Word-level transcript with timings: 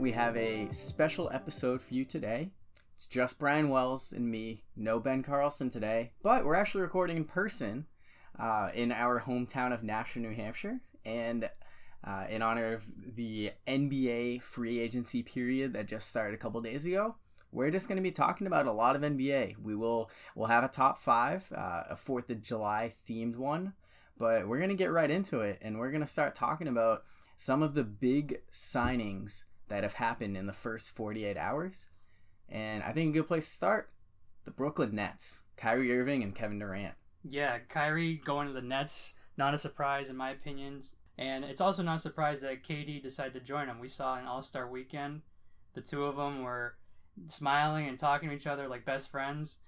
We 0.00 0.12
have 0.12 0.34
a 0.38 0.66
special 0.70 1.28
episode 1.30 1.82
for 1.82 1.92
you 1.92 2.06
today. 2.06 2.48
It's 2.94 3.06
just 3.06 3.38
Brian 3.38 3.68
Wells 3.68 4.14
and 4.14 4.26
me, 4.26 4.62
no 4.74 4.98
Ben 4.98 5.22
Carlson 5.22 5.68
today, 5.68 6.12
but 6.22 6.46
we're 6.46 6.54
actually 6.54 6.80
recording 6.80 7.18
in 7.18 7.24
person 7.26 7.84
uh, 8.38 8.70
in 8.72 8.92
our 8.92 9.20
hometown 9.20 9.74
of 9.74 9.82
Nashua, 9.82 10.22
New 10.22 10.34
Hampshire, 10.34 10.80
and 11.04 11.50
uh, 12.02 12.24
in 12.30 12.40
honor 12.40 12.72
of 12.72 12.86
the 13.14 13.52
NBA 13.68 14.40
free 14.40 14.80
agency 14.80 15.22
period 15.22 15.74
that 15.74 15.86
just 15.86 16.08
started 16.08 16.32
a 16.34 16.38
couple 16.38 16.62
days 16.62 16.86
ago. 16.86 17.16
We're 17.52 17.70
just 17.70 17.86
going 17.86 17.96
to 17.96 18.02
be 18.02 18.10
talking 18.10 18.46
about 18.46 18.66
a 18.66 18.72
lot 18.72 18.96
of 18.96 19.02
NBA. 19.02 19.56
We 19.62 19.76
will 19.76 20.10
we'll 20.34 20.46
have 20.46 20.64
a 20.64 20.68
top 20.68 20.98
five, 20.98 21.46
uh, 21.54 21.82
a 21.90 21.96
Fourth 21.96 22.30
of 22.30 22.40
July 22.40 22.94
themed 23.06 23.36
one, 23.36 23.74
but 24.16 24.48
we're 24.48 24.60
going 24.60 24.70
to 24.70 24.76
get 24.76 24.92
right 24.92 25.10
into 25.10 25.42
it, 25.42 25.58
and 25.60 25.78
we're 25.78 25.90
going 25.90 26.00
to 26.00 26.06
start 26.06 26.34
talking 26.34 26.68
about 26.68 27.04
some 27.36 27.62
of 27.62 27.74
the 27.74 27.84
big 27.84 28.40
signings 28.50 29.44
that 29.70 29.82
have 29.82 29.94
happened 29.94 30.36
in 30.36 30.46
the 30.46 30.52
first 30.52 30.90
48 30.90 31.36
hours. 31.36 31.88
And 32.48 32.82
I 32.82 32.92
think 32.92 33.10
a 33.10 33.18
good 33.18 33.28
place 33.28 33.46
to 33.46 33.54
start 33.54 33.90
the 34.44 34.50
Brooklyn 34.50 34.94
Nets, 34.94 35.42
Kyrie 35.56 35.96
Irving 35.96 36.22
and 36.22 36.34
Kevin 36.34 36.58
Durant. 36.58 36.94
Yeah, 37.24 37.58
Kyrie 37.68 38.20
going 38.24 38.48
to 38.48 38.52
the 38.52 38.62
Nets, 38.62 39.14
not 39.36 39.54
a 39.54 39.58
surprise 39.58 40.10
in 40.10 40.16
my 40.16 40.30
opinion. 40.30 40.82
And 41.18 41.44
it's 41.44 41.60
also 41.60 41.82
not 41.82 41.96
a 41.96 42.00
surprise 42.00 42.40
that 42.40 42.64
KD 42.64 43.02
decided 43.02 43.34
to 43.34 43.40
join 43.40 43.66
them. 43.66 43.78
We 43.78 43.88
saw 43.88 44.16
an 44.16 44.26
All 44.26 44.42
Star 44.42 44.68
weekend. 44.68 45.22
The 45.74 45.80
two 45.80 46.04
of 46.04 46.16
them 46.16 46.42
were 46.42 46.74
smiling 47.26 47.88
and 47.88 47.98
talking 47.98 48.28
to 48.28 48.34
each 48.34 48.46
other 48.46 48.68
like 48.68 48.84
best 48.84 49.10
friends. 49.10 49.58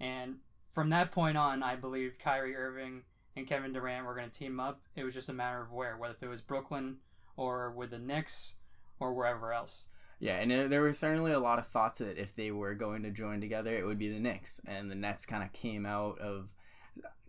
And 0.00 0.36
from 0.72 0.90
that 0.90 1.12
point 1.12 1.36
on, 1.36 1.62
I 1.62 1.76
believed 1.76 2.18
Kyrie 2.18 2.56
Irving 2.56 3.02
and 3.36 3.46
Kevin 3.46 3.72
Durant 3.72 4.06
were 4.06 4.14
going 4.14 4.30
to 4.30 4.38
team 4.38 4.58
up. 4.58 4.80
It 4.96 5.04
was 5.04 5.14
just 5.14 5.28
a 5.28 5.34
matter 5.34 5.60
of 5.60 5.70
where, 5.70 5.96
whether 5.96 6.16
it 6.20 6.28
was 6.28 6.40
Brooklyn 6.40 6.96
or 7.36 7.70
with 7.70 7.90
the 7.90 7.98
Knicks 7.98 8.54
or 9.02 9.12
wherever 9.14 9.52
else. 9.52 9.86
Yeah, 10.18 10.36
and 10.36 10.70
there 10.70 10.82
was 10.82 10.98
certainly 10.98 11.32
a 11.32 11.40
lot 11.40 11.58
of 11.58 11.66
thoughts 11.66 11.98
that 11.98 12.16
if 12.16 12.36
they 12.36 12.52
were 12.52 12.74
going 12.74 13.02
to 13.02 13.10
join 13.10 13.40
together, 13.40 13.76
it 13.76 13.84
would 13.84 13.98
be 13.98 14.12
the 14.12 14.20
Knicks, 14.20 14.60
and 14.66 14.88
the 14.88 14.94
Nets 14.94 15.26
kind 15.26 15.42
of 15.42 15.52
came 15.52 15.84
out 15.84 16.18
of. 16.20 16.48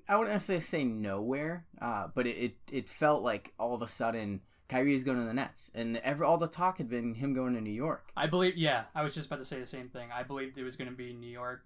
I 0.07 0.15
wouldn't 0.15 0.33
necessarily 0.33 0.61
say 0.61 0.83
nowhere, 0.83 1.65
uh, 1.81 2.09
but 2.13 2.27
it, 2.27 2.37
it, 2.37 2.57
it 2.71 2.89
felt 2.89 3.23
like 3.23 3.53
all 3.57 3.73
of 3.73 3.81
a 3.81 3.87
sudden 3.87 4.41
Kyrie 4.69 4.93
is 4.93 5.03
going 5.03 5.17
to 5.17 5.25
the 5.25 5.33
Nets, 5.33 5.71
and 5.73 5.97
every 5.97 6.25
all 6.25 6.37
the 6.37 6.47
talk 6.47 6.77
had 6.77 6.89
been 6.89 7.15
him 7.15 7.33
going 7.33 7.55
to 7.55 7.61
New 7.61 7.71
York. 7.71 8.11
I 8.15 8.27
believe, 8.27 8.57
yeah, 8.57 8.83
I 8.93 9.01
was 9.01 9.13
just 9.13 9.27
about 9.27 9.39
to 9.39 9.45
say 9.45 9.59
the 9.59 9.65
same 9.65 9.89
thing. 9.89 10.09
I 10.13 10.23
believed 10.23 10.57
it 10.57 10.63
was 10.63 10.75
going 10.75 10.89
to 10.89 10.95
be 10.95 11.13
New 11.13 11.29
York. 11.29 11.65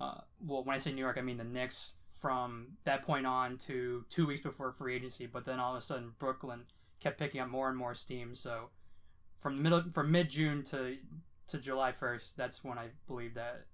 Uh, 0.00 0.22
well, 0.44 0.64
when 0.64 0.74
I 0.74 0.78
say 0.78 0.92
New 0.92 1.00
York, 1.02 1.18
I 1.18 1.22
mean 1.22 1.36
the 1.36 1.44
Knicks 1.44 1.94
from 2.20 2.68
that 2.84 3.04
point 3.04 3.26
on 3.26 3.58
to 3.58 4.04
two 4.08 4.26
weeks 4.26 4.40
before 4.40 4.72
free 4.72 4.96
agency, 4.96 5.26
but 5.26 5.44
then 5.44 5.60
all 5.60 5.72
of 5.72 5.78
a 5.78 5.80
sudden 5.80 6.12
Brooklyn 6.18 6.62
kept 6.98 7.18
picking 7.18 7.40
up 7.40 7.48
more 7.48 7.68
and 7.68 7.76
more 7.76 7.94
steam. 7.94 8.34
So 8.34 8.70
from 9.44 9.62
middle 9.62 9.84
from 9.92 10.10
mid 10.10 10.30
June 10.30 10.64
to 10.64 10.96
to 11.48 11.58
July 11.58 11.92
first, 11.92 12.36
that's 12.36 12.64
when 12.64 12.78
I 12.78 12.88
believe 13.06 13.34
that 13.34 13.66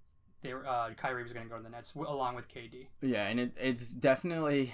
they 0.43 0.53
were 0.53 0.67
uh, 0.67 0.89
Kyrie 0.97 1.23
was 1.23 1.31
going 1.31 1.45
to 1.45 1.49
go 1.49 1.57
to 1.57 1.63
the 1.63 1.69
Nets 1.69 1.95
along 1.95 2.35
with 2.35 2.49
KD. 2.49 2.87
Yeah, 3.01 3.27
and 3.27 3.39
it, 3.39 3.53
it's 3.57 3.93
definitely 3.93 4.73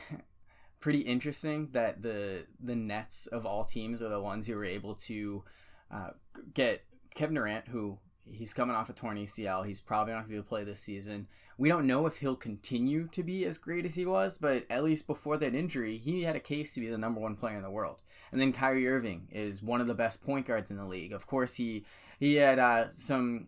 pretty 0.79 1.01
interesting 1.01 1.69
that 1.73 2.01
the 2.01 2.47
the 2.59 2.75
Nets 2.75 3.27
of 3.27 3.45
all 3.45 3.63
teams 3.63 4.01
are 4.01 4.09
the 4.09 4.19
ones 4.19 4.47
who 4.47 4.55
were 4.55 4.65
able 4.65 4.95
to 4.95 5.43
uh, 5.91 6.09
get 6.55 6.83
Kevin 7.13 7.35
Durant, 7.35 7.67
who 7.67 7.99
he's 8.25 8.53
coming 8.53 8.75
off 8.75 8.89
a 8.89 8.93
torn 8.93 9.17
ACL. 9.17 9.65
He's 9.65 9.79
probably 9.79 10.13
not 10.13 10.21
going 10.21 10.29
to 10.29 10.29
be 10.29 10.35
able 10.37 10.45
to 10.45 10.49
play 10.49 10.63
this 10.63 10.79
season. 10.79 11.27
We 11.59 11.69
don't 11.69 11.85
know 11.85 12.07
if 12.07 12.17
he'll 12.17 12.35
continue 12.35 13.07
to 13.09 13.21
be 13.21 13.45
as 13.45 13.59
great 13.59 13.85
as 13.85 13.93
he 13.93 14.05
was, 14.05 14.39
but 14.39 14.65
at 14.69 14.83
least 14.83 15.05
before 15.05 15.37
that 15.37 15.55
injury, 15.55 15.97
he 15.97 16.23
had 16.23 16.35
a 16.35 16.39
case 16.39 16.73
to 16.73 16.79
be 16.79 16.87
the 16.87 16.97
number 16.97 17.19
one 17.19 17.35
player 17.35 17.57
in 17.57 17.63
the 17.63 17.69
world. 17.69 18.01
And 18.31 18.41
then 18.41 18.53
Kyrie 18.53 18.87
Irving 18.87 19.27
is 19.31 19.63
one 19.63 19.81
of 19.81 19.87
the 19.87 19.93
best 19.93 20.23
point 20.23 20.45
guards 20.45 20.71
in 20.71 20.77
the 20.77 20.85
league. 20.85 21.13
Of 21.13 21.27
course, 21.27 21.55
he 21.55 21.85
he 22.19 22.35
had 22.35 22.59
uh, 22.59 22.89
some 22.89 23.47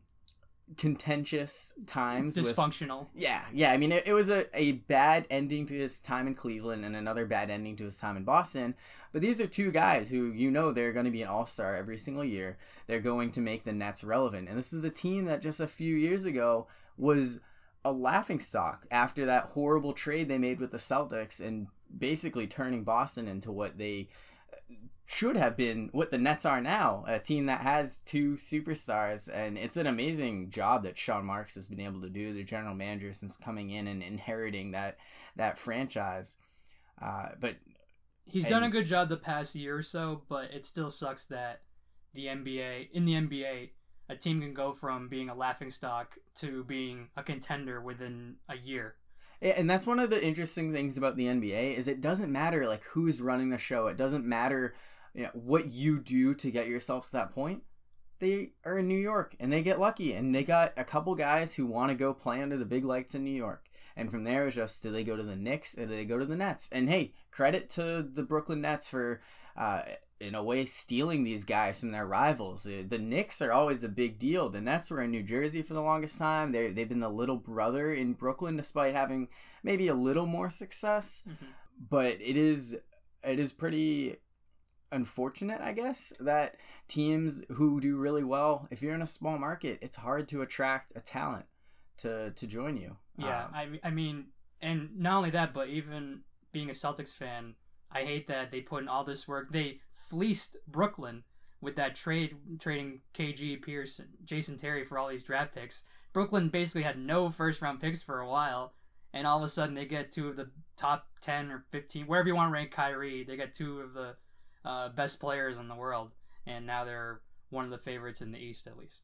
contentious 0.78 1.73
times 1.88 2.38
dysfunctional. 2.38 3.00
With, 3.00 3.23
yeah 3.23 3.44
yeah 3.51 3.72
i 3.72 3.78
mean 3.78 3.91
it, 3.91 4.06
it 4.06 4.13
was 4.13 4.29
a, 4.29 4.45
a 4.56 4.73
bad 4.73 5.25
ending 5.31 5.66
to 5.66 5.73
his 5.73 6.00
time 6.00 6.28
in 6.28 6.35
cleveland 6.35 6.85
and 6.85 6.95
another 6.95 7.25
bad 7.25 7.50
ending 7.50 7.75
to 7.78 7.85
his 7.85 8.00
time 8.00 8.18
in 8.18 8.23
boston. 8.23 8.75
But 9.12 9.22
these 9.22 9.41
are 9.41 9.47
two 9.47 9.72
guys 9.72 10.09
who 10.09 10.31
you 10.31 10.51
know 10.51 10.72
they're 10.72 10.94
going 10.94 11.06
to 11.06 11.12
be 11.12 11.23
an 11.23 11.29
all-star 11.29 11.75
every 11.75 11.97
single 11.97 12.23
year. 12.23 12.59
They're 12.85 13.00
going 13.00 13.31
to 13.31 13.41
make 13.41 13.63
the 13.63 13.73
nets 13.73 14.03
relevant. 14.03 14.47
And 14.47 14.56
this 14.56 14.72
is 14.72 14.84
a 14.84 14.89
team 14.91 15.25
that 15.25 15.41
just 15.41 15.59
a 15.59 15.68
few 15.68 15.95
years 15.95 16.25
ago 16.25 16.68
was 16.95 17.39
a 17.84 17.91
laughing 17.91 18.39
stock 18.39 18.85
after 18.91 19.25
that 19.25 19.45
horrible 19.45 19.94
trade 19.94 20.28
they 20.28 20.38
made 20.38 20.59
with 20.59 20.72
the 20.72 20.78
celtics 20.78 21.39
and 21.39 21.68
basically 21.97 22.45
turning 22.45 22.84
boston 22.84 23.28
into 23.28 23.51
what 23.51 23.78
they 23.78 24.07
should 25.09 25.35
have 25.35 25.57
been 25.57 25.89
what 25.91 26.11
the 26.11 26.19
Nets 26.19 26.45
are 26.45 26.61
now, 26.61 27.03
a 27.07 27.17
team 27.17 27.47
that 27.47 27.61
has 27.61 27.97
two 27.97 28.33
superstars, 28.33 29.27
and 29.33 29.57
it's 29.57 29.75
an 29.75 29.87
amazing 29.87 30.51
job 30.51 30.83
that 30.83 30.99
Sean 30.99 31.25
Marks 31.25 31.55
has 31.55 31.67
been 31.67 31.79
able 31.79 32.01
to 32.01 32.09
do, 32.09 32.31
the 32.31 32.43
general 32.43 32.75
manager, 32.75 33.11
since 33.11 33.35
coming 33.35 33.71
in 33.71 33.87
and 33.87 34.03
inheriting 34.03 34.71
that 34.71 34.97
that 35.35 35.57
franchise. 35.57 36.37
Uh, 37.01 37.29
but 37.39 37.55
he's 38.23 38.43
and, 38.45 38.51
done 38.51 38.63
a 38.63 38.69
good 38.69 38.85
job 38.85 39.09
the 39.09 39.17
past 39.17 39.55
year 39.55 39.75
or 39.75 39.81
so, 39.81 40.21
but 40.29 40.51
it 40.53 40.63
still 40.63 40.91
sucks 40.91 41.25
that 41.25 41.61
the 42.13 42.27
NBA 42.27 42.89
in 42.93 43.03
the 43.03 43.13
NBA, 43.13 43.71
a 44.09 44.15
team 44.15 44.41
can 44.41 44.53
go 44.53 44.73
from 44.73 45.09
being 45.09 45.29
a 45.29 45.35
laughing 45.35 45.71
stock 45.71 46.17
to 46.35 46.63
being 46.65 47.07
a 47.17 47.23
contender 47.23 47.81
within 47.81 48.35
a 48.47 48.57
year. 48.57 48.95
And 49.41 49.69
that's 49.69 49.87
one 49.87 49.99
of 49.99 50.09
the 50.09 50.23
interesting 50.23 50.71
things 50.71 50.97
about 50.97 51.15
the 51.15 51.25
NBA 51.25 51.77
is 51.77 51.87
it 51.87 52.01
doesn't 52.01 52.31
matter 52.31 52.67
like 52.67 52.83
who's 52.83 53.21
running 53.21 53.49
the 53.49 53.57
show. 53.57 53.87
It 53.87 53.97
doesn't 53.97 54.25
matter 54.25 54.75
you 55.13 55.23
know, 55.23 55.31
what 55.33 55.71
you 55.71 55.99
do 55.99 56.33
to 56.35 56.51
get 56.51 56.67
yourself 56.67 57.07
to 57.07 57.11
that 57.13 57.33
point, 57.33 57.63
they 58.19 58.51
are 58.65 58.77
in 58.77 58.87
New 58.87 58.97
York 58.97 59.35
and 59.39 59.51
they 59.51 59.63
get 59.63 59.79
lucky 59.79 60.13
and 60.13 60.33
they 60.33 60.43
got 60.43 60.73
a 60.77 60.83
couple 60.83 61.15
guys 61.15 61.53
who 61.53 61.65
want 61.65 61.89
to 61.89 61.95
go 61.95 62.13
play 62.13 62.41
under 62.41 62.57
the 62.57 62.65
big 62.65 62.85
lights 62.85 63.15
in 63.15 63.23
New 63.23 63.31
York. 63.31 63.65
And 63.95 64.11
from 64.11 64.23
there, 64.23 64.47
it's 64.47 64.55
just 64.55 64.83
do 64.83 64.91
they 64.91 65.03
go 65.03 65.17
to 65.17 65.23
the 65.23 65.35
Knicks 65.35 65.77
or 65.77 65.85
do 65.85 65.95
they 65.95 66.05
go 66.05 66.17
to 66.17 66.25
the 66.25 66.35
Nets? 66.35 66.69
And 66.71 66.89
hey, 66.89 67.13
credit 67.31 67.69
to 67.71 68.01
the 68.01 68.23
Brooklyn 68.23 68.61
Nets 68.61 68.87
for, 68.87 69.21
uh, 69.57 69.81
in 70.21 70.35
a 70.35 70.43
way, 70.43 70.65
stealing 70.65 71.23
these 71.23 71.43
guys 71.43 71.79
from 71.79 71.91
their 71.91 72.05
rivals. 72.05 72.65
Uh, 72.65 72.83
the 72.87 72.97
Knicks 72.97 73.41
are 73.41 73.51
always 73.51 73.83
a 73.83 73.89
big 73.89 74.17
deal. 74.17 74.49
The 74.49 74.61
Nets 74.61 74.89
were 74.89 75.01
in 75.01 75.11
New 75.11 75.23
Jersey 75.23 75.61
for 75.61 75.73
the 75.73 75.81
longest 75.81 76.17
time. 76.17 76.51
They 76.51 76.71
they've 76.71 76.87
been 76.87 77.01
the 77.01 77.09
little 77.09 77.35
brother 77.35 77.93
in 77.93 78.13
Brooklyn, 78.13 78.55
despite 78.55 78.95
having 78.95 79.27
maybe 79.63 79.89
a 79.89 79.93
little 79.93 80.25
more 80.25 80.49
success. 80.49 81.23
Mm-hmm. 81.27 81.51
But 81.89 82.21
it 82.21 82.37
is 82.37 82.77
it 83.23 83.39
is 83.39 83.51
pretty 83.51 84.17
unfortunate, 84.91 85.61
I 85.61 85.73
guess, 85.73 86.13
that 86.19 86.55
teams 86.88 87.44
who 87.50 87.79
do 87.79 87.97
really 87.97 88.23
well, 88.23 88.67
if 88.72 88.81
you're 88.81 88.95
in 88.95 89.01
a 89.01 89.07
small 89.07 89.38
market, 89.38 89.79
it's 89.81 89.97
hard 89.97 90.27
to 90.29 90.41
attract 90.41 90.94
a 90.95 91.00
talent 91.00 91.45
to 91.97 92.31
to 92.31 92.47
join 92.47 92.77
you. 92.77 92.95
Yeah, 93.17 93.45
um, 93.45 93.51
I 93.53 93.80
I 93.83 93.89
mean, 93.91 94.27
and 94.62 94.89
not 94.97 95.18
only 95.18 95.30
that, 95.31 95.53
but 95.53 95.69
even 95.69 96.21
being 96.51 96.69
a 96.69 96.74
Celtics 96.74 97.13
fan, 97.13 97.56
I 97.91 98.03
hate 98.03 98.27
that 98.27 98.51
they 98.51 98.62
put 98.62 98.83
in 98.83 98.89
all 98.89 99.03
this 99.03 99.27
work. 99.27 99.51
They 99.51 99.81
fleeced 100.09 100.57
Brooklyn 100.68 101.24
with 101.62 101.75
that 101.75 101.95
trade, 101.95 102.36
trading 102.59 103.01
KG 103.13 103.62
Pierce, 103.62 104.01
Jason 104.24 104.57
Terry 104.57 104.86
for 104.86 104.97
all 104.97 105.09
these 105.09 105.24
draft 105.24 105.53
picks. 105.53 105.83
Brooklyn 106.13 106.50
basically 106.50 106.83
had 106.83 106.97
no 106.97 107.30
first 107.30 107.62
round 107.62 107.80
picks 107.80 108.01
for 108.01 108.21
a 108.21 108.27
while, 108.27 108.74
and 109.13 109.27
all 109.27 109.38
of 109.38 109.44
a 109.44 109.50
sudden 109.50 109.75
they 109.75 109.86
get 109.86 110.12
two 110.12 110.27
of 110.27 110.36
the 110.36 110.50
top 110.77 111.07
ten 111.21 111.51
or 111.51 111.65
fifteen, 111.69 112.06
wherever 112.06 112.27
you 112.27 112.36
want 112.36 112.50
to 112.50 112.53
rank 112.53 112.71
Kyrie. 112.71 113.24
They 113.24 113.36
get 113.36 113.53
two 113.53 113.81
of 113.81 113.94
the 113.94 114.15
uh, 114.65 114.89
best 114.89 115.19
players 115.19 115.57
in 115.57 115.67
the 115.67 115.75
world, 115.75 116.11
and 116.45 116.65
now 116.65 116.85
they're 116.85 117.21
one 117.50 117.65
of 117.65 117.71
the 117.71 117.77
favorites 117.77 118.21
in 118.21 118.31
the 118.31 118.39
East 118.39 118.67
at 118.67 118.77
least. 118.77 119.03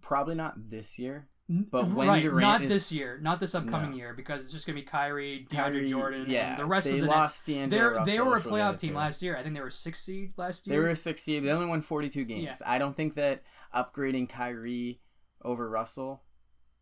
Probably 0.00 0.34
not 0.34 0.70
this 0.70 0.98
year, 0.98 1.28
but 1.48 1.88
when 1.88 2.08
right, 2.08 2.22
Durant 2.22 2.40
not 2.40 2.62
is... 2.62 2.70
this 2.70 2.92
year, 2.92 3.18
not 3.22 3.40
this 3.40 3.54
upcoming 3.54 3.92
no. 3.92 3.96
year, 3.96 4.14
because 4.14 4.42
it's 4.42 4.52
just 4.52 4.66
gonna 4.66 4.76
be 4.76 4.82
Kyrie, 4.82 5.46
DeAndre 5.50 5.56
Kyrie, 5.56 5.90
Jordan, 5.90 6.26
yeah, 6.28 6.50
and 6.50 6.58
the 6.58 6.66
rest 6.66 6.86
of 6.86 6.94
the 6.94 7.06
lost 7.06 7.48
Nets. 7.48 7.70
D'Angelo 7.70 8.04
they 8.04 8.20
were 8.20 8.36
a 8.36 8.40
playoff 8.40 8.78
team 8.78 8.94
last 8.94 9.22
year. 9.22 9.36
I 9.36 9.42
think 9.42 9.54
they 9.54 9.60
were 9.60 9.70
six 9.70 10.02
seed 10.02 10.32
last 10.36 10.66
year. 10.66 10.76
They 10.76 10.82
were 10.82 10.88
a 10.88 10.96
six 10.96 11.22
seed. 11.22 11.44
They 11.44 11.50
only 11.50 11.66
won 11.66 11.82
forty 11.82 12.08
two 12.08 12.24
games. 12.24 12.60
Yeah. 12.60 12.70
I 12.70 12.78
don't 12.78 12.96
think 12.96 13.14
that 13.14 13.42
upgrading 13.74 14.28
Kyrie 14.28 15.00
over 15.42 15.68
Russell 15.68 16.22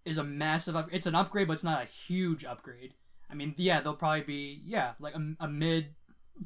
is 0.05 0.19
a 0.19 0.25
massive. 0.25 0.75
Up- 0.75 0.89
it's 0.93 1.07
an 1.07 1.15
upgrade, 1.15 1.47
but 1.47 1.55
it's 1.55 1.65
not 1.65 1.83
a 1.83 1.87
huge 1.87 2.45
upgrade. 2.45 2.95
I 3.31 3.35
mean, 3.35 3.55
yeah, 3.57 3.81
they'll 3.81 3.95
probably 3.95 4.23
be 4.23 4.63
yeah 4.65 4.93
like 4.99 5.15
a, 5.15 5.35
a 5.41 5.49
mid 5.49 5.89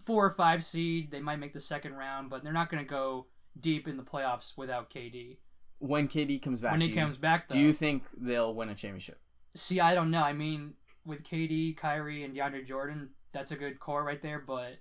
four 0.04 0.24
or 0.24 0.30
five 0.30 0.64
seed. 0.64 1.10
They 1.10 1.20
might 1.20 1.36
make 1.36 1.52
the 1.52 1.60
second 1.60 1.94
round, 1.94 2.30
but 2.30 2.42
they're 2.42 2.52
not 2.52 2.70
going 2.70 2.84
to 2.84 2.88
go 2.88 3.26
deep 3.60 3.88
in 3.88 3.96
the 3.96 4.02
playoffs 4.02 4.56
without 4.56 4.90
KD. 4.90 5.38
When 5.78 6.08
KD 6.08 6.42
comes 6.42 6.60
back, 6.60 6.72
when 6.72 6.80
he 6.80 6.92
comes 6.92 7.14
you, 7.14 7.20
back, 7.20 7.48
though, 7.48 7.54
do 7.54 7.60
you 7.60 7.72
think 7.72 8.04
they'll 8.16 8.54
win 8.54 8.68
a 8.68 8.74
championship? 8.74 9.20
See, 9.54 9.80
I 9.80 9.94
don't 9.94 10.10
know. 10.10 10.22
I 10.22 10.32
mean, 10.32 10.74
with 11.04 11.22
KD, 11.22 11.76
Kyrie, 11.76 12.24
and 12.24 12.34
DeAndre 12.34 12.66
Jordan, 12.66 13.10
that's 13.32 13.52
a 13.52 13.56
good 13.56 13.78
core 13.78 14.02
right 14.04 14.20
there. 14.20 14.42
But 14.44 14.78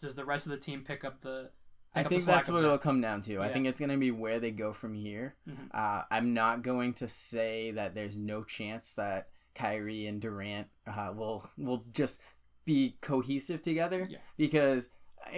does 0.00 0.14
the 0.14 0.24
rest 0.24 0.46
of 0.46 0.50
the 0.50 0.58
team 0.58 0.84
pick 0.86 1.04
up 1.04 1.20
the? 1.22 1.50
Pick 1.94 2.06
I 2.06 2.08
think 2.08 2.24
that's 2.24 2.48
what 2.48 2.64
it'll 2.64 2.78
come 2.78 3.00
down 3.00 3.20
to. 3.22 3.34
Yeah. 3.34 3.40
I 3.42 3.52
think 3.52 3.66
it's 3.66 3.78
going 3.78 3.90
to 3.90 3.98
be 3.98 4.10
where 4.10 4.40
they 4.40 4.50
go 4.50 4.72
from 4.72 4.94
here. 4.94 5.34
Mm-hmm. 5.48 5.64
Uh, 5.74 6.02
I'm 6.10 6.32
not 6.32 6.62
going 6.62 6.94
to 6.94 7.08
say 7.08 7.72
that 7.72 7.94
there's 7.94 8.16
no 8.16 8.44
chance 8.44 8.94
that 8.94 9.28
Kyrie 9.54 10.06
and 10.06 10.20
Durant 10.20 10.68
uh, 10.86 11.12
will 11.14 11.48
will 11.58 11.84
just 11.92 12.22
be 12.64 12.96
cohesive 13.00 13.62
together 13.62 14.06
yeah. 14.10 14.18
because 14.36 14.90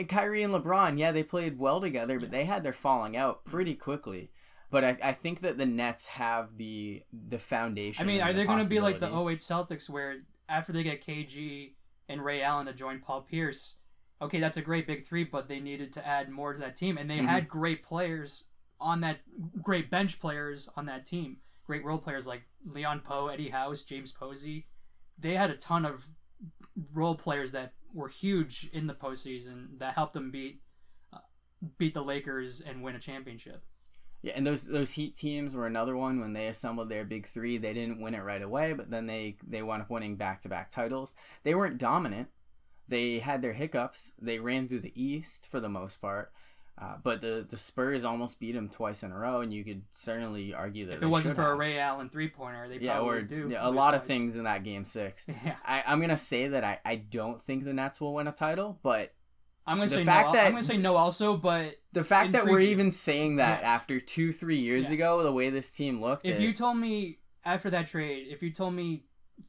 Kyrie 0.09 0.43
and 0.43 0.53
LeBron, 0.55 0.99
yeah, 0.99 1.13
they 1.13 1.23
played 1.23 1.59
well 1.59 1.81
together, 1.81 2.19
but 2.19 2.31
they 2.31 2.45
had 2.45 2.63
their 2.63 2.73
falling 2.73 3.17
out 3.17 3.45
pretty 3.45 3.75
quickly. 3.75 4.31
But 4.71 4.85
I, 4.85 4.97
I 5.03 5.13
think 5.13 5.41
that 5.41 5.57
the 5.59 5.67
Nets 5.67 6.07
have 6.07 6.57
the 6.57 7.03
the 7.13 7.39
foundation. 7.39 8.03
I 8.03 8.07
mean, 8.07 8.21
are 8.21 8.33
the 8.33 8.41
they 8.41 8.47
going 8.47 8.63
to 8.63 8.69
be 8.69 8.81
like 8.81 8.99
the 8.99 9.07
possibility. 9.07 9.35
08 9.35 9.39
Celtics 9.41 9.91
where 9.91 10.17
after 10.49 10.73
they 10.73 10.83
get 10.83 11.05
KG 11.05 11.73
and 12.09 12.25
Ray 12.25 12.43
Allen 12.43 12.67
to 12.67 12.73
join 12.73 12.99
Paul 13.01 13.23
Pierce, 13.23 13.77
okay, 14.21 14.41
that's 14.41 14.57
a 14.57 14.63
great 14.63 14.87
big 14.87 15.07
three, 15.07 15.25
but 15.25 15.49
they 15.49 15.61
needed 15.61 15.93
to 15.93 16.07
add 16.07 16.29
more 16.29 16.53
to 16.53 16.59
that 16.61 16.77
team, 16.77 16.99
and 16.99 17.09
they 17.09 17.19
Mhm. 17.19 17.29
had 17.29 17.49
great 17.49 17.83
players 17.83 18.45
on 18.81 19.01
that, 19.03 19.21
great 19.63 19.91
bench 19.91 20.19
players 20.19 20.69
on 20.77 20.87
that 20.87 21.07
team, 21.07 21.39
great 21.67 21.85
role 21.85 21.99
players 21.99 22.27
like 22.27 22.43
Leon 22.67 23.01
Powe, 23.07 23.33
Eddie 23.33 23.51
House, 23.51 23.83
James 23.83 24.13
Posey. 24.13 24.67
They 25.19 25.35
had 25.37 25.51
a 25.51 25.57
ton 25.57 25.87
of 25.87 26.09
role 26.93 27.15
players 27.15 27.53
that 27.53 27.73
were 27.93 28.09
huge 28.09 28.71
in 28.73 28.87
the 28.87 28.95
postseason 28.95 29.79
that 29.79 29.95
helped 29.95 30.15
them 30.15 30.31
beat 30.31 30.61
uh, 31.13 31.19
beat 31.79 31.95
the 31.95 32.03
Lakers 32.03 32.61
and 32.61 32.83
win 32.83 32.97
a 32.97 33.01
championship. 33.01 33.63
Yeah, 34.23 34.33
and 34.37 34.47
those 34.47 34.67
those 34.67 34.93
Heat 34.93 35.17
teams 35.17 35.55
were 35.55 35.67
another 35.67 35.97
one 35.97 36.19
when 36.19 36.33
they 36.33 36.47
assembled 36.47 36.89
their 36.89 37.05
big 37.05 37.27
three. 37.27 37.59
They 37.59 37.75
didn't 37.75 38.01
win 38.01 38.15
it 38.15 38.23
right 38.23 38.43
away, 38.43 38.73
but 38.73 38.91
then 38.91 39.07
they 39.07 39.37
they 39.47 39.63
wound 39.63 39.83
up 39.83 39.91
winning 39.91 40.17
back 40.17 40.41
to 40.43 40.49
back 40.49 40.71
titles. 40.71 41.15
They 41.43 41.55
weren't 41.55 41.79
dominant. 41.79 42.29
They 42.89 43.19
had 43.19 43.43
their 43.43 43.53
hiccups. 43.53 44.15
They 44.21 44.39
ran 44.39 44.69
through 44.69 44.81
the 44.81 45.01
East 45.01 45.47
for 45.51 45.61
the 45.61 45.69
most 45.69 46.01
part. 46.01 46.33
Uh, 46.77 46.97
but 47.05 47.21
the 47.21 47.47
the 47.49 47.57
Spurs 47.57 48.05
almost 48.05 48.41
beat 48.41 48.53
them 48.53 48.69
twice 48.69 49.05
in 49.05 49.13
a 49.13 49.17
row, 49.17 49.43
and 49.43 49.53
you 49.55 49.65
could 49.65 49.83
certainly 49.93 50.53
argue 50.53 50.87
that 50.87 50.95
If 50.97 51.03
it 51.03 51.07
wasn't 51.07 51.37
for 51.37 51.53
a. 51.53 51.55
Ray 51.55 51.79
Allen 51.79 52.09
three 52.09 52.29
pointer, 52.29 52.69
they 52.69 52.79
yeah, 52.79 52.95
probably 52.97 53.19
or 53.19 53.23
do. 53.23 53.49
yeah, 53.53 53.67
a 53.67 53.71
lot 53.71 53.95
of 53.95 54.07
things 54.07 54.35
in 54.37 54.45
that 54.45 54.65
game 54.65 54.85
six. 54.85 55.25
Yeah. 55.45 55.55
I, 55.65 55.85
I'm 55.87 56.01
gonna 56.01 56.17
say 56.17 56.49
that 56.49 56.65
I, 56.65 56.81
I 56.85 56.97
don't 56.97 57.41
think 57.41 57.65
the 57.65 57.73
Nets 57.73 58.01
will 58.01 58.13
win 58.15 58.27
a 58.27 58.33
title, 58.33 58.81
but 58.83 59.15
I'm 59.67 59.77
gonna 59.77 59.89
The 59.89 59.97
say 59.99 60.05
fact 60.05 60.29
no. 60.29 60.33
that- 60.33 60.47
I'm 60.47 60.51
gonna 60.53 60.65
say 60.65 60.77
no 60.77 60.97
also, 60.97 61.37
but 61.37 61.77
the 61.93 62.03
fact 62.03 62.33
that 62.33 62.45
we're 62.45 62.59
even 62.59 62.91
saying 62.91 63.37
that 63.37 63.63
Yeah. 63.63 63.69
after 63.73 64.01
two 64.01 64.33
three 64.33 64.59
years 64.59 64.89
Yeah. 64.89 64.95
ago, 64.95 65.23
the 65.23 65.33
way 65.33 65.51
this 65.51 65.71
team 65.73 66.01
looked, 66.01 66.27
if 66.27 66.37
it- 66.37 66.43
you 66.43 66.53
told 66.53 66.77
me 66.77 67.21
after 67.45 67.71
that 67.71 67.87
trade, 67.87 68.27
if 68.31 68.43
you 68.43 68.51
told 68.53 68.75
me 68.75 69.05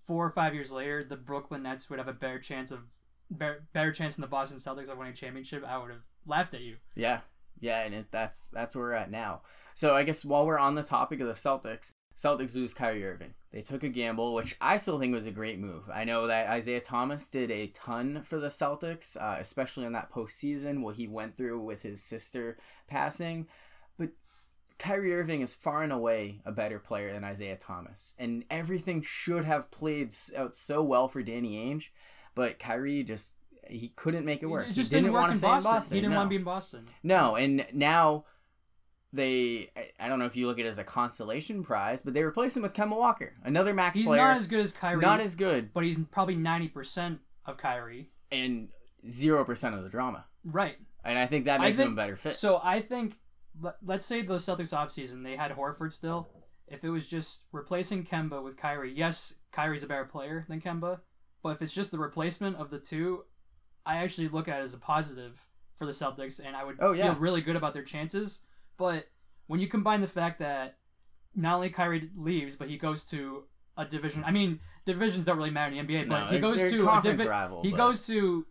four 0.05 0.25
or 0.27 0.31
five 0.31 0.53
years 0.53 0.71
later 0.71 1.03
the 1.03 1.15
Brooklyn 1.17 1.63
Nets 1.63 1.89
would 1.89 1.97
have 1.97 2.07
a 2.07 2.13
better 2.13 2.39
chance 2.39 2.69
of 2.71 2.81
better, 3.29 3.67
better 3.73 3.91
chance 3.91 4.15
than 4.15 4.21
the 4.21 4.27
Boston 4.27 4.59
Celtics 4.59 4.89
of 4.89 4.97
winning 4.97 5.13
a 5.13 5.15
championship, 5.15 5.63
I 5.65 5.77
would 5.77 5.91
have 5.91 6.03
laughed 6.25 6.53
at 6.53 6.61
you. 6.61 6.77
Yeah, 6.95 7.21
yeah, 7.59 7.81
and 7.83 7.93
it, 7.93 8.07
that's 8.11 8.49
that's 8.49 8.75
where 8.75 8.85
we're 8.85 8.93
at 8.93 9.11
now. 9.11 9.41
So 9.73 9.95
I 9.95 10.03
guess 10.03 10.23
while 10.23 10.45
we're 10.45 10.59
on 10.59 10.75
the 10.75 10.83
topic 10.83 11.19
of 11.19 11.27
the 11.27 11.33
Celtics, 11.33 11.91
Celtics 12.15 12.55
lose 12.55 12.73
Kyrie 12.73 13.05
Irving. 13.05 13.33
They 13.51 13.61
took 13.61 13.83
a 13.83 13.89
gamble, 13.89 14.33
which 14.33 14.55
I 14.61 14.77
still 14.77 14.99
think 14.99 15.13
was 15.13 15.25
a 15.25 15.31
great 15.31 15.59
move. 15.59 15.83
I 15.93 16.05
know 16.05 16.27
that 16.27 16.47
Isaiah 16.47 16.79
Thomas 16.79 17.29
did 17.29 17.51
a 17.51 17.67
ton 17.67 18.21
for 18.23 18.37
the 18.37 18.47
Celtics, 18.47 19.17
uh, 19.17 19.37
especially 19.39 19.85
in 19.85 19.93
that 19.93 20.11
postseason, 20.11 20.81
what 20.81 20.95
he 20.95 21.07
went 21.07 21.35
through 21.35 21.59
with 21.59 21.81
his 21.81 22.01
sister 22.01 22.57
passing. 22.87 23.47
But 23.97 24.09
Kyrie 24.79 25.13
Irving 25.13 25.41
is 25.41 25.55
far 25.55 25.83
and 25.83 25.91
away 25.91 26.41
a 26.45 26.53
better 26.53 26.79
player 26.79 27.11
than 27.11 27.25
Isaiah 27.25 27.57
Thomas, 27.57 28.15
and 28.17 28.45
everything 28.49 29.01
should 29.01 29.43
have 29.43 29.71
played 29.71 30.15
out 30.37 30.55
so 30.55 30.81
well 30.81 31.09
for 31.09 31.21
Danny 31.21 31.57
Ainge, 31.57 31.87
but 32.35 32.59
Kyrie 32.59 33.03
just 33.03 33.35
he 33.67 33.91
couldn't 33.95 34.25
make 34.25 34.43
it 34.43 34.45
work. 34.45 34.65
It 34.65 34.69
he 34.69 34.73
just 34.75 34.91
didn't, 34.91 35.05
didn't, 35.05 35.13
work 35.13 35.21
want 35.23 35.33
to 35.33 35.39
stay 35.39 35.47
Boston. 35.47 35.69
in 35.69 35.75
Boston. 35.75 35.95
He 35.95 36.01
didn't 36.01 36.11
no. 36.13 36.17
want 36.17 36.27
to 36.27 36.29
be 36.29 36.35
in 36.35 36.43
Boston. 36.43 36.85
No, 37.03 37.35
and 37.35 37.65
now 37.73 38.25
they 39.13 39.69
I- 39.99 40.07
don't 40.07 40.19
know 40.19 40.25
if 40.25 40.35
you 40.35 40.47
look 40.47 40.59
at 40.59 40.65
it 40.65 40.69
as 40.69 40.77
a 40.77 40.83
consolation 40.83 41.63
prize, 41.63 42.01
but 42.01 42.13
they 42.13 42.21
replace 42.21 42.55
him 42.55 42.63
with 42.63 42.73
Kemba 42.73 42.97
Walker, 42.97 43.33
another 43.43 43.73
max 43.73 43.97
He's 43.97 44.05
player, 44.05 44.21
not 44.21 44.37
as 44.37 44.47
good 44.47 44.59
as 44.59 44.71
Kyrie, 44.71 45.01
not 45.01 45.19
as 45.19 45.35
good, 45.35 45.73
but 45.73 45.83
he's 45.83 45.97
probably 46.11 46.35
ninety 46.35 46.67
percent 46.67 47.19
of 47.45 47.57
Kyrie. 47.57 48.09
and 48.31 48.69
zero 49.07 49.43
percent 49.45 49.75
of 49.75 49.83
the 49.83 49.89
drama. 49.89 50.25
Right. 50.43 50.77
And 51.03 51.17
I 51.19 51.27
think 51.27 51.45
that 51.45 51.61
makes 51.61 51.77
him 51.77 51.93
a 51.93 51.95
better 51.95 52.15
fit. 52.15 52.35
So 52.35 52.59
I 52.63 52.81
think 52.81 53.19
let, 53.61 53.75
let's 53.83 54.05
say 54.05 54.21
the 54.23 54.37
Celtics 54.37 54.73
offseason, 54.75 55.23
they 55.23 55.35
had 55.35 55.51
Horford 55.51 55.93
still. 55.93 56.27
If 56.67 56.83
it 56.83 56.89
was 56.89 57.07
just 57.07 57.43
replacing 57.51 58.05
Kemba 58.05 58.43
with 58.43 58.57
Kyrie, 58.57 58.91
yes, 58.91 59.35
Kyrie's 59.51 59.83
a 59.83 59.87
better 59.87 60.05
player 60.05 60.45
than 60.49 60.59
Kemba, 60.59 60.99
but 61.45 61.51
if 61.51 61.61
it's 61.61 61.75
just 61.75 61.91
the 61.91 61.99
replacement 61.99 62.55
of 62.55 62.71
the 62.71 62.79
two, 62.79 63.23
I 63.85 63.97
actually 63.97 64.29
look 64.29 64.47
at 64.47 64.61
it 64.61 64.63
as 64.63 64.73
a 64.73 64.79
positive 64.79 65.45
for 65.77 65.85
the 65.85 65.91
Celtics, 65.91 66.39
and 66.43 66.55
I 66.55 66.63
would 66.63 66.77
Oh, 66.79 66.91
yeah. 66.91 67.11
feel 67.13 67.21
really 67.21 67.41
good 67.41 67.55
about 67.55 67.75
their 67.75 67.83
chances. 67.83 68.39
But 68.77 69.09
when 69.45 69.59
you 69.59 69.67
combine 69.67 70.01
the 70.01 70.07
fact 70.07 70.39
that 70.39 70.79
not 71.35 71.53
only 71.57 71.69
Kyrie 71.69 72.09
leaves, 72.15 72.55
but 72.55 72.67
he 72.67 72.77
goes 72.77 73.05
to 73.11 73.43
a 73.77 73.85
division. 73.85 74.23
I 74.25 74.31
mean, 74.31 74.59
divisions 74.85 75.25
don't 75.25 75.37
really 75.37 75.51
matter 75.51 75.75
in 75.75 75.85
the 75.85 75.93
NBA, 75.93 76.09
but 76.09 76.25
no, 76.25 76.31
he 76.31 76.39
goes 76.39 76.57
to 76.71 76.89
a 76.89 77.01
divi- 77.03 77.27
rival. 77.27 77.61
he 77.61 77.69
but- 77.69 77.77
goes 77.77 78.07
to 78.07 78.47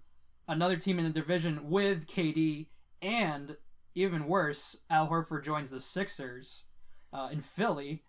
another 0.47 0.77
team 0.77 1.01
in 1.01 1.05
the 1.05 1.11
division 1.11 1.69
with 1.69 2.07
KD, 2.07 2.69
and 3.03 3.57
even 3.97 4.29
worse, 4.29 4.77
Al 4.89 5.09
Horford 5.09 5.43
joins 5.43 5.69
the 5.71 5.81
Sixers 5.81 6.67
uh, 7.13 7.29
in 7.33 7.41
Philly. 7.41 8.05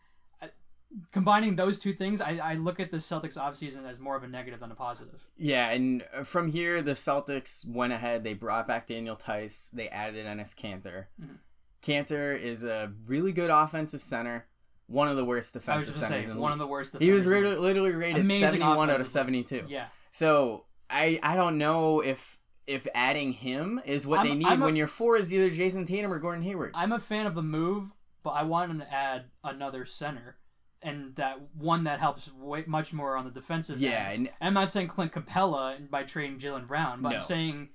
Combining 1.11 1.55
those 1.57 1.81
two 1.81 1.93
things, 1.93 2.21
I, 2.21 2.37
I 2.37 2.53
look 2.55 2.79
at 2.79 2.89
the 2.89 2.97
Celtics 2.97 3.37
offseason 3.37 3.85
as 3.85 3.99
more 3.99 4.15
of 4.15 4.23
a 4.23 4.27
negative 4.27 4.61
than 4.61 4.71
a 4.71 4.75
positive. 4.75 5.25
Yeah, 5.37 5.69
and 5.71 6.03
from 6.23 6.47
here 6.49 6.81
the 6.81 6.91
Celtics 6.91 7.67
went 7.67 7.91
ahead. 7.91 8.23
They 8.23 8.33
brought 8.33 8.65
back 8.67 8.87
Daniel 8.87 9.15
Theis. 9.17 9.69
They 9.71 9.89
added 9.89 10.25
Enes 10.25 10.55
Kanter. 10.55 11.05
Mhm. 11.21 11.37
Kanter 11.83 12.39
is 12.39 12.63
a 12.63 12.93
really 13.05 13.33
good 13.33 13.49
offensive 13.49 14.01
center. 14.01 14.45
One 14.87 15.07
of 15.09 15.17
the 15.17 15.25
worst 15.25 15.53
defensive 15.53 15.95
centers 15.95 16.25
say 16.25 16.29
in 16.31 16.35
the 16.37 16.41
one 16.41 16.51
league. 16.51 16.55
of 16.55 16.59
the 16.59 16.67
worst. 16.67 16.95
He 16.99 17.11
was 17.11 17.25
literally, 17.25 17.91
rated 17.91 18.21
Amazing 18.21 18.49
71 18.49 18.89
out 18.89 19.01
of. 19.01 19.07
72. 19.07 19.65
Yeah, 19.67 19.87
So 20.11 20.65
I 20.89 21.19
I 21.23 21.35
don't 21.35 21.57
know 21.57 21.99
if 22.01 22.39
if 22.67 22.87
adding 22.95 23.31
him 23.33 23.81
is 23.85 24.07
what 24.07 24.23
they 24.23 24.29
I'm- 24.29 24.39
need 24.39 24.47
I'm 24.47 24.61
a- 24.61 24.65
when 24.65 24.75
your 24.75 24.87
four 24.87 25.17
is 25.17 25.33
either 25.33 25.49
Jayson 25.53 25.85
Tatum 25.85 26.11
or 26.13 26.19
Gordon 26.19 26.43
Hayward. 26.43 26.71
I'm 26.73 26.91
a 26.91 26.99
fan 26.99 27.25
of 27.27 27.35
the 27.35 27.43
move, 27.43 27.91
but 28.23 28.31
I 28.31 28.43
want 28.43 28.71
him 28.71 28.79
to 28.79 28.91
add 28.93 29.25
another 29.43 29.85
center, 29.85 30.37
and 30.85 31.15
that 31.17 31.39
one 31.57 31.83
that 31.85 31.99
helps 31.99 32.31
way 32.33 32.63
much 32.67 32.93
more 32.93 33.17
on 33.17 33.25
the 33.25 33.31
defensive 33.31 33.81
yeah, 33.81 34.09
end. 34.11 34.29
and 34.39 34.47
I'm 34.47 34.53
not 34.53 34.71
saying 34.71 34.87
Clint 34.87 35.11
Capela 35.11 35.89
by 35.89 36.03
trading 36.03 36.37
Jaylen 36.39 36.67
Brown, 36.67 37.01
but 37.01 37.09
No. 37.09 37.15
I'm 37.17 37.21
saying 37.21 37.69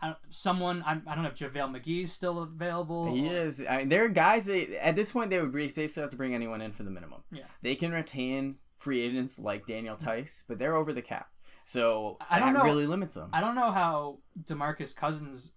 I, 0.00 0.14
someone. 0.30 0.82
I'm, 0.86 1.02
I 1.08 1.14
don't 1.14 1.24
know 1.24 1.30
if 1.30 1.36
JaVale 1.36 1.76
McGee's 1.82 2.12
still 2.12 2.38
available. 2.42 3.12
he 3.14 3.28
or- 3.28 3.32
is. 3.44 3.64
I, 3.68 3.84
there 3.84 4.04
are 4.04 4.08
guys 4.08 4.46
that 4.46 4.70
at 4.84 4.94
this 4.96 5.12
point 5.12 5.30
they 5.30 5.40
would 5.40 5.52
basically 5.52 5.88
have 6.02 6.10
to 6.10 6.16
bring 6.16 6.34
anyone 6.34 6.60
in 6.60 6.72
for 6.72 6.84
the 6.84 6.90
minimum. 6.90 7.22
Yeah. 7.32 7.44
they 7.62 7.74
can 7.74 7.92
retain 7.92 8.56
free 8.76 9.00
agents 9.00 9.38
like 9.40 9.66
Daniel 9.66 9.96
Theis, 9.96 10.44
but 10.48 10.58
they're 10.60 10.76
over 10.76 10.92
the 10.92 11.02
cap, 11.02 11.28
so 11.64 12.16
I 12.30 12.38
don't 12.38 12.52
that 12.54 12.60
know- 12.60 12.64
really 12.64 12.86
limits 12.86 13.16
them. 13.16 13.30
I 13.32 13.40
don't 13.40 13.56
know 13.56 13.72
how 13.72 14.18
Demarcus 14.44 14.94
Cousins, 14.94 15.52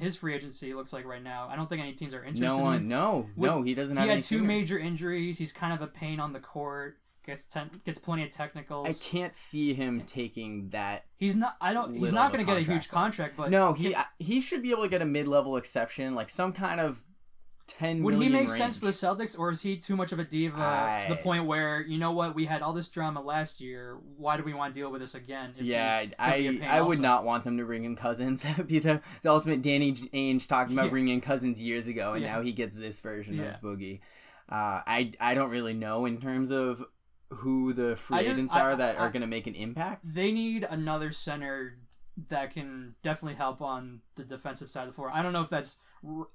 his 0.00 0.16
free 0.16 0.34
agency 0.34 0.74
looks 0.74 0.92
like 0.92 1.04
right 1.04 1.22
now. 1.22 1.48
I 1.50 1.56
don't 1.56 1.68
think 1.68 1.80
any 1.82 1.92
teams 1.92 2.14
are 2.14 2.24
interested. 2.24 2.46
no 2.46 2.56
in 2.56 2.62
one, 2.62 2.76
him. 2.78 2.88
no, 2.88 3.28
With- 3.36 3.50
no, 3.50 3.62
he 3.62 3.74
doesn't 3.74 3.96
have. 3.96 4.04
He 4.04 4.10
had 4.10 4.16
two 4.22 4.38
singers. 4.38 4.46
major 4.48 4.78
injuries. 4.78 5.38
He's 5.38 5.52
kind 5.52 5.72
of 5.72 5.82
a 5.82 5.86
pain 5.86 6.18
on 6.20 6.32
the 6.32 6.40
court. 6.40 6.96
Gets 7.26 7.44
ten, 7.44 7.70
gets 7.84 7.98
plenty 7.98 8.22
of 8.24 8.30
technicals. 8.30 8.88
I 8.88 8.94
can't 8.94 9.34
see 9.34 9.74
him 9.74 10.00
taking 10.06 10.70
that. 10.70 11.04
He's 11.16 11.36
not. 11.36 11.56
I 11.60 11.74
don't. 11.74 11.94
He's 11.94 12.14
not 12.14 12.32
going 12.32 12.44
to 12.44 12.50
get 12.50 12.58
a 12.60 12.64
huge 12.64 12.88
contract, 12.88 13.36
but 13.36 13.50
no, 13.50 13.74
he 13.74 13.92
can- 13.92 14.04
he 14.18 14.40
should 14.40 14.62
be 14.62 14.70
able 14.70 14.82
to 14.84 14.88
get 14.88 15.02
a 15.02 15.06
mid-level 15.06 15.56
exception, 15.58 16.14
like 16.14 16.30
some 16.30 16.52
kind 16.54 16.80
of 16.80 17.04
ten. 17.78 18.02
Would 18.02 18.14
he 18.14 18.28
make 18.28 18.48
sense 18.48 18.76
for 18.76 18.86
the. 18.86 18.90
Celtics, 18.90 19.38
or 19.38 19.50
is 19.50 19.62
he 19.62 19.76
too 19.76 19.96
much 19.96 20.12
of 20.12 20.18
a 20.18 20.24
diva 20.24 20.98
to 21.02 21.08
the 21.08 21.16
point 21.16 21.46
where 21.46 21.80
you 21.82 21.96
know 21.98 22.12
what? 22.12 22.34
We 22.34 22.44
had 22.44 22.60
all 22.62 22.72
this 22.72 22.88
drama 22.88 23.20
last 23.22 23.60
year. 23.60 23.98
Why 24.16 24.36
do 24.36 24.42
we 24.42 24.52
want 24.54 24.74
to 24.74 24.80
deal 24.80 24.90
with 24.90 25.00
this 25.00 25.14
again? 25.14 25.54
if 25.56 25.64
Yeah, 25.64 26.00
he's 26.00 26.10
gonna 26.18 26.40
be 26.52 26.58
a 26.60 26.66
I 26.68 26.76
I 26.78 26.80
would 26.80 26.90
also? 26.98 27.02
not 27.02 27.24
want 27.24 27.44
them 27.44 27.56
to 27.58 27.64
bring 27.64 27.84
in 27.84 27.96
Cousins. 27.96 28.42
That'd 28.44 28.66
be 28.66 28.78
the, 28.78 29.00
the 29.22 29.30
ultimate 29.30 29.62
Danny 29.62 29.92
Ainge 29.94 30.46
talking 30.46 30.74
about 30.74 30.86
Yeah. 30.86 30.90
bringing 30.90 31.14
in 31.14 31.20
Cousins 31.20 31.62
years 31.62 31.86
ago, 31.86 32.12
and 32.14 32.22
Yeah. 32.22 32.36
now 32.36 32.42
he 32.42 32.52
gets 32.52 32.78
this 32.78 33.00
version 33.00 33.36
Yeah. 33.36 33.54
of 33.54 33.60
Boogie. 33.60 34.00
Uh, 34.48 34.82
I 34.86 35.12
I 35.20 35.34
don't 35.34 35.50
really 35.50 35.74
know 35.74 36.06
in 36.06 36.20
terms 36.20 36.50
of 36.50 36.84
who 37.30 37.72
the 37.72 37.94
free 37.96 38.18
I 38.18 38.22
just- 38.24 38.32
agents 38.32 38.54
I- 38.56 38.60
are 38.60 38.76
that 38.76 38.96
I- 38.96 38.98
are 38.98 39.10
going 39.10 39.20
to 39.22 39.28
make 39.28 39.46
an 39.46 39.54
impact. 39.54 40.12
They 40.14 40.32
need 40.32 40.64
another 40.68 41.12
center 41.12 41.78
that 42.28 42.52
can 42.52 42.96
definitely 43.04 43.36
help 43.36 43.62
on 43.62 44.00
the 44.16 44.24
defensive 44.24 44.70
side 44.70 44.82
of 44.82 44.88
the 44.88 44.92
floor. 44.94 45.10
I 45.14 45.22
don't 45.22 45.32
know 45.32 45.42
if 45.42 45.48
that's 45.48 45.78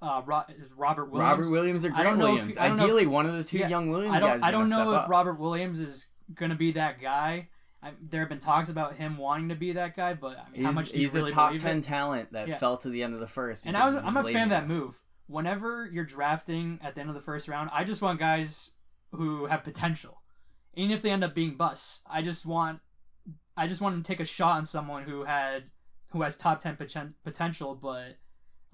uh, 0.02 0.22
Robert 0.26 1.10
Williams. 1.10 1.12
Robert 1.30 1.50
Williams 1.50 1.86
or 1.86 1.90
I 1.90 1.92
Grant 1.92 2.08
don't 2.10 2.20
know 2.20 2.26
if- 2.28 2.32
Williams. 2.34 2.58
I 2.58 2.68
don't 2.68 2.78
know 2.78 2.84
if- 2.86 2.90
Ideally, 2.92 3.06
one 3.08 3.26
of 3.26 3.36
the 3.36 3.44
two 3.44 3.58
Yeah, 3.60 3.70
young 3.70 3.90
Williams 3.90 4.16
I 4.18 4.20
don't. 4.20 4.30
guys. 4.32 4.44
I 4.44 4.52
don't 4.52 4.70
know 4.70 4.92
if 4.92 4.98
up. 5.00 5.10
Robert 5.10 5.40
Williams 5.40 5.80
is 5.80 6.08
going 6.34 6.52
to 6.52 6.56
be 6.58 6.72
that 6.74 7.02
guy. 7.02 7.50
I, 7.84 7.92
there 8.02 8.22
have 8.22 8.30
been 8.30 8.40
talks 8.40 8.70
about 8.70 8.96
him 8.96 9.18
wanting 9.18 9.50
to 9.50 9.56
be 9.56 9.74
that 9.74 9.96
guy, 9.96 10.14
but 10.16 10.38
I 10.40 10.50
mean, 10.50 10.64
how 10.66 10.72
much 10.72 10.92
do 10.92 10.98
he's 10.98 11.14
you 11.14 11.22
really 11.22 11.32
a 11.32 11.36
top 11.36 11.56
ten 11.58 11.78
it? 11.78 11.84
talent 11.84 12.32
that 12.34 12.48
Yeah. 12.48 12.58
fell 12.58 12.78
to 12.78 12.90
the 12.90 13.04
end 13.04 13.14
of 13.14 13.20
the 13.20 13.28
first. 13.28 13.66
And 13.66 13.78
I 13.78 13.86
was, 13.86 13.96
I'm 13.96 14.16
a 14.18 14.24
his 14.24 14.32
fan 14.34 14.44
of 14.44 14.50
that 14.50 14.68
move. 14.68 15.00
Whenever 15.28 15.88
you're 15.92 16.04
drafting 16.06 16.80
at 16.84 16.96
the 16.96 17.02
end 17.02 17.10
of 17.10 17.16
the 17.16 17.22
first 17.22 17.48
round, 17.48 17.70
I 17.74 17.84
just 17.84 18.02
want 18.02 18.20
guys 18.20 18.72
who 19.12 19.46
have 19.46 19.64
potential, 19.64 20.22
even 20.76 20.92
if 20.92 21.02
they 21.04 21.10
end 21.12 21.24
up 21.24 21.34
being 21.36 21.58
busts. 21.58 22.02
I 22.10 22.22
just 22.22 22.46
want, 22.46 22.80
I 23.58 23.68
just 23.68 23.82
want 23.82 24.04
to 24.04 24.08
take 24.08 24.20
a 24.20 24.26
shot 24.26 24.58
on 24.58 24.66
someone 24.66 25.04
who 25.04 25.24
had, 25.24 25.66
who 26.12 26.22
has 26.24 26.36
top 26.38 26.60
ten 26.60 26.76
poten- 26.78 27.14
potential, 27.24 27.76
but 27.76 28.18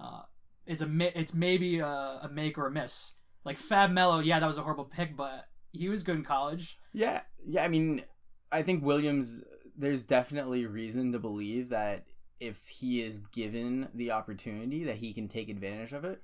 uh, 0.00 0.22
it's 0.66 0.82
a 0.82 1.18
it's 1.18 1.34
maybe 1.34 1.78
a, 1.78 1.86
a 2.22 2.28
make 2.30 2.58
or 2.58 2.66
a 2.66 2.70
miss. 2.70 3.12
Like 3.44 3.58
Fab 3.58 3.90
Melo, 3.90 4.20
yeah, 4.20 4.40
that 4.40 4.46
was 4.46 4.58
a 4.58 4.62
horrible 4.62 4.84
pick, 4.84 5.16
but 5.16 5.48
he 5.72 5.88
was 5.88 6.02
good 6.02 6.16
in 6.16 6.24
college. 6.24 6.78
Yeah, 6.92 7.22
yeah. 7.46 7.64
I 7.64 7.68
mean, 7.68 8.04
I 8.50 8.62
think 8.62 8.84
Williams. 8.84 9.42
There's 9.74 10.04
definitely 10.04 10.66
reason 10.66 11.12
to 11.12 11.18
believe 11.18 11.70
that 11.70 12.04
if 12.42 12.66
he 12.66 13.00
is 13.00 13.18
given 13.18 13.88
the 13.94 14.10
opportunity 14.10 14.84
that 14.84 14.96
he 14.96 15.12
can 15.12 15.28
take 15.28 15.48
advantage 15.48 15.92
of 15.92 16.04
it. 16.04 16.20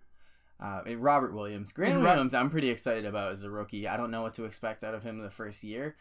Uh, 0.61 0.83
Robert 0.97 1.33
Williams, 1.33 1.73
Grant 1.73 1.95
And 1.95 2.02
Williams, 2.02 2.35
I'm 2.35 2.50
pretty 2.50 2.71
excited 2.71 3.04
about 3.04 3.30
as 3.30 3.45
a 3.45 3.50
rookie. 3.50 3.87
I 3.87 3.97
don't 3.97 4.11
know 4.11 4.23
what 4.23 4.35
to 4.35 4.45
expect 4.45 4.83
out 4.83 4.95
of 4.95 5.04
him 5.04 5.23
the 5.23 5.30
first 5.30 5.62
year. 5.62 5.95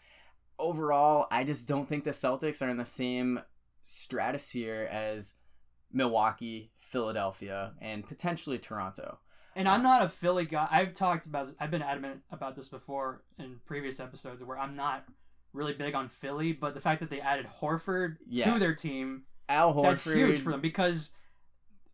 Overall, 0.58 1.28
I 1.30 1.44
just 1.44 1.68
don't 1.68 1.88
think 1.88 2.04
the 2.04 2.10
Celtics 2.10 2.66
are 2.66 2.70
in 2.70 2.78
the 2.78 2.86
same 2.86 3.40
stratosphere 3.84 4.90
as 4.92 5.36
Milwaukee, 5.94 6.72
Philadelphia, 6.88 7.74
and 7.82 8.08
potentially 8.08 8.58
Toronto. 8.58 9.20
And 9.56 9.68
I'm 9.68 9.82
not 9.82 10.04
a 10.04 10.08
Philly 10.10 10.46
guy. 10.46 10.68
I've 10.70 10.94
talked 10.94 11.26
about. 11.26 11.50
I've 11.60 11.72
been 11.72 11.82
adamant 11.82 12.22
about 12.32 12.56
this 12.56 12.70
before 12.70 13.24
in 13.40 13.60
previous 13.66 14.00
episodes, 14.00 14.44
where 14.44 14.58
I'm 14.58 14.76
not 14.76 15.06
really 15.54 15.74
big 15.74 15.96
on 15.96 16.10
Philly. 16.10 16.54
But 16.54 16.74
the 16.76 16.82
fact 16.82 17.00
that 17.00 17.10
they 17.10 17.20
added 17.22 17.48
Horford 17.62 18.18
Yeah. 18.28 18.54
to 18.54 18.60
their 18.60 18.76
team, 18.76 19.24
Al 19.50 19.74
Horford, 19.74 19.84
that's 19.84 20.04
huge 20.04 20.40
for 20.40 20.52
them 20.52 20.62
because 20.62 21.12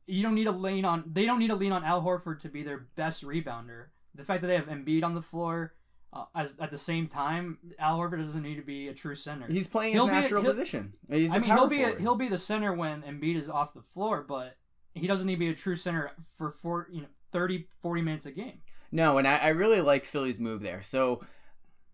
you 0.08 0.22
don't 0.22 0.36
need 0.36 0.44
to 0.46 0.52
lean 0.52 0.84
on. 0.84 1.06
They 1.08 1.26
don't 1.26 1.40
need 1.40 1.50
to 1.50 1.56
lean 1.56 1.72
on 1.72 1.84
Al 1.86 2.02
Horford 2.04 2.40
to 2.40 2.50
be 2.50 2.64
their 2.64 2.80
best 2.96 3.24
rebounder. 3.24 3.86
The 4.16 4.24
fact 4.26 4.42
that 4.42 4.48
they 4.48 4.56
have 4.56 4.68
Embiid 4.68 5.04
on 5.06 5.16
the 5.16 5.22
floor, 5.22 5.74
uh, 6.12 6.26
as 6.36 6.60
at 6.60 6.70
the 6.70 6.78
same 6.78 7.08
time, 7.08 7.60
Al 7.80 7.98
Horford 7.98 8.18
doesn't 8.20 8.44
need 8.44 8.56
to 8.58 8.62
be 8.62 8.90
a 8.90 8.94
true 8.94 9.16
center. 9.16 9.48
He's 9.48 9.68
playing 9.68 9.94
He'll 9.94 10.08
his 10.08 10.12
be 10.12 10.18
a- 10.18 10.22
natural 10.22 10.44
position. 10.44 10.94
He's 11.10 11.34
I 11.34 11.40
mean, 11.40 11.50
he'll 11.50 11.68
be 11.68 11.84
a, 11.84 11.96
he'll 11.96 12.16
be 12.16 12.28
the 12.28 12.38
center 12.38 12.74
when 12.74 13.04
Embiid 13.04 13.38
is 13.38 13.50
off 13.50 13.74
the 13.74 13.82
floor, 13.82 14.26
but 14.28 14.58
he 14.94 15.08
doesn't 15.08 15.28
need 15.28 15.36
to 15.36 15.40
be 15.40 15.50
a 15.50 15.56
true 15.56 15.76
center 15.76 16.12
for 16.38 16.52
four, 16.52 16.88
you 16.92 17.02
know, 17.02 17.08
30, 17.32 17.68
40 17.82 18.02
minutes 18.02 18.26
a 18.26 18.32
game. 18.32 18.60
No, 18.92 19.18
and 19.18 19.28
I, 19.28 19.38
I 19.38 19.48
really 19.50 19.82
like 19.82 20.06
Philly's 20.06 20.40
move 20.40 20.62
there. 20.62 20.82
So 20.84 21.24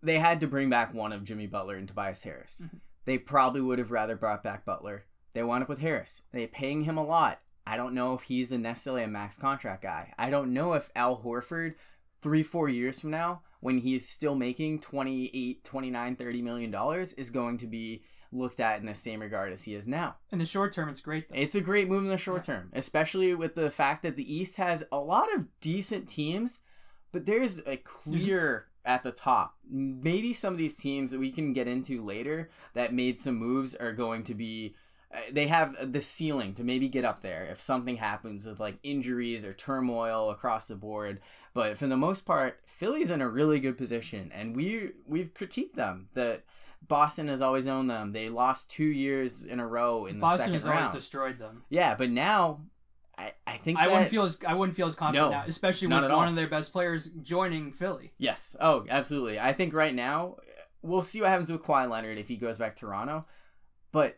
they 0.02 0.18
had 0.18 0.40
to 0.40 0.46
bring 0.46 0.68
back 0.68 0.92
one 0.92 1.12
of 1.12 1.24
Jimmy 1.24 1.46
Butler 1.46 1.76
and 1.76 1.88
Tobias 1.88 2.22
Harris. 2.22 2.62
Mhm. 2.64 2.80
They 3.06 3.18
probably 3.18 3.60
would 3.62 3.78
have 3.78 3.90
rather 3.90 4.16
brought 4.16 4.44
back 4.44 4.64
Butler. 4.64 5.04
They 5.32 5.42
wound 5.42 5.62
up 5.62 5.68
with 5.68 5.78
Harris. 5.80 6.22
They're 6.32 6.46
paying 6.46 6.84
him 6.84 6.98
a 6.98 7.04
lot. 7.04 7.40
I 7.66 7.76
don't 7.76 7.94
know 7.94 8.14
if 8.14 8.22
he's 8.22 8.52
a 8.52 8.58
necessarily 8.58 9.02
a 9.04 9.08
max 9.08 9.38
contract 9.38 9.82
guy. 9.82 10.12
I 10.18 10.28
don't 10.30 10.52
know 10.52 10.74
if 10.74 10.90
Al 10.94 11.18
Horford, 11.18 11.74
three, 12.20 12.42
four 12.42 12.68
years 12.68 13.00
from 13.00 13.10
now, 13.10 13.42
when 13.60 13.78
he's 13.78 14.08
still 14.08 14.34
making 14.34 14.80
28, 14.80 15.64
29, 15.64 16.16
30 16.16 16.42
million 16.42 16.70
dollars, 16.70 17.12
is 17.14 17.30
going 17.30 17.58
to 17.58 17.66
be 17.66 18.02
looked 18.32 18.60
at 18.60 18.80
in 18.80 18.86
the 18.86 18.94
same 18.94 19.20
regard 19.20 19.52
as 19.52 19.64
he 19.64 19.74
is 19.74 19.88
now. 19.88 20.16
In 20.30 20.38
the 20.38 20.46
short 20.46 20.72
term, 20.72 20.88
it's 20.88 21.00
great 21.00 21.28
though. 21.28 21.36
It's 21.36 21.54
a 21.54 21.60
great 21.60 21.88
move 21.88 22.04
in 22.04 22.10
the 22.10 22.16
short 22.16 22.44
term, 22.44 22.70
especially 22.72 23.34
with 23.34 23.54
the 23.54 23.70
fact 23.70 24.02
that 24.02 24.16
the 24.16 24.34
East 24.34 24.56
has 24.56 24.84
a 24.92 24.98
lot 24.98 25.32
of 25.34 25.46
decent 25.60 26.08
teams, 26.08 26.60
but 27.12 27.26
there's 27.26 27.60
a 27.66 27.76
clear 27.76 28.66
at 28.84 29.02
the 29.02 29.12
top. 29.12 29.56
Maybe 29.68 30.32
some 30.32 30.54
of 30.54 30.58
these 30.58 30.76
teams 30.76 31.10
that 31.10 31.20
we 31.20 31.30
can 31.30 31.52
get 31.52 31.68
into 31.68 32.04
later 32.04 32.50
that 32.74 32.94
made 32.94 33.18
some 33.18 33.36
moves 33.36 33.74
are 33.74 33.92
going 33.92 34.24
to 34.24 34.34
be. 34.34 34.74
uh, 35.12 35.18
They 35.30 35.48
have 35.48 35.92
the 35.92 36.00
ceiling 36.00 36.54
to 36.54 36.64
maybe 36.64 36.88
get 36.88 37.04
up 37.04 37.20
there 37.20 37.46
if 37.50 37.60
something 37.60 37.96
happens 37.96 38.46
with 38.46 38.58
like 38.58 38.78
injuries 38.82 39.44
or 39.44 39.52
turmoil 39.52 40.30
across 40.30 40.68
the 40.68 40.76
board. 40.76 41.20
But 41.52 41.76
for 41.78 41.88
the 41.88 41.96
most 41.96 42.24
part, 42.24 42.60
Philly's 42.64 43.10
in 43.10 43.20
a 43.20 43.28
really 43.28 43.60
good 43.60 43.76
position, 43.76 44.30
and 44.32 44.56
we 44.56 44.92
we've 45.06 45.34
critiqued 45.34 45.74
them 45.74 46.08
that 46.14 46.44
Boston 46.90 47.28
has 47.28 47.40
always 47.40 47.66
owned 47.66 47.88
them. 47.88 48.10
They 48.10 48.28
lost 48.28 48.70
two 48.70 48.84
years 48.84 49.46
in 49.46 49.60
a 49.60 49.66
row 49.66 50.04
in 50.06 50.16
the 50.16 50.20
Boston 50.20 50.38
second 50.40 50.52
has 50.54 50.64
round. 50.64 50.78
always 50.80 50.94
destroyed 50.94 51.38
them. 51.38 51.62
Yeah, 51.70 51.94
but 51.94 52.10
now 52.10 52.60
I, 53.16 53.32
I 53.46 53.56
think 53.56 53.78
I 53.78 53.86
that, 53.86 53.92
wouldn't 53.92 54.10
feel 54.10 54.24
as 54.24 54.38
I 54.46 54.54
wouldn't 54.54 54.76
feel 54.76 54.86
as 54.88 54.94
confident 54.94 55.30
No, 55.30 55.38
now, 55.38 55.44
especially 55.46 55.88
with 55.88 56.02
one 56.02 56.10
all. 56.10 56.24
of 56.24 56.34
their 56.36 56.48
best 56.48 56.72
players 56.72 57.06
joining 57.22 57.72
Philly. 57.72 58.12
yes. 58.18 58.56
Oh, 58.60 58.84
absolutely. 58.90 59.38
I 59.40 59.52
think 59.52 59.72
right 59.72 59.94
now 59.94 60.36
we'll 60.82 61.02
see 61.02 61.20
what 61.20 61.30
happens 61.30 61.50
with 61.52 61.62
Kawhi 61.62 61.88
Leonard 61.88 62.18
if 62.18 62.28
he 62.28 62.36
goes 62.36 62.58
back 62.58 62.74
to 62.76 62.80
Toronto. 62.80 63.24
But 63.92 64.16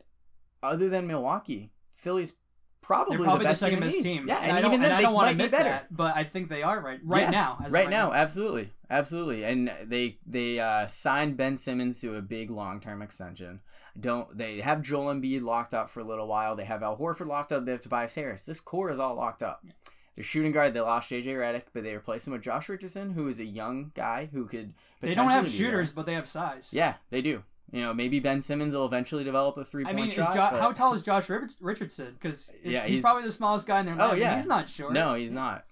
other 0.63 0.89
than 0.89 1.07
Milwaukee, 1.07 1.73
Philly's 1.95 2.35
probably, 2.81 3.17
They're 3.17 3.25
probably 3.27 3.45
the 3.45 3.51
the, 3.51 3.55
second 3.55 3.81
team 3.81 3.89
best 3.91 4.03
team. 4.03 4.29
Yeah, 4.29 4.37
and, 4.39 4.49
and, 4.51 4.57
I 4.59 4.61
don't, 4.61 4.71
even 4.73 4.81
then 4.83 4.97
they 4.97 5.03
don't 5.03 5.15
want 5.15 5.31
to 5.31 5.37
might 5.37 5.45
be 5.45 5.51
better. 5.51 5.69
that, 5.71 5.95
but 5.95 6.17
I 6.17 6.25
think 6.25 6.49
they 6.49 6.63
are 6.63 6.81
right 6.81 7.01
right 7.05 7.23
Yeah, 7.23 7.31
now. 7.31 7.59
right 7.71 7.89
now, 7.91 8.13
absolutely, 8.13 8.71
absolutely, 8.93 9.43
and 9.45 9.71
they 9.85 10.19
they 10.27 10.61
uh, 10.61 10.87
signed 10.87 11.37
Ben 11.37 11.57
Simmons 11.57 12.01
to 12.03 12.15
a 12.17 12.23
big 12.23 12.51
long 12.51 12.79
term 12.81 13.03
extension. 13.03 13.61
Don't 13.99 14.37
they 14.39 14.61
have 14.61 14.81
Joel 14.83 15.13
Embiid 15.15 15.43
locked 15.43 15.75
up 15.75 15.91
for 15.91 16.01
a 16.01 16.05
little 16.05 16.27
while? 16.27 16.55
They 16.57 16.65
have 16.65 16.83
Al 16.83 16.97
Horford 16.97 17.27
locked 17.27 17.53
up. 17.53 17.65
They 17.65 17.73
have 17.73 17.81
Tobias 17.83 18.15
Harris. 18.15 18.47
This 18.47 18.61
core 18.61 18.91
is 18.91 19.01
all 19.01 19.15
locked 19.17 19.43
up. 19.43 19.61
Yeah. 19.65 19.73
Their 20.17 20.25
shooting 20.25 20.53
guard, 20.53 20.75
they 20.75 20.81
lost 20.81 21.11
JJ 21.11 21.25
Redick, 21.27 21.63
but 21.73 21.83
they 21.85 21.95
replaced 21.95 22.27
him 22.27 22.35
with 22.35 22.43
Josh 22.43 22.69
Richardson, 22.69 23.11
who 23.11 23.29
is 23.29 23.41
a 23.41 23.45
young 23.45 23.93
guy 23.95 24.29
who 24.33 24.47
could. 24.47 24.75
They 25.01 25.15
don't 25.15 25.31
have 25.31 25.45
potentially 25.45 25.59
be 25.59 25.63
there. 25.65 25.73
shooters, 25.73 25.91
but 25.91 26.07
they 26.07 26.15
have 26.15 26.29
size. 26.29 26.69
Yeah, 26.73 26.95
they 27.11 27.23
do. 27.23 27.43
You 27.71 27.81
know, 27.81 27.95
maybe 27.95 28.21
Ben 28.21 28.43
Simmons 28.43 28.75
will 28.77 28.85
eventually 28.85 29.25
develop 29.25 29.57
a 29.57 29.65
three 29.65 29.85
I 29.85 29.93
point 29.95 29.97
mean, 29.97 30.11
shot. 30.11 30.35
jo- 30.35 30.49
but- 30.53 30.61
how 30.61 30.73
tall 30.73 30.93
is 30.93 31.01
Josh 31.01 31.31
Richardson? 31.61 32.13
Because 32.21 32.53
Yeah, 32.63 32.83
he's, 32.83 32.97
he's- 32.97 33.03
probably 33.03 33.23
the 33.23 33.31
smallest 33.31 33.67
guy 33.67 33.81
in 33.81 33.87
their 33.87 33.97
Oh, 33.99 34.13
yeah. 34.13 34.35
He's 34.37 34.47
not 34.47 34.69
short. 34.69 34.93
No, 34.93 35.15
he's 35.15 35.33
not. 35.33 35.65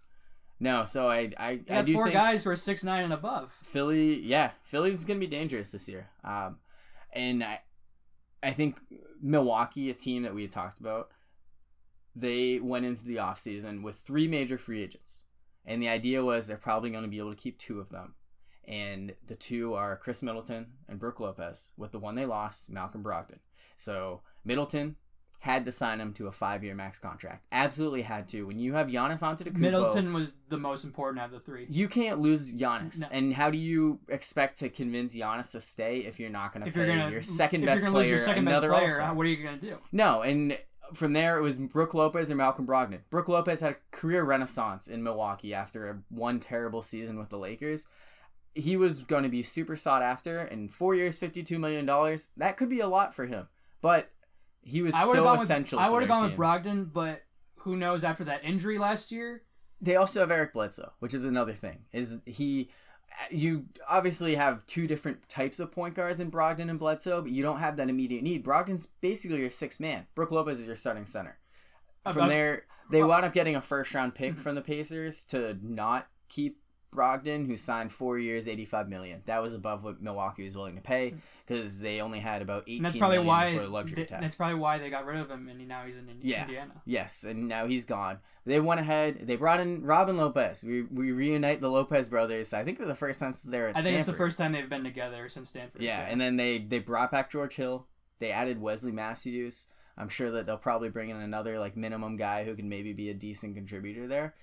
No, 0.61 0.85
so 0.85 1.09
I 1.09 1.31
I, 1.39 1.61
I 1.71 1.83
do 1.83 1.95
four 1.95 2.11
guys 2.11 2.45
who 2.45 2.51
are 2.51 2.57
six 2.57 2.85
nine 2.85 3.05
and 3.05 3.13
above. 3.15 3.53
Philly, 3.63 4.21
yeah, 4.21 4.51
Philly's 4.63 5.05
gonna 5.05 5.19
be 5.19 5.27
dangerous 5.27 5.73
this 5.73 5.89
year. 5.89 6.11
Um, 6.23 6.59
and 7.13 7.43
I, 7.43 7.61
I 8.43 8.53
think 8.53 8.77
Milwaukee, 9.23 9.91
a 9.91 9.95
team 9.95 10.23
that 10.23 10.35
we 10.35 10.43
had 10.43 10.51
talked 10.51 10.79
about, 10.79 11.11
they 12.15 12.61
went 12.61 12.85
into 12.85 13.05
the 13.05 13.17
offseason 13.17 13.83
with 13.83 13.97
three 13.97 14.29
major 14.29 14.59
free 14.59 14.83
agents, 14.83 15.25
and 15.65 15.81
the 15.81 15.89
idea 15.89 16.23
was 16.23 16.47
they're 16.47 16.59
probably 16.59 16.91
going 16.91 17.05
to 17.05 17.09
be 17.09 17.19
able 17.19 17.35
to 17.35 17.41
keep 17.41 17.59
two 17.59 17.81
of 17.81 17.89
them, 17.89 18.15
and 18.69 19.15
the 19.27 19.37
two 19.37 19.73
are 19.75 19.97
Khris 19.97 20.23
Middleton 20.23 20.67
and 20.89 20.99
Brook 20.99 21.21
Lopez. 21.21 21.71
With 21.79 21.93
the 21.93 21.99
one 21.99 22.17
they 22.17 22.27
lost, 22.27 22.71
Malcolm 22.71 23.03
Brogdon. 23.03 23.39
So 23.77 24.21
Middleton 24.45 24.97
had 25.41 25.65
to 25.65 25.73
sign 25.73 26.01
him 26.01 26.13
to 26.13 26.27
a 26.27 26.33
five-year 26.33 26.75
max 26.75 26.99
contract. 26.99 27.47
Absolutely 27.51 28.03
had 28.03 28.29
to. 28.29 28.47
When 28.47 28.59
you 28.59 28.75
have 28.75 28.89
Giannis 28.89 29.23
Antetokounmpo, 29.23 29.57
Middleton 29.57 30.13
was 30.13 30.35
the 30.51 30.59
most 30.59 30.85
important 30.85 31.19
out 31.19 31.27
of 31.27 31.33
the 31.33 31.41
three. 31.41 31.67
you 31.71 31.89
can't 31.89 32.21
lose 32.21 32.55
Giannis. 32.55 33.01
No. 33.01 33.07
And 33.11 33.33
how 33.33 33.49
do 33.51 33.57
you 33.57 34.01
expect 34.09 34.59
to 34.59 34.69
convince 34.69 35.17
Giannis 35.17 35.53
to 35.53 35.61
stay 35.61 36.01
if 36.01 36.21
you're 36.21 36.29
not 36.29 36.53
going 36.53 36.67
to 36.67 36.71
pay 36.71 36.87
gonna 36.87 37.11
your 37.11 37.23
second 37.23 37.63
if 37.63 37.69
best 37.69 37.83
you're 37.85 37.91
player 37.93 38.09
your 38.09 38.19
second 38.19 38.45
best 38.45 38.61
player, 38.61 38.75
All-Star? 38.75 39.15
what 39.15 39.25
are 39.25 39.31
you 39.31 39.43
gonna 39.43 39.57
do? 39.57 39.79
No, 39.93 40.21
and 40.21 40.59
from 40.93 41.15
there 41.15 41.39
it 41.39 41.41
was 41.43 41.59
Brook 41.59 41.95
Lopez 41.95 42.29
and 42.29 42.37
Malcolm 42.37 42.67
Brogdon. 42.67 42.99
Brook 43.09 43.29
Lopez 43.29 43.61
had 43.63 43.73
a 43.73 43.97
career 43.97 44.25
renaissance 44.25 44.89
in 44.89 45.03
Milwaukee 45.03 45.55
after 45.55 46.03
one 46.11 46.39
terrible 46.39 46.83
season 46.83 47.19
with 47.19 47.31
the 47.31 47.39
Lakers. 47.39 47.89
He 48.55 48.77
was 48.77 49.05
going 49.05 49.23
to 49.23 49.29
be 49.31 49.43
super 49.43 49.77
sought 49.77 50.03
after, 50.03 50.41
and 50.41 50.71
four 50.71 50.95
years, 50.95 51.17
fifty-two 51.17 51.59
million 51.59 51.87
dollars. 51.87 52.29
That 52.37 52.59
could 52.59 52.69
be 52.69 52.81
a 52.81 52.89
lot 52.89 53.15
for 53.15 53.25
him, 53.25 53.49
but 53.81 54.11
he 54.63 54.83
was 54.83 54.95
I 54.95 55.05
so 55.05 55.25
gone 55.25 55.33
with 55.33 55.43
essential. 55.43 55.79
I 55.79 55.89
would 55.89 56.03
have 56.03 56.09
gone 56.09 56.31
team. 56.31 56.31
with 56.31 56.39
Brogdon, 56.39 56.93
but 56.93 57.23
who 57.57 57.77
knows 57.77 58.05
after 58.05 58.25
that 58.25 58.45
injury 58.45 58.79
last 58.79 59.13
year? 59.13 59.43
they 59.81 59.97
also 59.97 60.21
have 60.21 60.31
Eric 60.31 60.53
Bledsoe, 60.53 60.93
which 60.99 61.15
is 61.15 61.25
another 61.25 61.53
thing. 61.53 61.85
Is 61.93 62.19
he 62.27 62.71
you 63.31 63.65
obviously 63.89 64.37
have 64.37 64.65
two 64.67 64.87
different 64.87 65.29
types 65.29 65.59
of 65.59 65.73
point 65.73 65.95
guards 65.95 66.21
in 66.21 66.31
Brogdon 66.31 66.71
and 66.71 66.79
Bledsoe, 66.79 67.23
but 67.23 67.33
you 67.33 67.43
don't 67.43 67.59
have 67.59 67.77
that 67.77 67.89
immediate 67.89 68.23
need. 68.23 68.45
Brogdon's 68.45 68.87
basically 68.87 69.41
your 69.41 69.51
sixth 69.51 69.81
man. 69.81 70.07
Brook 70.15 70.31
Lopez 70.31 70.61
is 70.61 70.67
your 70.67 70.77
starting 70.77 71.07
center. 71.07 71.39
From 72.05 72.17
About- 72.17 72.29
there, 72.29 72.63
they 72.91 73.03
uh, 73.03 73.07
wound 73.07 73.25
up 73.25 73.33
getting 73.35 73.57
a 73.57 73.61
first 73.61 73.93
round 73.95 74.15
pick 74.15 74.39
from 74.39 74.55
the 74.55 74.61
Pacers 74.63 75.25
to 75.25 75.59
not 75.63 76.09
keep 76.29 76.59
Brogdon, 76.91 77.47
who 77.47 77.57
signed 77.57 77.93
four 77.93 78.19
years, 78.19 78.49
eighty 78.49 78.65
five 78.65 78.89
million. 78.89 79.23
That 79.27 79.43
was 79.43 79.55
above 79.55 79.85
what 79.85 80.03
Milwaukee 80.03 80.45
was 80.45 80.57
willing 80.57 80.77
to 80.77 80.81
pay 80.81 81.11
hmm. 81.11 81.17
because 81.47 81.81
they 81.81 82.01
only 82.01 82.19
had 82.19 82.43
about 82.43 82.63
eighteen 82.63 82.79
And 82.79 82.87
that's 82.87 82.97
probably 82.97 83.19
million 83.19 83.29
why 83.29 83.57
for 83.57 83.67
luxury 83.67 83.97
th- 83.97 84.09
tax. 84.09 84.21
that's 84.21 84.37
probably 84.37 84.57
why 84.57 84.79
they 84.79 84.91
got 84.91 85.07
rid 85.07 85.19
of 85.19 85.31
him, 85.31 85.49
and 85.49 85.67
now 85.69 85.85
he's 85.85 85.97
in, 85.97 86.09
Yeah. 86.23 86.43
Indiana. 86.43 86.83
Yes, 86.85 87.25
and 87.25 87.49
now 87.49 87.67
he's 87.67 87.85
gone. 87.85 88.19
They 88.47 88.59
went 88.59 88.81
ahead. 88.81 89.21
They 89.23 89.37
brought 89.37 89.61
in 89.61 89.83
Robin 89.83 90.17
Lopez. 90.17 90.65
We, 90.65 90.83
we 90.83 91.13
reunite 91.13 91.61
the 91.61 91.71
Lopez 91.71 92.09
brothers. 92.09 92.55
I 92.55 92.65
think 92.65 92.79
for 92.79 92.87
the 92.87 92.95
first 92.95 93.21
time 93.21 93.33
since 93.33 93.51
they 93.51 93.61
were 93.61 93.73
I 93.75 93.83
think 93.83 93.97
it's 93.97 94.07
the 94.07 94.13
first 94.13 94.39
time 94.39 94.53
they've 94.53 94.69
been 94.69 94.85
together 94.85 95.29
since 95.29 95.51
Stanford. 95.51 95.83
Yeah, 95.83 96.07
and 96.09 96.21
then 96.21 96.37
they 96.37 96.59
they 96.59 96.79
brought 96.79 97.13
back 97.13 97.31
George 97.31 97.55
Hill. 97.55 97.87
They 98.19 98.31
added 98.31 98.61
Wesley 98.61 98.93
Matthews. 98.93 99.69
I'm 99.97 100.09
sure 100.09 100.31
that 100.31 100.47
they'll 100.47 100.57
probably 100.57 100.89
bring 100.89 101.11
in 101.11 101.17
another 101.17 101.59
like 101.59 101.77
minimum 101.77 102.17
guy 102.17 102.45
who 102.45 102.57
can 102.57 102.69
maybe 102.69 102.93
be 102.93 103.11
a 103.11 103.15
decent 103.15 103.55
contributor 103.55 104.09
there. 104.09 104.35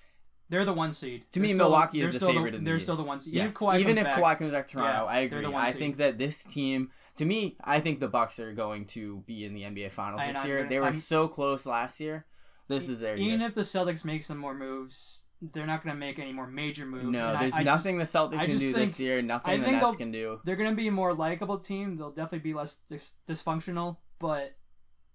They're 0.49 0.65
the 0.65 0.73
one 0.73 0.91
seed. 0.93 1.23
To 1.31 1.39
They're 1.39 1.47
me, 1.47 1.53
still- 1.53 1.65
Milwaukee 1.69 2.01
is 2.01 2.13
the 2.13 2.19
favorite 2.25 2.55
in 2.55 2.63
the 2.63 2.69
They're 2.69 2.75
East. 2.77 2.85
still 2.85 2.95
the 2.95 3.03
one 3.03 3.19
seed. 3.19 3.33
Yes. 3.33 3.41
Even 3.43 3.49
if 3.51 3.55
Kawhi 3.57 3.79
Even 3.79 3.85
comes 3.95 3.97
if 3.97 4.03
back, 4.05 4.17
Kawhi 4.19 4.37
comes 4.39 4.51
back 4.53 4.67
to 4.67 4.73
Toronto, 4.73 5.03
Yeah, 5.05 5.11
I 5.11 5.19
agree. 5.19 5.41
the 5.41 5.51
one 5.51 5.63
I 5.63 5.71
seed. 5.71 5.79
think 5.79 5.97
that 5.97 6.17
this 6.17 6.43
team, 6.43 6.91
to 7.15 7.25
me, 7.25 7.57
I 7.63 7.79
think 7.79 7.99
the 7.99 8.07
Bucks 8.07 8.39
are 8.39 8.53
going 8.53 8.85
to 8.87 9.23
be 9.27 9.45
in 9.45 9.53
the 9.53 9.63
NBA 9.63 9.89
Finals 9.91 10.21
And 10.23 10.35
this 10.35 10.45
year. 10.45 10.57
gonna- 10.57 10.69
they 10.69 10.79
were 10.79 10.85
I'm- 10.85 10.93
so 10.93 11.27
close 11.27 11.65
last 11.65 11.99
year. 11.99 12.25
This 12.67 12.89
is 12.89 12.99
their 12.99 13.15
year. 13.15 13.27
even 13.29 13.41
if 13.41 13.55
the 13.55 13.61
Celtics 13.61 14.03
make 14.03 14.23
some 14.23 14.37
more 14.37 14.53
moves, 14.53 15.23
they're 15.41 15.65
not 15.67 15.83
going 15.83 15.95
to 15.95 15.99
make 15.99 16.19
any 16.19 16.33
more 16.33 16.47
major 16.47 16.85
moves. 16.85 17.05
No, 17.05 17.29
and 17.29 17.39
there's 17.41 17.55
I 17.55 17.63
nothing 17.63 17.97
Just, 17.97 18.11
the 18.11 18.19
Celtics 18.19 18.39
can 18.41 18.49
do 18.57 18.57
think- 18.57 18.75
this 18.75 18.99
year. 18.99 19.21
Nothing 19.21 19.61
the 19.61 19.71
Nets 19.71 19.95
can 19.95 20.11
do. 20.11 20.41
they're 20.43 20.57
going 20.57 20.69
to 20.71 20.75
be 20.75 20.87
a 20.87 20.91
more 20.91 21.13
likable 21.13 21.59
team. 21.59 21.95
They'll 21.95 22.11
definitely 22.11 22.39
be 22.39 22.53
less 22.53 22.77
dis- 22.89 23.13
dysfunctional, 23.25 23.97
but 24.19 24.56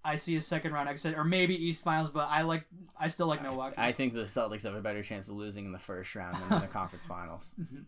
I 0.05 0.17
see 0.17 0.37
a 0.37 0.41
second 0.41 0.73
round 0.73 0.89
exit 0.89 1.17
or 1.17 1.25
maybe 1.25 1.55
East 1.55 1.83
Finals. 1.85 2.11
But 2.11 2.29
I 2.29 2.43
like, 2.43 2.65
I 2.99 3.09
still 3.09 3.27
like 3.29 3.43
Milwaukee. 3.43 3.77
I 3.79 3.93
think 3.93 4.15
the 4.15 4.23
Celtics 4.23 4.65
have 4.65 4.75
a 4.75 4.81
better 4.81 5.03
chance 5.03 5.29
of 5.29 5.37
losing 5.37 5.65
in 5.65 5.73
the 5.73 5.79
first 5.79 6.15
round 6.15 6.37
than 6.37 6.53
in 6.53 6.61
the 6.63 6.67
conference 6.73 7.07
finals. 7.07 7.57
Mhm. 7.61 7.85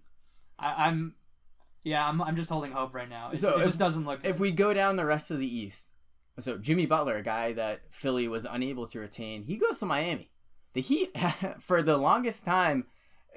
I, 0.59 0.87
I'm, 0.87 1.15
yeah, 1.83 2.09
I'm, 2.09 2.23
I'm 2.23 2.37
just 2.37 2.51
holding 2.51 2.73
hope 2.73 2.95
right 2.95 3.09
now. 3.09 3.31
It, 3.33 3.39
So 3.39 3.57
it 3.57 3.61
if- 3.61 3.67
just 3.67 3.79
doesn't 3.79 4.05
look. 4.07 4.21
If 4.25 4.39
we 4.39 4.53
go 4.53 4.73
down 4.73 4.97
the 4.97 5.05
rest 5.05 5.31
of 5.31 5.39
the 5.39 5.47
East, 5.59 5.97
so 6.39 6.57
Jimmy 6.59 6.87
Butler, 6.87 7.17
a 7.17 7.23
guy 7.23 7.53
that 7.53 7.83
Philly 7.91 8.27
was 8.29 8.45
unable 8.45 8.87
to 8.89 9.01
retain, 9.01 9.45
he 9.45 9.57
goes 9.57 9.81
to 9.81 9.87
Miami. 9.87 10.31
The 10.73 10.81
Heat, 10.81 11.17
for 11.61 11.83
the 11.83 11.97
longest 11.97 12.45
time 12.45 12.87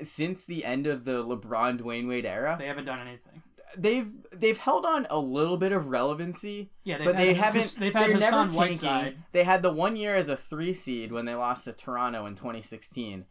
since 0.01 0.45
the 0.45 0.63
end 0.65 0.85
of 0.87 1.05
the 1.05 1.23
LeBron 1.23 1.79
Dwyane 1.79 2.07
Wade 2.07 2.25
era, 2.25 2.55
They 2.59 2.67
haven't 2.67 2.85
done 2.85 2.99
anything. 2.99 3.41
They've 3.75 4.09
they've 4.31 4.57
held 4.57 4.85
on 4.85 5.07
a 5.09 5.19
little 5.19 5.57
bit 5.57 5.71
of 5.71 5.87
relevancy, 5.87 6.71
Yeah, 6.83 6.97
they've 6.97 7.05
but 7.05 7.17
they 7.17 7.33
haven't. 7.33 7.75
They've 7.79 7.93
had 7.93 8.09
they're 8.11 8.17
never 8.17 8.37
tanking. 8.37 8.57
Whiteside. 8.57 9.17
They 9.31 9.43
had 9.43 9.61
the 9.61 9.71
one 9.71 9.95
year 9.95 10.15
as 10.15 10.29
a 10.29 10.37
three 10.37 10.73
seed 10.73 11.11
when 11.11 11.25
they 11.25 11.35
lost 11.35 11.65
to 11.65 11.73
Toronto 11.73 12.25
in 12.25 12.35
2016, 12.35 13.25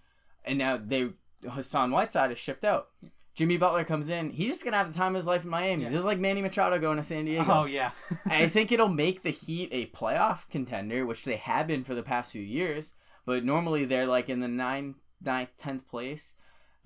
and 0.44 0.58
now 0.58 0.78
they 0.82 1.10
Hassan 1.48 1.90
Whiteside 1.90 2.32
is 2.32 2.38
shipped 2.38 2.64
out. 2.64 2.88
Jimmy 3.34 3.58
Butler 3.58 3.84
comes 3.84 4.08
in. 4.08 4.30
He's 4.30 4.48
just 4.48 4.64
gonna 4.64 4.78
have 4.78 4.90
the 4.90 4.98
time 4.98 5.12
of 5.12 5.16
his 5.16 5.26
life 5.26 5.44
in 5.44 5.50
Miami. 5.50 5.84
Yeah. 5.84 5.90
This 5.90 6.00
is 6.00 6.06
like 6.06 6.18
Manny 6.18 6.40
Machado 6.40 6.78
going 6.78 6.96
to 6.96 7.02
San 7.02 7.26
Diego. 7.26 7.44
Oh 7.52 7.64
yeah. 7.66 7.90
I 8.26 8.48
think 8.48 8.72
it'll 8.72 8.88
make 8.88 9.22
the 9.22 9.30
Heat 9.30 9.68
a 9.72 9.86
playoff 9.88 10.48
contender, 10.48 11.04
which 11.04 11.24
they 11.24 11.36
have 11.36 11.66
been 11.66 11.84
for 11.84 11.94
the 11.94 12.02
past 12.02 12.32
few 12.32 12.42
years. 12.42 12.94
But 13.26 13.44
normally 13.44 13.84
they're 13.84 14.06
like 14.06 14.28
in 14.30 14.40
the 14.40 14.48
nine, 14.48 14.94
ninth, 15.22 15.50
tenth 15.58 15.86
place. 15.86 16.34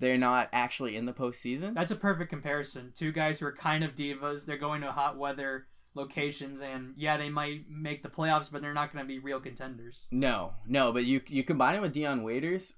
They're 0.01 0.17
not 0.17 0.49
actually 0.51 0.97
in 0.97 1.05
the 1.05 1.13
postseason. 1.13 1.75
That's 1.75 1.91
a 1.91 1.95
perfect 1.95 2.31
comparison. 2.31 2.91
Two 2.95 3.11
guys 3.11 3.39
who 3.39 3.45
are 3.45 3.51
kind 3.51 3.83
of 3.83 3.95
divas. 3.95 4.45
They're 4.45 4.57
going 4.57 4.81
to 4.81 4.91
hot 4.91 5.15
weather 5.15 5.67
locations, 5.93 6.59
and 6.59 6.95
yeah, 6.97 7.17
they 7.17 7.29
might 7.29 7.69
make 7.69 8.01
the 8.01 8.09
playoffs, 8.09 8.51
but 8.51 8.63
they're 8.63 8.73
not 8.73 8.91
going 8.91 9.05
to 9.05 9.07
be 9.07 9.19
real 9.19 9.39
contenders. 9.39 10.07
No, 10.11 10.53
no, 10.67 10.91
but 10.91 11.05
you 11.05 11.21
you 11.27 11.43
combine 11.43 11.75
it 11.75 11.81
with 11.81 11.93
Dion 11.93 12.23
Waiters, 12.23 12.77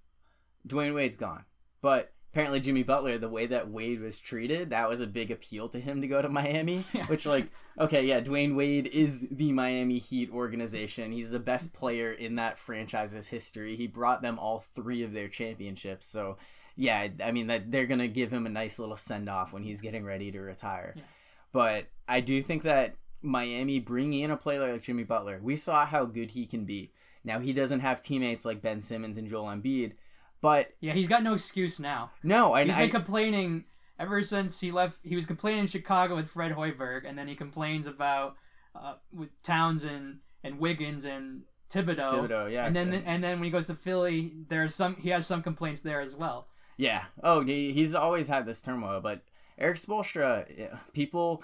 Dwyane 0.67 0.93
Wade's 0.93 1.15
gone. 1.15 1.45
But 1.81 2.11
apparently 2.33 2.59
Jimmy 2.59 2.83
Butler, 2.83 3.17
the 3.17 3.29
way 3.29 3.45
that 3.45 3.69
Wade 3.69 4.01
was 4.01 4.19
treated, 4.19 4.71
that 4.71 4.89
was 4.89 4.99
a 4.99 5.07
big 5.07 5.31
appeal 5.31 5.69
to 5.69 5.79
him 5.79 6.01
to 6.01 6.07
go 6.07 6.21
to 6.21 6.27
Miami. 6.27 6.83
Yeah. 6.93 7.05
Which 7.05 7.25
like, 7.25 7.49
okay, 7.79 8.05
yeah, 8.05 8.19
Dwyane 8.19 8.55
Wade 8.55 8.87
is 8.87 9.27
the 9.31 9.53
Miami 9.53 9.99
Heat 9.99 10.29
organization. 10.29 11.13
He's 11.13 11.31
the 11.31 11.39
best 11.39 11.73
player 11.73 12.11
in 12.11 12.35
that 12.35 12.59
franchise's 12.59 13.29
history. 13.29 13.77
He 13.77 13.87
brought 13.87 14.21
them 14.21 14.37
all 14.37 14.65
three 14.75 15.03
of 15.03 15.13
their 15.13 15.29
championships. 15.29 16.05
So 16.05 16.37
yeah, 16.75 17.07
I 17.23 17.31
mean 17.31 17.47
that 17.47 17.71
they're 17.71 17.85
gonna 17.85 18.07
give 18.07 18.31
him 18.31 18.45
a 18.45 18.49
nice 18.49 18.79
little 18.79 18.97
send 18.97 19.29
off 19.29 19.53
when 19.53 19.63
he's 19.63 19.81
getting 19.81 20.03
ready 20.03 20.31
to 20.31 20.39
retire. 20.39 20.93
Yeah. 20.95 21.03
But 21.51 21.85
I 22.07 22.19
do 22.21 22.41
think 22.41 22.63
that 22.63 22.95
Miami 23.21 23.79
bringing 23.79 24.21
in 24.21 24.31
a 24.31 24.37
player 24.37 24.71
like 24.71 24.81
Jimmy 24.81 25.03
Butler, 25.03 25.39
we 25.41 25.55
saw 25.55 25.85
how 25.85 26.05
good 26.05 26.31
he 26.31 26.45
can 26.45 26.65
be. 26.65 26.91
Now 27.23 27.39
he 27.39 27.53
doesn't 27.53 27.79
have 27.81 28.01
teammates 28.01 28.43
like 28.43 28.61
Ben 28.61 28.81
Simmons 28.81 29.17
and 29.17 29.29
Joel 29.29 29.45
Embiid, 29.47 29.93
but 30.41 30.73
Yeah, 30.81 30.93
he's 30.93 31.07
got 31.07 31.23
no 31.23 31.33
excuse 31.33 31.79
now. 31.79 32.11
no, 32.23 32.53
I, 32.53 32.65
He's 32.65 32.75
I 32.75 32.81
been 32.81 32.89
complaining 32.89 33.65
ever 33.99 34.23
since 34.23 34.59
he 34.59 34.71
left. 34.71 34.97
He 35.03 35.15
was 35.15 35.25
complaining 35.25 35.61
in 35.61 35.67
Chicago 35.67 36.15
with 36.15 36.29
Fred 36.29 36.51
Hoiberg, 36.51 37.07
and 37.07 37.17
then 37.17 37.27
he 37.27 37.35
complains 37.35 37.87
about 37.87 38.35
uh, 38.75 38.95
with 39.13 39.29
Townsend 39.43 40.19
and 40.43 40.59
Wiggins 40.59 41.05
and 41.05 41.43
Thibodeau. 41.69 42.09
Thibodeau, 42.09 42.51
yeah, 42.51 42.65
And 42.65 42.75
then 42.75 42.93
and 43.05 43.23
then 43.23 43.37
when 43.37 43.45
he 43.45 43.51
goes 43.51 43.67
to 43.67 43.75
Philly, 43.75 44.33
there's 44.49 44.75
some 44.75 44.95
he 44.97 45.09
has 45.09 45.25
some 45.25 45.41
complaints 45.41 45.81
there 45.81 46.01
as 46.01 46.15
well. 46.15 46.47
Yeah. 46.77 47.05
Oh, 47.23 47.43
he's 47.43 47.93
always 47.95 48.27
had 48.27 48.45
this 48.45 48.61
turmoil, 48.61 48.99
but 49.01 49.21
Erik 49.57 49.77
Spoelstra, 49.77 50.45
yeah, 50.57 50.77
people 50.93 51.43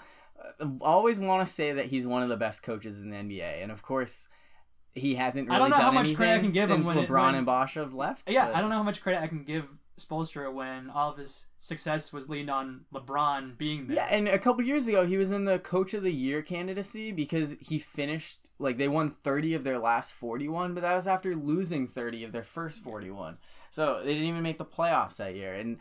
uh, 0.60 0.66
always 0.80 1.20
want 1.20 1.46
to 1.46 1.52
say 1.52 1.72
that 1.72 1.86
he's 1.86 2.06
one 2.06 2.22
of 2.22 2.28
the 2.28 2.36
best 2.36 2.62
coaches 2.62 3.00
in 3.00 3.10
the 3.10 3.16
NBA, 3.16 3.62
and 3.62 3.70
of 3.72 3.82
course. 3.82 4.28
He 4.92 5.14
hasn't 5.14 5.46
really 5.46 5.54
I 5.56 5.58
don't 5.60 5.70
know 5.70 5.76
done 5.76 5.84
how 5.84 5.92
much 5.92 6.00
anything 6.06 6.16
credit 6.16 6.34
I 6.34 6.38
can 6.40 6.50
give 6.50 6.68
him 6.68 6.82
since 6.82 6.86
when 6.88 6.98
it- 6.98 7.08
LeBron 7.08 7.22
when- 7.26 7.34
and 7.36 7.46
Bosh 7.46 7.74
have 7.74 7.94
left. 7.94 8.28
Yeah, 8.28 8.46
but- 8.46 8.56
I 8.56 8.60
don't 8.60 8.70
know 8.70 8.76
how 8.76 8.82
much 8.82 9.00
credit 9.00 9.22
I 9.22 9.28
can 9.28 9.44
give 9.44 9.66
Spoelstra 10.00 10.52
when 10.52 10.90
all 10.90 11.12
of 11.12 11.16
his 11.16 11.46
success 11.60 12.12
was 12.12 12.28
leaned 12.28 12.50
on 12.50 12.86
LeBron 12.92 13.56
being 13.56 13.86
there. 13.86 13.98
Yeah, 13.98 14.06
and 14.10 14.26
a 14.26 14.36
couple 14.36 14.64
years 14.64 14.88
ago, 14.88 15.06
he 15.06 15.16
was 15.16 15.30
in 15.30 15.44
the 15.44 15.60
Coach 15.60 15.94
of 15.94 16.02
the 16.02 16.10
Year 16.10 16.42
candidacy 16.42 17.12
because 17.12 17.52
he 17.60 17.78
finished 17.78 18.50
like 18.58 18.78
they 18.78 18.88
won 18.88 19.10
thirty 19.10 19.54
of 19.54 19.62
their 19.62 19.78
last 19.78 20.12
forty-one, 20.14 20.74
but 20.74 20.80
that 20.80 20.96
was 20.96 21.06
after 21.06 21.36
losing 21.36 21.86
thirty 21.86 22.24
of 22.24 22.32
their 22.32 22.42
first 22.42 22.82
forty-one. 22.82 23.38
So 23.70 24.00
they 24.04 24.12
didn't 24.14 24.28
even 24.28 24.42
make 24.42 24.58
the 24.58 24.64
playoffs 24.64 25.16
that 25.18 25.34
year, 25.36 25.52
and 25.54 25.78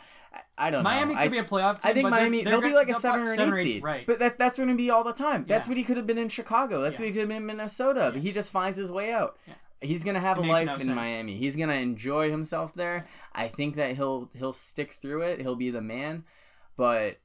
I, 0.58 0.69
don't 0.69 0.84
Miami 0.84 1.13
know. 1.13 1.13
Miami 1.13 1.13
could 1.15 1.21
I, 1.21 1.28
be 1.28 1.38
a 1.39 1.43
playoff 1.49 1.82
team. 1.82 1.89
I 1.89 1.93
think 1.93 2.04
they're- 2.04 2.12
Miami 2.12 2.43
they're 2.43 2.52
they'll 2.52 2.62
be 2.62 2.73
like 2.75 2.89
a 2.89 2.93
seven 2.93 3.21
or 3.21 3.32
an 3.32 3.36
seven 3.36 3.58
eight 3.58 3.63
seed, 3.63 3.84
Right. 3.84 4.06
but 4.06 4.19
that 4.19 4.38
that's 4.38 4.58
going 4.58 4.69
to 4.69 4.75
be 4.75 4.91
all 4.91 5.04
the 5.04 5.12
time. 5.13 5.43
That's 5.47 5.67
Yeah. 5.67 5.71
what 5.71 5.78
he 5.78 5.84
could 5.84 5.97
have 5.97 6.06
been 6.06 6.19
in 6.19 6.30
Chicago. 6.30 6.82
That's 6.82 6.99
Yeah. 6.99 7.06
what 7.06 7.08
he 7.08 7.13
could 7.13 7.19
have 7.21 7.30
been 7.30 7.38
in 7.38 7.45
Minnesota. 7.47 8.12
But 8.13 8.15
Yeah. 8.17 8.21
he 8.21 8.32
just 8.32 8.52
finds 8.52 8.78
his 8.78 8.91
way 8.91 9.12
out. 9.12 9.38
He's 9.82 10.04
gonna 10.04 10.19
have 10.19 10.38
It 10.38 10.45
a 10.45 10.47
life 10.47 10.67
no 10.67 10.73
in 10.73 10.80
sense. 10.82 10.91
Miami. 10.91 11.36
He's 11.36 11.56
gonna 11.56 11.73
enjoy 11.73 12.30
himself 12.30 12.75
there. 12.75 13.08
I 13.34 13.47
think 13.47 13.75
that 13.78 13.95
he'll 13.95 14.30
he'll 14.38 14.54
stick 14.54 14.91
through 14.93 15.23
it. 15.23 15.41
He'll 15.41 15.56
be 15.56 15.71
the 15.71 15.82
man. 15.82 16.25
But 16.78 17.17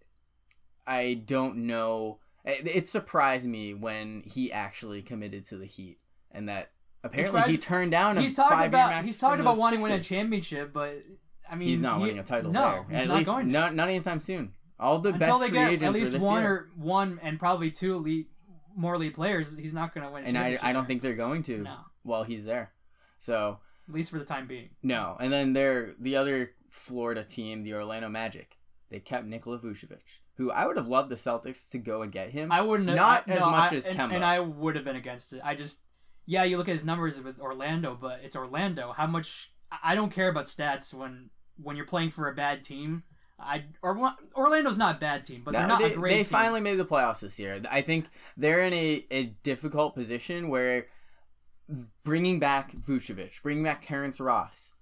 I 0.86 1.14
don't 1.26 1.66
know. 1.66 2.18
It, 2.44 2.66
it 2.66 2.86
surprised 2.86 3.48
me 3.48 3.74
when 3.74 4.22
he 4.26 4.52
actually 4.52 5.02
committed 5.02 5.44
to 5.46 5.56
the 5.56 5.66
Heat, 5.66 5.98
and 6.30 6.48
that 6.48 6.70
apparently 7.04 7.42
he 7.52 7.58
turned 7.58 7.90
down 7.92 8.18
a 8.18 8.22
he's 8.22 8.34
talking 8.34 8.50
five-year 8.56 8.68
about 8.68 8.90
max 8.90 9.06
he's 9.06 9.18
talking 9.18 9.36
from 9.38 9.46
about 9.46 9.54
the 9.54 9.60
wanting 9.60 9.78
to 9.78 9.82
win 9.84 9.92
a 9.92 9.96
Sixers. 10.02 10.16
championship, 10.16 10.72
but 10.72 11.02
I 11.50 11.54
mean 11.54 11.68
He's 11.68 11.80
not 11.80 11.96
he- 11.98 12.02
winning 12.02 12.18
a 12.18 12.24
title 12.24 12.50
No, 12.50 12.60
there. 12.60 12.84
he's 12.90 13.02
At 13.02 13.08
not 13.08 13.16
least 13.18 13.28
going 13.30 13.46
to. 13.46 13.52
not 13.52 13.74
not 13.74 13.88
anytime 13.88 14.18
soon. 14.20 14.52
All 14.80 14.98
the 14.98 15.10
Until 15.10 15.28
best 15.28 15.40
they 15.40 15.48
free 15.50 15.58
get 15.58 15.68
agents 15.68 15.82
at 15.84 15.92
least 15.92 16.12
this 16.12 16.22
one 16.22 16.42
year. 16.42 16.50
or 16.52 16.70
one 16.76 17.20
and 17.22 17.38
probably 17.38 17.70
two 17.70 17.94
elite, 17.94 18.28
more 18.74 18.94
elite 18.94 19.14
players, 19.14 19.56
he's 19.56 19.72
not 19.74 19.94
going 19.94 20.06
to 20.08 20.12
win. 20.12 20.24
A 20.24 20.26
and 20.28 20.36
I, 20.36 20.40
championship 20.42 20.64
I 20.66 20.72
don't 20.72 20.86
think 20.86 21.02
they're 21.02 21.14
going 21.14 21.42
to 21.44 21.58
no, 21.58 21.76
while 22.02 22.24
he's 22.24 22.44
there. 22.44 22.72
So 23.18 23.58
at 23.88 23.94
least 23.94 24.10
for 24.10 24.18
the 24.18 24.24
time 24.24 24.46
being. 24.48 24.70
no, 24.82 25.16
and 25.20 25.32
then 25.32 25.52
they're 25.52 25.94
the 26.00 26.16
other 26.16 26.52
Florida 26.70 27.22
team, 27.22 27.62
the 27.62 27.74
Orlando 27.74 28.08
Magic. 28.08 28.56
They 28.90 28.98
kept 29.00 29.26
Nikola 29.26 29.58
Vucevic, 29.58 30.20
who 30.36 30.50
I 30.50 30.66
would 30.66 30.76
have 30.76 30.88
loved 30.88 31.08
the 31.08 31.14
Celtics 31.16 31.70
to 31.70 31.78
go 31.78 32.02
and 32.02 32.10
get 32.12 32.30
him. 32.30 32.50
I 32.52 32.60
wouldn't 32.60 32.88
have, 32.88 32.96
Not 32.96 33.28
I- 33.28 33.32
as 33.32 33.40
no, 33.40 33.50
much 33.50 33.72
I- 33.72 33.76
as 33.76 33.86
and, 33.86 33.98
Kemba. 33.98 34.14
and 34.14 34.24
I 34.24 34.40
would 34.40 34.74
have 34.76 34.84
been 34.84 34.96
against 34.96 35.32
it. 35.32 35.40
I 35.44 35.54
just 35.54 35.80
yeah, 36.26 36.44
you 36.44 36.56
look 36.56 36.68
at 36.68 36.72
his 36.72 36.84
numbers 36.84 37.20
with 37.20 37.38
Orlando, 37.40 37.96
but 38.00 38.20
it's 38.22 38.36
Orlando. 38.36 38.92
How 38.92 39.06
much 39.06 39.50
I 39.82 39.94
don't 39.94 40.12
care 40.12 40.28
about 40.28 40.46
stats 40.46 40.92
when 40.94 41.30
when 41.62 41.76
you're 41.76 41.86
playing 41.86 42.10
for 42.10 42.28
a 42.28 42.34
bad 42.34 42.64
team. 42.64 43.04
I 43.38 43.64
or 43.82 44.14
Orlando's 44.36 44.78
not 44.78 44.96
a 44.96 44.98
bad 44.98 45.24
team, 45.24 45.42
but 45.44 45.52
No, 45.52 45.58
they're 45.58 45.68
not 45.68 45.80
they, 45.80 45.92
a 45.92 45.96
great 45.96 46.10
they 46.10 46.16
team. 46.18 46.24
finally 46.26 46.60
made 46.60 46.76
the 46.76 46.84
playoffs 46.84 47.20
this 47.20 47.38
year. 47.38 47.60
I 47.70 47.82
think 47.82 48.06
they're 48.36 48.62
in 48.62 48.72
a, 48.72 49.04
a 49.10 49.24
difficult 49.42 49.94
position 49.94 50.48
where 50.48 50.86
bringing 52.04 52.38
back 52.38 52.72
Vucevic, 52.76 53.42
bringing 53.42 53.64
back 53.64 53.80
Terrence 53.80 54.20
Ross, 54.20 54.74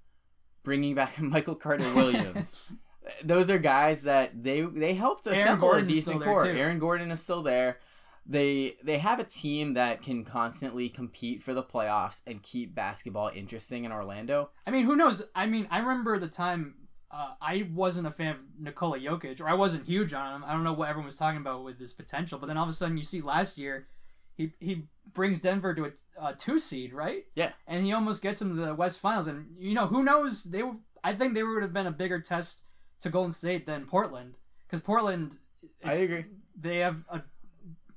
bringing 0.62 0.94
back 0.94 1.18
Michael 1.20 1.54
Carter 1.54 1.92
Williams. 1.94 2.60
those 3.24 3.50
are 3.50 3.58
guys 3.58 4.04
that 4.04 4.42
they 4.42 4.60
they 4.60 4.94
helped 4.94 5.26
assemble 5.26 5.72
a 5.72 5.82
decent 5.82 6.22
core. 6.22 6.46
Aaron 6.46 6.78
Gordon 6.78 7.10
is 7.10 7.20
still 7.20 7.42
there. 7.42 7.78
They 8.24 8.76
they 8.82 8.98
have 8.98 9.18
a 9.18 9.24
team 9.24 9.74
that 9.74 10.02
can 10.02 10.24
constantly 10.24 10.88
compete 10.88 11.42
for 11.42 11.54
the 11.54 11.62
playoffs 11.62 12.22
and 12.26 12.42
keep 12.42 12.74
basketball 12.74 13.30
interesting 13.34 13.84
in 13.84 13.92
Orlando. 13.92 14.50
I 14.66 14.70
mean, 14.70 14.84
who 14.84 14.94
knows? 14.94 15.24
I 15.34 15.46
mean, 15.46 15.66
I 15.70 15.80
remember 15.80 16.18
the 16.18 16.28
time 16.28 16.74
uh, 17.10 17.34
I 17.40 17.68
wasn't 17.74 18.06
a 18.06 18.10
fan 18.10 18.30
of 18.30 18.36
Nikola 18.58 18.98
Jokic, 18.98 19.40
or 19.40 19.48
I 19.48 19.54
wasn't 19.54 19.86
huge 19.86 20.14
on 20.14 20.36
him. 20.36 20.44
I 20.46 20.52
don't 20.52 20.64
know 20.64 20.72
what 20.72 20.88
everyone 20.88 21.06
was 21.06 21.16
talking 21.16 21.40
about 21.40 21.62
with 21.62 21.78
his 21.78 21.92
potential, 21.92 22.38
but 22.38 22.46
then 22.46 22.56
all 22.56 22.64
of 22.64 22.70
a 22.70 22.72
sudden 22.72 22.96
you 22.96 23.02
see 23.02 23.20
last 23.20 23.58
year, 23.58 23.86
he 24.34 24.52
he 24.60 24.84
brings 25.12 25.38
Denver 25.38 25.74
to 25.74 25.84
a, 25.86 25.90
a 26.28 26.34
two 26.34 26.58
seed, 26.58 26.94
right? 26.94 27.26
Yeah. 27.34 27.52
and 27.66 27.84
he 27.84 27.92
almost 27.92 28.22
gets 28.22 28.38
them 28.38 28.56
to 28.56 28.64
the 28.64 28.74
West 28.74 29.00
Finals. 29.00 29.26
And 29.26 29.54
you 29.58 29.74
know, 29.74 29.88
who 29.88 30.02
knows? 30.02 30.44
They 30.44 30.62
were, 30.62 30.76
I 31.04 31.12
think 31.12 31.34
they 31.34 31.42
would 31.42 31.62
have 31.62 31.72
been 31.72 31.86
a 31.86 31.92
bigger 31.92 32.20
test 32.20 32.62
to 33.00 33.10
Golden 33.10 33.32
State 33.32 33.66
than 33.66 33.84
Portland, 33.84 34.34
because 34.66 34.80
Portland, 34.80 35.36
I 35.84 35.94
agree. 35.94 36.24
They 36.58 36.78
have 36.78 37.04
a 37.10 37.22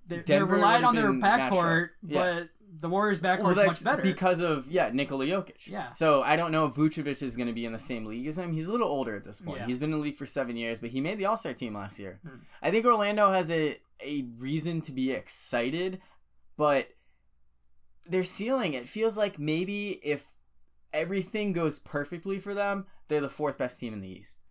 they're, 0.08 0.18
they're 0.24 0.40
Denver 0.40 0.56
relied 0.56 0.84
on 0.84 0.96
their 0.96 1.12
backcourt. 1.12 1.90
Yeah. 2.06 2.40
but 2.42 2.50
the 2.82 2.90
Warriors' 2.90 3.20
backcourt 3.20 3.44
Well, 3.44 3.60
is 3.60 3.68
much 3.68 3.84
better. 3.84 4.02
because 4.02 4.42
of 4.42 4.70
yeah 4.70 4.90
Nikola 4.94 5.26
Jokic. 5.26 5.68
Yeah. 5.68 5.94
So 5.94 6.22
I 6.24 6.36
don't 6.36 6.52
know 6.52 6.66
if 6.66 6.74
Vucevic 6.76 7.24
is 7.24 7.36
going 7.38 7.48
to 7.48 7.54
be 7.54 7.66
in 7.66 7.72
the 7.72 7.80
same 7.80 8.06
league 8.06 8.28
as 8.28 8.38
him. 8.38 8.52
He's 8.54 8.68
a 8.68 8.72
little 8.72 8.88
older 8.88 9.16
at 9.16 9.24
this 9.24 9.40
point. 9.42 9.60
Yeah. 9.60 9.66
He's 9.68 9.80
been 9.80 9.92
in 9.94 9.98
the 10.00 10.04
league 10.04 10.18
for 10.18 10.26
seven 10.26 10.58
years, 10.58 10.80
but 10.80 10.90
he 10.90 11.00
made 11.02 11.18
the 11.18 11.26
All 11.26 11.38
Star 11.38 11.54
team 11.54 11.74
last 11.76 12.00
year. 12.00 12.20
Hmm. 12.24 12.38
I 12.62 12.72
think 12.72 12.86
Orlando 12.86 13.32
has 13.32 13.50
a 13.50 13.80
a 14.06 14.26
reason 14.38 14.82
to 14.82 14.92
be 14.92 15.12
excited, 15.12 16.02
but 16.58 16.90
their 18.06 18.24
ceiling 18.24 18.74
it 18.74 18.88
feels 18.88 19.18
like 19.18 19.40
maybe 19.40 19.92
if 20.04 20.26
everything 20.94 21.54
goes 21.54 21.80
perfectly 21.80 22.40
for 22.40 22.54
them, 22.54 22.86
they're 23.08 23.22
the 23.22 23.30
fourth 23.30 23.58
best 23.58 23.80
team 23.80 23.94
in 23.94 24.02
the 24.02 24.10
East. 24.10 24.42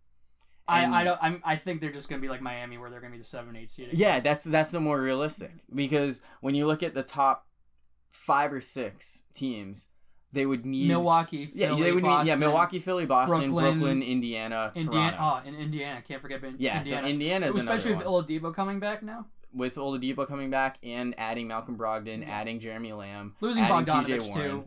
And- 0.68 0.94
I, 0.94 1.00
I 1.00 1.04
don't 1.04 1.18
I'm, 1.22 1.42
I 1.44 1.56
think 1.56 1.80
they're 1.80 1.92
just 1.92 2.08
gonna 2.08 2.22
be 2.22 2.28
like 2.28 2.40
Miami 2.40 2.78
where 2.78 2.88
they're 2.90 3.00
gonna 3.00 3.12
be 3.12 3.18
the 3.18 3.24
seven 3.24 3.54
eight 3.56 3.70
seed. 3.70 3.88
again. 3.88 4.00
Yeah, 4.00 4.20
that's 4.20 4.44
that's 4.44 4.70
the 4.72 4.80
more 4.80 5.00
realistic 5.00 5.52
because 5.74 6.22
when 6.40 6.54
you 6.54 6.66
look 6.66 6.82
at 6.82 6.94
the 6.94 7.02
top 7.02 7.46
five 8.10 8.52
or 8.52 8.60
six 8.60 9.24
teams, 9.34 9.88
they 10.32 10.46
would 10.46 10.64
need 10.64 10.88
Milwaukee, 10.88 11.50
Yeah, 11.54 11.68
Philly, 11.68 11.82
they 11.82 11.92
would 11.92 12.02
Boston, 12.02 12.24
need 12.24 12.28
yeah 12.30 12.36
Milwaukee, 12.36 12.78
Philly, 12.80 13.06
Boston, 13.06 13.50
Brooklyn, 13.52 13.78
Brooklyn, 13.78 14.02
Indiana, 14.02 14.72
Indiana. 14.74 15.16
Toronto. 15.16 15.42
Oh, 15.44 15.48
and 15.48 15.56
Indiana. 15.56 16.02
Can't 16.06 16.22
forget 16.22 16.42
in- 16.42 16.56
yeah, 16.58 16.82
Indiana. 17.04 17.52
so 17.52 17.58
Especially 17.58 17.94
with. 17.94 18.06
Oladipo 18.06 18.54
coming 18.54 18.80
back 18.80 19.02
now. 19.02 19.26
with 19.52 19.74
Oladipo 19.76 20.26
coming 20.26 20.50
back 20.50 20.78
and 20.82 21.14
adding 21.18 21.46
Malcolm 21.46 21.76
Brogdon, 21.76 22.26
adding 22.26 22.58
Jeremy 22.58 22.92
Lamb, 22.92 23.34
Losing 23.40 23.64
Bogdanovich 23.64 24.32
too. 24.34 24.64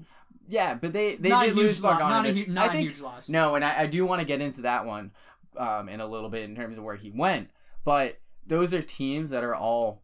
Yeah, 0.47 0.75
but 0.75 0.93
they 0.93 1.15
they 1.15 1.27
not 1.29 1.45
did 1.47 1.55
lose 1.55 1.81
lo- 1.81 1.91
Bogdanovich. 1.91 1.99
Not 1.99 2.25
a, 2.27 2.31
hu- 2.33 2.51
not 2.53 2.63
I 2.69 2.71
a 2.71 2.71
think 2.75 2.89
huge 2.91 3.01
loss. 3.01 3.27
no, 3.27 3.55
and 3.55 3.65
I, 3.65 3.81
I 3.81 3.85
do 3.87 4.05
want 4.05 4.21
to 4.21 4.25
get 4.25 4.39
into 4.41 4.61
that 4.61 4.85
one 4.85 5.11
um, 5.57 5.89
in 5.89 5.99
a 5.99 6.07
little 6.07 6.29
bit 6.29 6.43
in 6.43 6.55
terms 6.55 6.77
of 6.77 6.83
where 6.83 6.95
he 6.95 7.11
went. 7.11 7.49
But 7.83 8.19
those 8.45 8.73
are 8.73 8.81
teams 8.81 9.29
that 9.31 9.43
are 9.43 9.55
all 9.55 10.03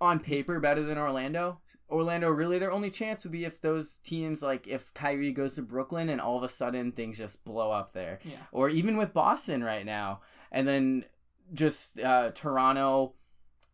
on 0.00 0.18
paper 0.18 0.58
better 0.60 0.82
than 0.82 0.98
Orlando. 0.98 1.60
Orlando 1.90 2.30
really 2.30 2.58
their 2.58 2.72
only 2.72 2.90
chance 2.90 3.24
would 3.24 3.32
be 3.32 3.44
if 3.44 3.60
those 3.60 3.96
teams 3.98 4.42
like 4.42 4.66
if 4.66 4.92
Kyrie 4.94 5.32
goes 5.32 5.56
to 5.56 5.62
Brooklyn 5.62 6.08
and 6.08 6.20
all 6.20 6.36
of 6.36 6.42
a 6.42 6.48
sudden 6.48 6.92
things 6.92 7.18
just 7.18 7.44
blow 7.44 7.70
up 7.70 7.92
there. 7.92 8.20
Yeah. 8.24 8.36
Or 8.52 8.68
even 8.68 8.96
with 8.96 9.12
Boston 9.12 9.62
right 9.62 9.84
now. 9.84 10.20
And 10.50 10.66
then 10.66 11.04
just 11.52 12.00
uh, 12.00 12.30
Toronto 12.30 13.14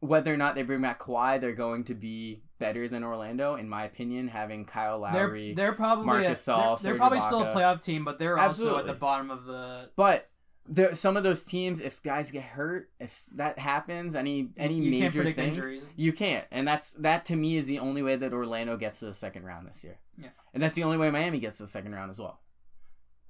whether 0.01 0.33
or 0.33 0.37
not 0.37 0.55
they 0.55 0.63
bring 0.63 0.83
back 0.83 1.01
Kawhi, 1.01 1.41
they're 1.41 1.55
going 1.55 1.85
to 1.85 1.95
be 1.95 2.43
better 2.59 2.89
than 2.89 3.03
Orlando, 3.05 3.55
in 3.57 3.69
my 3.69 3.85
opinion, 3.85 4.29
having 4.29 4.65
Kyle 4.65 5.01
They're 5.01 5.27
Lowry. 5.27 5.55
they're 5.55 5.73
probably 5.73 6.07
Marc 6.07 6.25
a, 6.25 6.31
Gasol, 6.31 6.81
they're, 6.81 6.93
they're 6.93 6.99
probably 6.99 7.21
still 7.21 7.43
a 7.43 7.55
playoff 7.55 7.83
team, 7.83 8.05
but 8.05 8.19
they're 8.19 8.39
also 8.39 8.79
at 8.79 8.87
the 8.87 8.95
bottom 8.95 9.31
of 9.31 9.45
the. 9.45 9.91
But 9.97 10.29
there, 10.69 10.95
some 10.95 11.17
of 11.17 11.23
those 11.23 11.45
teams, 11.45 11.81
if 11.81 12.03
guys 12.03 12.31
get 12.31 12.43
hurt, 12.43 12.91
if 12.99 13.27
that 13.35 13.59
happens, 13.59 14.17
any 14.17 14.51
any 14.57 14.75
you 14.75 14.91
major 15.01 15.25
things, 15.25 15.39
injuries. 15.59 15.87
you 15.97 16.13
can't. 16.13 16.45
And 16.51 16.67
that's 16.67 16.93
that 16.95 17.25
to 17.27 17.37
me 17.37 17.57
is 17.57 17.67
the 17.67 17.79
only 17.79 18.03
way 18.03 18.17
that 18.17 18.33
Orlando 18.33 18.77
gets 18.77 19.01
to 19.01 19.07
the 19.07 19.15
second 19.15 19.45
round 19.45 19.67
this 19.67 19.85
year. 19.85 19.99
Yeah. 20.19 20.29
and 20.55 20.63
that's 20.63 20.75
the 20.75 20.85
only 20.85 20.97
way 20.97 21.11
Miami 21.11 21.41
gets 21.41 21.59
to 21.59 21.65
the 21.65 21.69
second 21.69 21.95
round 21.95 22.11
as 22.11 22.19
well. 22.19 22.41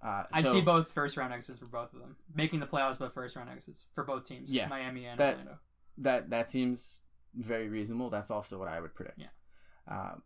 Uh, 0.04 0.22
I 0.32 0.42
so 0.42 0.52
see 0.52 0.60
both 0.60 0.92
first 0.92 1.16
round 1.16 1.32
exits 1.32 1.58
for 1.58 1.66
both 1.66 1.92
of 1.92 2.00
them, 2.00 2.16
making 2.34 2.60
the 2.60 2.66
playoffs, 2.66 2.98
but 2.98 3.12
first 3.12 3.34
round 3.34 3.50
exits 3.50 3.86
for 3.94 4.04
both 4.04 4.24
teams. 4.24 4.52
Yeah. 4.52 4.68
Miami 4.68 5.06
and 5.06 5.18
That- 5.18 5.34
Orlando. 5.34 5.58
That 5.98 6.30
that 6.30 6.50
seems 6.50 7.00
very 7.34 7.68
reasonable. 7.68 8.10
That's 8.10 8.30
also 8.30 8.58
what 8.58 8.68
I 8.68 8.80
would 8.80 8.94
predict. 8.94 9.32
Um, 9.90 10.22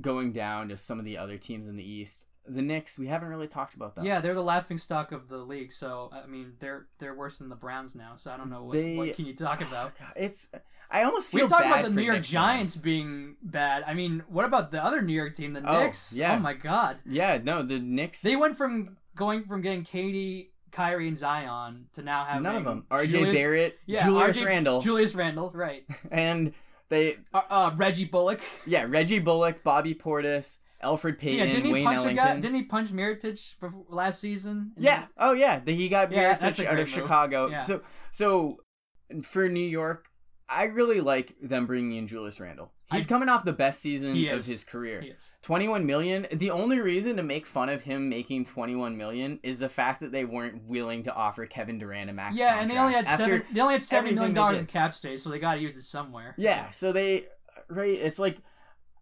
going 0.00 0.32
down 0.32 0.68
to 0.70 0.76
some 0.76 0.98
of 0.98 1.04
the 1.04 1.18
other 1.18 1.36
teams 1.38 1.68
in 1.68 1.76
the 1.76 1.84
East, 1.84 2.26
the 2.46 2.62
Knicks. 2.62 2.98
We 2.98 3.06
haven't 3.06 3.28
really 3.28 3.46
talked 3.48 3.74
about 3.74 3.94
them. 3.94 4.04
Yeah, 4.04 4.20
they're 4.20 4.34
the 4.34 4.42
laughing 4.42 4.78
stock 4.78 5.12
of 5.12 5.28
the 5.28 5.38
league. 5.38 5.72
So 5.72 6.10
I 6.12 6.26
mean, 6.26 6.54
they're 6.60 6.86
they're 6.98 7.14
worse 7.14 7.38
than 7.38 7.48
the 7.48 7.56
Browns 7.56 7.94
now. 7.94 8.14
So 8.16 8.30
I 8.32 8.36
don't 8.36 8.50
know 8.50 8.64
what, 8.64 8.72
They- 8.74 8.96
what 8.96 9.14
can 9.14 9.26
you 9.26 9.34
talk 9.34 9.60
about. 9.60 9.98
God, 9.98 10.12
it's. 10.16 10.50
I 10.94 11.04
almost 11.04 11.32
We 11.32 11.40
feel 11.40 11.48
talked 11.48 11.62
bad 11.62 11.70
about 11.80 11.84
the 11.88 11.94
New 11.94 12.02
York 12.02 12.16
Knicks 12.18 12.28
Giants 12.28 12.74
fans. 12.74 12.82
being 12.82 13.36
bad. 13.42 13.82
I 13.86 13.94
mean, 13.94 14.22
what 14.28 14.44
about 14.44 14.70
the 14.72 14.84
other 14.84 15.00
New 15.00 15.14
York 15.14 15.34
team, 15.34 15.54
the 15.54 15.62
Oh, 15.66 15.84
Knicks? 15.84 16.12
yeah. 16.14 16.36
Oh 16.36 16.38
my 16.40 16.52
God, 16.52 16.98
Yeah, 17.06 17.38
no, 17.42 17.62
the 17.62 17.78
Knicks. 17.78 18.20
they 18.20 18.36
went 18.36 18.58
from 18.58 18.98
going 19.16 19.44
from 19.44 19.62
getting 19.62 19.84
KD, 19.84 20.48
Kyrie, 20.70 21.08
and 21.08 21.16
Zion 21.16 21.86
to 21.94 22.02
now 22.02 22.24
having 22.24 22.42
none 22.42 22.56
of 22.56 22.64
them. 22.64 22.84
R.J. 22.90 23.10
Julius, 23.10 23.34
Barrett, 23.36 23.78
yeah, 23.86 24.04
Julius 24.04 24.36
RJ 24.38 24.44
Randle, 24.46 24.82
Julius 24.82 25.14
Randle, 25.14 25.50
right? 25.54 25.84
and 26.10 26.52
they 26.90 27.16
Uh, 27.32 27.40
uh, 27.48 27.70
Reggie 27.74 28.04
Bullock. 28.04 28.42
yeah 28.66 28.84
Reggie 28.86 29.18
Bullock, 29.18 29.62
Bobby 29.62 29.94
Portis, 29.94 30.58
Elfrid 30.82 31.18
Payton, 31.18 31.38
yeah, 31.38 31.46
didn't 31.46 31.64
he 31.66 31.72
Wayne 31.72 31.84
punch 31.84 31.96
a 31.98 32.00
Ellington. 32.02 32.24
guy? 32.24 32.34
Didn't 32.40 32.54
he 32.56 32.62
punch 32.64 32.90
Mirotic 32.92 33.54
before, 33.60 33.84
last 33.88 34.20
season? 34.20 34.72
Yeah. 34.76 35.06
Oh 35.16 35.32
yeah. 35.32 35.60
The, 35.60 35.72
he 35.72 35.88
got 35.88 36.10
Yeah, 36.12 36.34
Mirotic 36.34 36.64
out 36.66 36.72
of 36.74 36.78
move. 36.78 36.88
Chicago. 36.88 37.48
Yeah. 37.48 37.60
So 37.60 37.82
so 38.10 38.58
for 39.22 39.48
New 39.48 39.60
York, 39.60 40.08
I 40.48 40.64
really 40.64 41.00
like 41.00 41.34
them 41.40 41.66
bringing 41.66 41.96
in 41.98 42.06
Julius 42.06 42.40
Randle. 42.40 42.72
He's 42.90 43.06
I- 43.06 43.08
coming 43.08 43.28
off 43.30 43.44
the 43.44 43.52
best 43.54 43.80
season 43.80 44.10
of 44.28 44.44
his 44.44 44.64
career. 44.64 45.00
He 45.00 45.08
is. 45.08 45.30
21 45.42 45.86
million. 45.86 46.26
The 46.30 46.50
only 46.50 46.78
reason 46.78 47.16
to 47.16 47.22
make 47.22 47.46
fun 47.46 47.70
of 47.70 47.82
him 47.82 48.10
making 48.10 48.44
21 48.44 48.98
million 48.98 49.38
is 49.42 49.60
the 49.60 49.68
fact 49.70 50.00
that 50.00 50.12
they 50.12 50.26
weren't 50.26 50.64
willing 50.64 51.02
to 51.04 51.14
offer 51.14 51.46
Kevin 51.46 51.78
Durant 51.78 52.10
a 52.10 52.12
max 52.12 52.36
Yeah, 52.36 52.60
and 52.60 52.70
they 52.70 52.76
only 52.76 52.92
had 52.92 53.06
seven. 53.06 53.44
They 53.52 53.60
only 53.60 53.74
had 53.74 53.82
seventy 53.82 54.14
million 54.14 54.34
dollars 54.34 54.58
in 54.60 54.66
cap 54.66 54.94
space, 54.94 55.22
so 55.22 55.30
they 55.30 55.38
got 55.38 55.54
to 55.54 55.60
use 55.60 55.74
it 55.76 55.82
somewhere. 55.82 56.34
Yeah, 56.36 56.70
so 56.70 56.92
they 56.92 57.24
right, 57.70 57.94
it's 57.98 58.18
like 58.18 58.36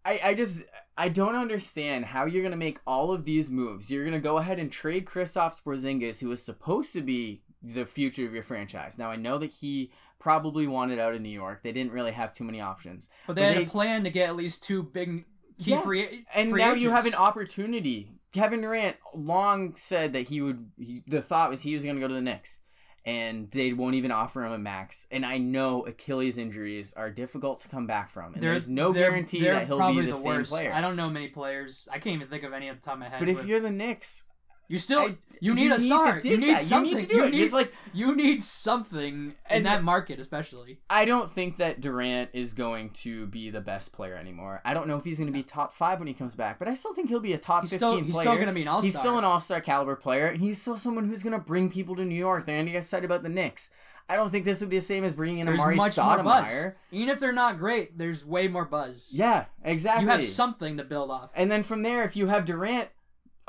I 0.05 0.21
I 0.23 0.33
just 0.35 0.63
I 1.01 1.09
don't 1.09 1.35
understand 1.35 2.05
how 2.05 2.25
you're 2.25 2.43
gonna 2.43 2.55
make 2.57 2.79
all 2.85 3.11
of 3.11 3.25
these 3.25 3.49
moves. 3.49 3.89
You're 3.89 4.05
gonna 4.05 4.19
go 4.19 4.37
ahead 4.37 4.59
and 4.59 4.71
trade 4.71 5.05
Kristaps 5.05 5.61
Porzingis, 5.63 6.19
who 6.19 6.29
was 6.29 6.43
supposed 6.45 6.93
to 6.93 7.01
be 7.01 7.41
the 7.63 7.85
future 7.85 8.25
of 8.27 8.33
your 8.33 8.43
franchise. 8.43 8.97
Now 8.99 9.09
I 9.09 9.15
know 9.15 9.37
that 9.39 9.51
he 9.51 9.91
probably 10.19 10.67
wanted 10.67 10.99
out 10.99 11.15
of 11.15 11.21
New 11.21 11.29
York. 11.29 11.61
They 11.63 11.71
didn't 11.71 11.91
really 11.91 12.11
have 12.11 12.33
too 12.33 12.43
many 12.43 12.61
options. 12.61 13.09
But 13.25 13.33
they 13.35 13.41
But 13.41 13.47
had 13.49 13.57
they- 13.57 13.63
a 13.65 13.69
plan 13.69 14.03
to 14.03 14.11
get 14.11 14.29
at 14.29 14.35
least 14.35 14.63
two 14.63 14.83
big 14.83 15.25
key 15.59 15.71
Yeah, 15.71 15.81
free. 15.81 16.25
And 16.35 16.51
free 16.51 16.61
now 16.61 16.73
you 16.73 16.91
have 16.91 17.05
an 17.07 17.15
opportunity. 17.15 18.11
Kevin 18.31 18.61
Durant 18.61 18.95
long 19.13 19.75
said 19.75 20.13
that 20.13 20.27
he 20.29 20.39
would. 20.41 20.71
He, 20.77 21.03
the 21.07 21.21
thought 21.21 21.49
was 21.49 21.63
he 21.63 21.73
was 21.73 21.83
going 21.83 21.95
to 21.97 21.99
go 22.01 22.07
to 22.07 22.13
the 22.13 22.21
Knicks, 22.21 22.60
and 23.05 23.49
they 23.51 23.73
won't 23.73 23.95
even 23.95 24.11
offer 24.11 24.45
him 24.45 24.51
a 24.51 24.57
max. 24.57 25.07
And 25.11 25.25
I 25.25 25.37
know 25.39 25.85
Achilles 25.85 26.37
injuries 26.37 26.93
are 26.93 27.09
difficult 27.09 27.61
to 27.61 27.67
come 27.69 27.87
back 27.87 28.09
from, 28.09 28.33
and 28.33 28.43
there's, 28.43 28.67
no 28.67 28.91
they're- 28.93 29.09
guarantee 29.09 29.41
they're 29.41 29.53
that 29.55 29.67
he'll 29.67 29.77
probably 29.77 30.05
be 30.05 30.11
the, 30.11 30.17
same 30.17 30.33
worst. 30.37 30.51
player. 30.51 30.71
I 30.73 30.81
don't 30.81 30.95
know 30.95 31.09
many 31.09 31.27
players. 31.27 31.87
I 31.91 31.97
can't 31.99 32.15
even 32.15 32.27
think 32.27 32.43
of 32.43 32.53
any 32.53 32.69
at 32.69 32.79
the 32.79 32.85
top 32.85 32.93
of 32.95 32.99
my 32.99 33.09
head. 33.09 33.19
but 33.19 33.27
if 33.29 33.37
with- 33.37 33.47
you're 33.47 33.59
the 33.59 33.71
Knicks, 33.71 34.25
you 34.71 34.77
still 34.77 34.99
I- 34.99 35.17
you 35.43 35.55
need 35.55 35.71
a 35.71 35.75
to 35.77 35.81
star. 35.81 36.19
You 36.23 36.37
need 36.37 36.51
that. 36.51 36.61
something. 36.61 36.91
You 36.91 36.97
need 36.99 37.09
to 37.09 37.15
do 37.15 37.23
it. 37.23 37.31
need, 37.31 37.41
It's 37.43 37.51
like 37.53 37.73
you 37.93 38.15
need 38.15 38.41
something 38.43 39.33
in 39.49 39.63
that 39.63 39.83
market, 39.83 40.19
especially. 40.19 40.79
I 40.89 41.03
don't 41.05 41.31
think 41.31 41.57
that 41.57 41.81
Durant 41.81 42.29
is 42.33 42.53
going 42.53 42.91
to 42.91 43.25
be 43.25 43.49
the 43.49 43.59
best 43.59 43.91
player 43.91 44.15
anymore. 44.15 44.61
I 44.63 44.73
don't 44.75 44.87
know 44.87 44.97
if 44.97 45.03
he's 45.03 45.17
going 45.17 45.31
to 45.31 45.37
be 45.37 45.41
top 45.43 45.73
five 45.73 45.97
when 45.99 46.07
he 46.07 46.13
comes 46.13 46.35
back, 46.35 46.59
but 46.59 46.67
I 46.67 46.75
still 46.75 46.93
think 46.93 47.09
he'll 47.09 47.19
be 47.19 47.33
a 47.33 47.37
top 47.39 47.63
He's 47.63 47.71
fifteen 47.71 47.87
still 47.87 48.01
he's 48.03 48.13
player. 48.13 48.23
still 48.25 48.35
going 48.35 48.47
to 48.47 48.53
be 48.53 48.61
an 48.61 48.67
all. 48.67 48.81
He's 48.81 48.97
still 48.97 49.17
an 49.17 49.23
all-star 49.23 49.61
caliber 49.61 49.95
player, 49.95 50.27
and 50.27 50.39
he's 50.39 50.61
still 50.61 50.77
someone 50.77 51.07
who's 51.07 51.23
going 51.23 51.33
to 51.33 51.43
bring 51.43 51.71
people 51.71 51.95
to 51.95 52.05
New 52.05 52.13
York. 52.15 52.45
They're 52.45 52.55
going 52.57 52.67
to 52.67 52.71
get 52.71 52.77
excited 52.79 53.05
about 53.05 53.23
the 53.23 53.29
Knicks. 53.29 53.71
I 54.07 54.15
don't 54.17 54.29
think 54.29 54.45
this 54.45 54.59
would 54.61 54.69
be 54.69 54.77
the 54.77 54.85
same 54.85 55.03
as 55.05 55.15
bringing 55.15 55.39
in 55.39 55.47
There's 55.47 55.59
Amar'e 55.59 55.75
much. 55.75 55.93
Stoudemire. 55.95 56.75
Even 56.91 57.09
if 57.09 57.19
they're 57.19 57.31
not 57.31 57.57
great, 57.57 57.97
there's 57.97 58.23
way 58.25 58.47
more 58.47 58.65
buzz. 58.65 59.09
Yeah, 59.13 59.45
exactly. 59.63 60.03
You 60.05 60.11
have 60.11 60.23
something 60.23 60.77
to 60.77 60.83
build 60.83 61.09
off. 61.09 61.29
and 61.35 61.49
then 61.51 61.63
from 61.63 61.81
there, 61.83 62.03
if 62.03 62.15
you 62.15 62.27
have 62.27 62.45
Durant, 62.45 62.89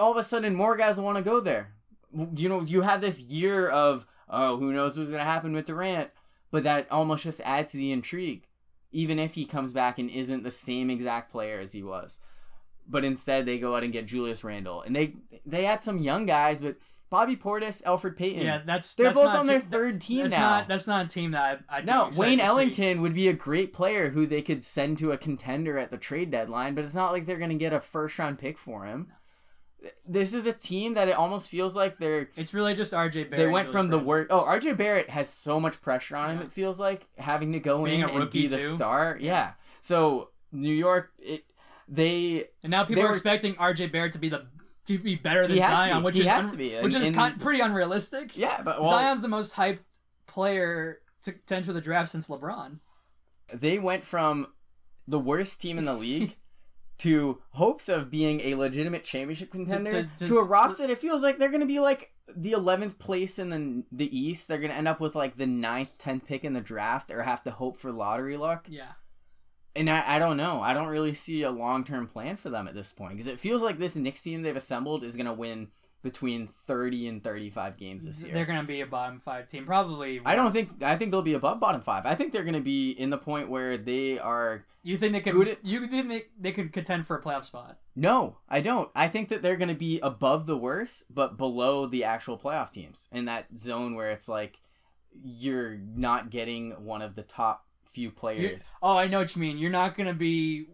all 0.02 0.12
of 0.12 0.16
a 0.16 0.24
sudden 0.24 0.54
more 0.54 0.76
guys 0.76 0.96
will 0.96 1.04
want 1.04 1.18
to 1.18 1.22
go 1.22 1.40
there. 1.40 1.72
You 2.34 2.48
know, 2.48 2.60
you 2.60 2.82
have 2.82 3.00
this 3.00 3.22
year 3.22 3.68
of 3.68 4.06
oh, 4.28 4.58
who 4.58 4.72
knows 4.72 4.98
what's 4.98 5.10
going 5.10 5.20
to 5.20 5.24
happen 5.24 5.52
with 5.52 5.66
Durant, 5.66 6.10
but 6.50 6.64
that 6.64 6.90
almost 6.90 7.24
just 7.24 7.40
adds 7.42 7.72
to 7.72 7.76
the 7.76 7.92
intrigue. 7.92 8.46
Even 8.90 9.18
if 9.18 9.34
he 9.34 9.46
comes 9.46 9.72
back 9.72 9.98
and 9.98 10.10
isn't 10.10 10.42
the 10.42 10.50
same 10.50 10.90
exact 10.90 11.32
player 11.32 11.58
as 11.60 11.72
he 11.72 11.82
was, 11.82 12.20
but 12.86 13.04
instead 13.04 13.46
they 13.46 13.58
go 13.58 13.74
out 13.74 13.84
and 13.84 13.92
get 13.92 14.06
Julius 14.06 14.44
Randle, 14.44 14.82
and 14.82 14.94
they 14.94 15.14
they 15.46 15.64
add 15.64 15.82
some 15.82 15.98
young 15.98 16.26
guys, 16.26 16.60
but 16.60 16.76
Bobby 17.08 17.36
Portis, 17.36 17.82
Elfrid 17.84 18.16
Payton, 18.16 18.42
Yeah, 18.42 18.62
that's 18.64 18.94
they're 18.94 19.06
that's 19.06 19.18
both 19.18 19.34
on 19.34 19.46
their 19.46 19.60
te- 19.60 19.66
third 19.66 20.00
team 20.00 20.22
that's 20.22 20.32
now. 20.32 20.50
Not, 20.50 20.68
that's 20.68 20.86
not 20.86 21.06
a 21.06 21.08
team 21.08 21.30
that 21.32 21.62
I. 21.68 21.78
I'd 21.78 21.86
No, 21.86 22.10
Wayne 22.16 22.38
to 22.38 22.44
see. 22.44 22.48
Ellington 22.48 23.02
would 23.02 23.14
be 23.14 23.28
a 23.28 23.34
great 23.34 23.72
player 23.72 24.10
who 24.10 24.26
they 24.26 24.42
could 24.42 24.64
send 24.64 24.98
to 24.98 25.12
a 25.12 25.18
contender 25.18 25.78
at 25.78 25.90
the 25.90 25.98
trade 25.98 26.30
deadline, 26.30 26.74
but 26.74 26.84
it's 26.84 26.94
not 26.94 27.12
like 27.12 27.26
they're 27.26 27.38
going 27.38 27.50
to 27.50 27.56
get 27.56 27.72
a 27.72 27.80
first 27.80 28.18
round 28.18 28.38
pick 28.38 28.58
for 28.58 28.84
him. 28.84 29.08
This 30.06 30.32
is 30.34 30.46
a 30.46 30.52
team 30.52 30.94
that 30.94 31.08
it 31.08 31.12
almost 31.12 31.48
feels 31.48 31.74
like 31.76 31.98
they're 31.98 32.28
It's 32.36 32.54
really 32.54 32.74
just 32.74 32.92
RJ 32.92 33.30
Barrett. 33.30 33.30
they 33.30 33.46
went 33.46 33.68
from 33.68 33.88
the 33.88 33.98
work. 33.98 34.28
Oh, 34.30 34.42
RJ 34.44 34.76
Barrett 34.76 35.10
has 35.10 35.28
so 35.28 35.58
much 35.58 35.80
pressure 35.80 36.14
on 36.16 36.30
him. 36.30 36.38
Yeah. 36.38 36.44
It 36.44 36.52
feels 36.52 36.78
like 36.80 37.06
having 37.18 37.52
to 37.52 37.58
go 37.60 37.84
Being 37.84 38.00
in 38.00 38.08
and 38.10 38.30
be 38.30 38.46
the 38.46 38.58
too. 38.58 38.68
star. 38.70 39.18
Yeah. 39.20 39.52
So 39.80 40.28
New 40.52 40.72
York, 40.72 41.10
it 41.18 41.44
they 41.88 42.44
And 42.62 42.70
now 42.70 42.84
people 42.84 43.02
are 43.02 43.06
were- 43.08 43.12
expecting 43.12 43.54
RJ 43.56 43.90
Barrett 43.90 44.12
to 44.12 44.18
be 44.18 44.28
the 44.28 44.46
to 44.86 44.98
be 44.98 45.14
better 45.16 45.46
than 45.46 45.58
Zion, 45.58 46.02
which 46.02 46.16
He 46.16 46.22
is 46.22 46.28
has 46.28 46.44
un- 46.46 46.50
to 46.52 46.56
be. 46.56 46.74
which 46.76 46.94
And- 46.94 47.02
is 47.02 47.08
and- 47.08 47.16
kind, 47.16 47.40
pretty 47.40 47.60
unrealistic. 47.60 48.36
yeah, 48.36 48.62
but 48.62 48.80
well, 48.80 48.90
Zion's 48.90 49.22
the 49.22 49.28
most 49.28 49.54
hyped 49.54 49.78
player 50.26 51.00
to, 51.22 51.32
to 51.32 51.56
enter 51.56 51.72
the 51.72 51.80
draft 51.80 52.10
since 52.10 52.28
LeBron. 52.28 52.78
they 53.52 53.78
went 53.78 54.02
from 54.02 54.48
the 55.06 55.18
worst 55.18 55.60
team 55.60 55.78
in 55.78 55.84
the 55.84 55.94
league 55.94 56.36
to 56.98 57.40
hopes 57.50 57.88
of 57.88 58.10
being 58.10 58.40
a 58.42 58.54
legitimate 58.54 59.04
championship 59.04 59.50
contender 59.50 60.08
to, 60.18 60.26
to- 60.26 60.38
a 60.38 60.44
roster 60.44 60.86
that 60.86 60.92
it 60.92 60.98
feels 60.98 61.22
like 61.22 61.38
they're 61.38 61.48
going 61.48 61.60
to 61.60 61.66
be 61.66 61.80
like 61.80 62.12
the 62.36 62.52
11th 62.52 62.98
place 62.98 63.38
in 63.38 63.50
the 63.50 63.84
the 63.90 64.16
East. 64.18 64.46
They're 64.48 64.58
going 64.58 64.70
to 64.70 64.76
end 64.76 64.88
up 64.88 65.00
with 65.00 65.14
like 65.14 65.36
the 65.36 65.44
9th, 65.46 65.88
10th 65.98 66.24
pick 66.26 66.44
in 66.44 66.52
the 66.52 66.60
draft 66.60 67.10
or 67.10 67.22
have 67.22 67.42
to 67.44 67.50
hope 67.50 67.76
for 67.78 67.90
lottery 67.92 68.36
luck. 68.36 68.66
Yeah, 68.70 68.92
And 69.74 69.90
I, 69.90 70.16
I 70.16 70.18
don't 70.18 70.36
know. 70.36 70.60
I 70.60 70.72
don't 70.74 70.88
really 70.88 71.14
see 71.14 71.42
a 71.42 71.50
long 71.50 71.82
term 71.84 72.06
plan 72.06 72.36
for 72.36 72.48
them 72.50 72.68
at 72.68 72.74
this 72.74 72.92
point 72.92 73.12
because 73.14 73.26
it 73.26 73.40
feels 73.40 73.62
like 73.62 73.78
this 73.78 73.96
Knicks 73.96 74.22
team 74.22 74.42
they've 74.42 74.54
assembled 74.54 75.02
is 75.02 75.16
going 75.16 75.26
to 75.26 75.32
win 75.32 75.68
between 76.02 76.48
30 76.66 77.08
and 77.08 77.22
35 77.22 77.76
games 77.76 78.06
this 78.06 78.24
year. 78.24 78.34
they're 78.34 78.44
gonna 78.44 78.64
be 78.64 78.80
a 78.80 78.86
bottom 78.86 79.20
five 79.20 79.46
team, 79.48 79.64
probably. 79.64 80.20
I 80.24 80.34
don't 80.34 80.52
think 80.52 80.82
I 80.82 80.96
think 80.96 81.10
they'll 81.10 81.22
be 81.22 81.34
above 81.34 81.60
bottom 81.60 81.80
five. 81.80 82.06
I 82.06 82.14
think 82.14 82.32
they're 82.32 82.42
going 82.42 82.54
to 82.54 82.60
be 82.60 82.90
in 82.90 83.10
the 83.10 83.18
point 83.18 83.48
where 83.48 83.78
they 83.78 84.18
are 84.18 84.64
You 84.82 84.98
think 84.98 85.12
they 85.12 85.20
could? 85.20 85.48
At- 85.48 85.64
you 85.64 85.86
think 85.86 86.08
they, 86.08 86.24
they 86.38 86.52
could 86.52 86.72
contend 86.72 87.06
for 87.06 87.16
a 87.16 87.22
playoff 87.22 87.44
spot? 87.44 87.78
No, 87.94 88.38
I 88.48 88.60
don't. 88.60 88.90
I 88.94 89.08
think 89.08 89.28
that 89.28 89.42
they're 89.42 89.56
going 89.56 89.68
to 89.68 89.74
be 89.74 90.00
above 90.00 90.46
the 90.46 90.56
worst, 90.56 91.04
but 91.14 91.36
below 91.36 91.86
the 91.86 92.04
actual 92.04 92.36
playoff 92.38 92.70
teams 92.72 93.08
in 93.12 93.26
that 93.26 93.46
zone 93.56 93.94
where 93.94 94.10
it's 94.10 94.28
like 94.28 94.58
you're 95.22 95.76
not 95.76 96.30
getting 96.30 96.70
one 96.84 97.02
of 97.02 97.14
the 97.14 97.22
top 97.22 97.66
few 97.92 98.10
players. 98.10 98.74
Oh, 98.82 98.96
I 98.96 99.06
know 99.06 99.18
what 99.20 99.36
you 99.36 99.42
mean. 99.42 99.58
You're 99.58 99.70
not 99.70 99.96
gonna 99.96 100.14
be 100.14 100.66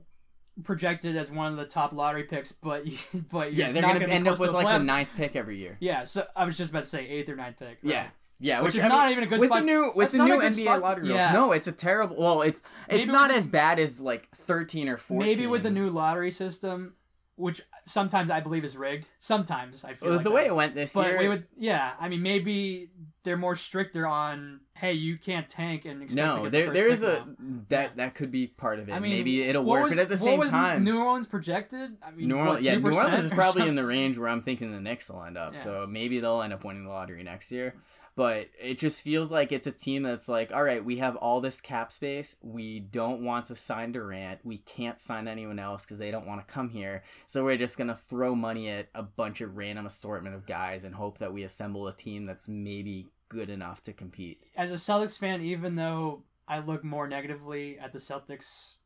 projected 0.64 1.16
as 1.16 1.30
one 1.30 1.50
of 1.52 1.56
the 1.58 1.64
top 1.64 1.92
lottery 1.92 2.24
picks, 2.24 2.52
but 2.52 2.84
but 3.30 3.52
yeah, 3.54 3.72
they're 3.72 3.82
not 3.82 3.94
going 3.94 4.06
to 4.06 4.12
end 4.12 4.26
up 4.28 4.38
with 4.38 4.50
like 4.50 4.66
playoff 4.66 4.80
the 4.80 4.84
ninth 4.86 5.08
pick 5.16 5.36
every 5.36 5.56
year. 5.58 5.76
Yeah, 5.80 6.04
so 6.04 6.26
I 6.36 6.44
was 6.44 6.56
just 6.56 6.70
about 6.70 6.84
to 6.84 6.88
say 6.88 7.06
eighth 7.08 7.28
or 7.28 7.36
ninth 7.36 7.58
pick. 7.58 7.78
right. 7.82 7.92
Yeah. 7.92 8.06
Yeah, 8.40 8.60
Which 8.60 8.76
is 8.76 8.84
I 8.84 8.88
not 8.88 9.02
mean, 9.06 9.12
even 9.12 9.24
a 9.24 9.26
good 9.26 9.40
with 9.40 9.48
spot- 9.48 9.62
the 9.62 9.66
new 9.66 9.92
with 9.96 10.12
the 10.12 10.18
new 10.18 10.38
NBA 10.38 10.62
spot- 10.62 10.80
lottery 10.80 11.08
rules. 11.08 11.16
yeah. 11.16 11.32
No, 11.32 11.50
it's 11.50 11.66
a 11.66 11.72
terrible. 11.72 12.14
Well, 12.16 12.42
it's 12.42 12.62
it's 12.88 12.98
Maybe 12.98 13.10
not 13.10 13.30
with- 13.30 13.38
as 13.38 13.46
bad 13.48 13.80
as 13.80 14.00
like 14.00 14.28
thirteen 14.36 14.88
or 14.88 14.96
fourteen. 14.96 15.28
Maybe 15.32 15.46
with 15.48 15.64
the 15.64 15.72
new 15.72 15.90
lottery 15.90 16.30
system, 16.30 16.94
which 17.38 17.62
sometimes 17.86 18.30
I 18.30 18.40
believe 18.40 18.64
is 18.64 18.76
rigged. 18.76 19.06
Sometimes 19.20 19.84
I 19.84 19.94
feel 19.94 20.08
Well, 20.08 20.16
like 20.16 20.24
the 20.24 20.30
that. 20.30 20.34
way 20.34 20.46
it 20.46 20.54
went 20.54 20.74
this 20.74 20.92
But 20.94 21.06
year. 21.06 21.18
we 21.18 21.28
would, 21.28 21.46
yeah. 21.56 21.92
I 22.00 22.08
mean, 22.08 22.20
maybe 22.22 22.90
they're 23.22 23.36
more 23.36 23.54
stricter 23.56 24.06
on 24.06 24.60
hey, 24.74 24.92
you 24.92 25.18
can't 25.18 25.48
tank 25.48 25.84
and 25.86 26.02
expect 26.04 26.10
to 26.24 26.36
No, 26.36 26.36
get 26.36 26.44
the 26.44 26.50
there 26.50 26.66
first 26.66 26.74
there 26.74 26.88
is 26.88 27.02
a 27.02 27.26
now. 27.40 27.60
that 27.68 27.96
that 27.96 28.14
could 28.14 28.30
be 28.30 28.46
part 28.46 28.78
of 28.78 28.88
it. 28.88 28.92
I 28.92 29.00
mean, 29.00 29.10
Maybe 29.12 29.42
it'll 29.42 29.64
work, 29.64 29.84
was- 29.84 29.94
but 29.96 30.02
at 30.02 30.08
the 30.08 30.16
same 30.16 30.40
time, 30.42 30.84
New 30.84 31.00
Orleans 31.00 31.26
projected. 31.26 31.96
I 32.02 32.10
mean, 32.12 32.28
New 32.28 32.36
what, 32.36 32.46
Orleans, 32.46 32.66
yeah, 32.66 32.76
New 32.76 32.92
Orleans 32.92 33.24
is 33.24 33.30
probably 33.30 33.66
in 33.68 33.74
the 33.74 33.84
range 33.84 34.18
where 34.18 34.28
I'm 34.28 34.40
thinking 34.40 34.70
the 34.70 34.80
Knicks 34.80 35.10
will 35.10 35.24
end 35.24 35.36
up. 35.36 35.54
Yeah. 35.54 35.60
So 35.60 35.86
maybe 35.88 36.20
they'll 36.20 36.42
end 36.42 36.52
up 36.52 36.64
winning 36.64 36.84
the 36.84 36.90
lottery 36.90 37.22
next 37.24 37.50
year. 37.50 37.74
But 38.18 38.48
it 38.60 38.78
just 38.78 39.02
feels 39.02 39.30
like 39.30 39.52
it's 39.52 39.68
a 39.68 39.70
team 39.72 40.02
that's 40.02 40.28
like, 40.28 40.52
all 40.52 40.64
right, 40.64 40.84
we 40.84 40.96
have 40.96 41.14
all 41.14 41.40
this 41.40 41.60
cap 41.60 41.92
space. 41.92 42.34
We 42.42 42.80
don't 42.80 43.22
want 43.22 43.46
to 43.46 43.54
sign 43.54 43.92
Durant. 43.92 44.40
We 44.44 44.58
can't 44.58 45.00
sign 45.00 45.28
anyone 45.28 45.60
else 45.60 45.84
because 45.84 46.00
they 46.00 46.10
don't 46.10 46.26
want 46.26 46.44
to 46.44 46.52
come 46.52 46.68
here. 46.68 47.04
So 47.26 47.44
we're 47.44 47.56
just 47.56 47.78
gonna 47.78 47.94
throw 47.94 48.34
money 48.34 48.70
at 48.70 48.88
a 48.92 49.04
bunch 49.04 49.40
of 49.40 49.56
random 49.56 49.86
assortment 49.86 50.34
of 50.34 50.46
guys 50.46 50.82
and 50.82 50.96
hope 50.96 51.18
that 51.18 51.32
we 51.32 51.44
assemble 51.44 51.86
a 51.86 51.92
team 51.94 52.26
that's 52.26 52.48
maybe 52.48 53.06
good 53.28 53.50
enough 53.50 53.84
to 53.84 53.92
compete. 53.92 54.42
as 54.56 54.72
a 54.72 54.74
Celtics 54.74 55.16
fan, 55.16 55.40
even 55.40 55.76
though 55.76 56.24
I 56.48 56.58
look 56.58 56.82
more 56.82 57.06
negatively 57.06 57.78
at 57.78 57.92
the 57.92 58.00
Celtics, 58.00 58.78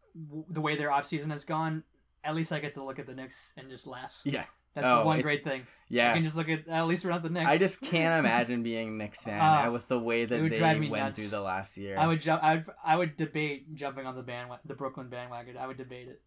the 0.51 0.61
way 0.61 0.77
their 0.77 0.91
offseason 0.91 1.31
has 1.31 1.45
gone, 1.45 1.85
at 2.23 2.35
least 2.35 2.53
I 2.53 2.61
get 2.61 2.75
to 2.75 2.85
look 2.85 2.99
at 2.99 3.07
the 3.07 3.15
Knicks 3.15 3.55
and 3.57 3.71
just 3.71 3.87
laugh. 3.87 4.13
Yeah, 4.25 4.45
That's 4.75 4.87
Oh, 4.87 5.01
the 5.01 5.05
one 5.05 5.21
great 5.21 5.41
thing. 5.43 5.67
Yeah, 5.89 6.09
you 6.11 6.15
can 6.15 6.25
just 6.25 6.37
look 6.37 6.49
at 6.49 6.67
at 6.69 6.87
least 6.87 7.05
we're 7.05 7.11
not 7.11 7.23
the 7.23 7.29
Knicks. 7.29 7.47
I 7.47 7.59
just 7.59 7.83
can't 7.83 8.19
imagine 8.25 8.63
being 8.63 8.89
a 8.89 8.91
Knicks 8.93 9.23
fan 9.25 9.39
Ah, 9.41 9.71
with 9.71 9.87
the 9.89 9.99
way 9.99 10.25
that 10.25 10.35
they 10.51 10.61
went 10.61 10.91
nuts. 10.91 11.19
through 11.19 11.29
the 11.29 11.41
last 11.43 11.77
year. 11.77 11.99
I 11.99 12.07
would 12.07 12.21
jump. 12.21 12.43
I 12.43 12.55
would. 12.55 12.65
I 12.83 12.97
would 12.97 13.17
debate 13.19 13.75
jumping 13.75 14.07
on 14.07 14.15
the 14.17 14.23
bandwagon, 14.23 14.63
the 14.67 14.75
Brooklyn 14.75 15.09
bandwagon. 15.09 15.59
I 15.59 15.67
would 15.67 15.77
debate 15.77 16.09
it. 16.09 16.23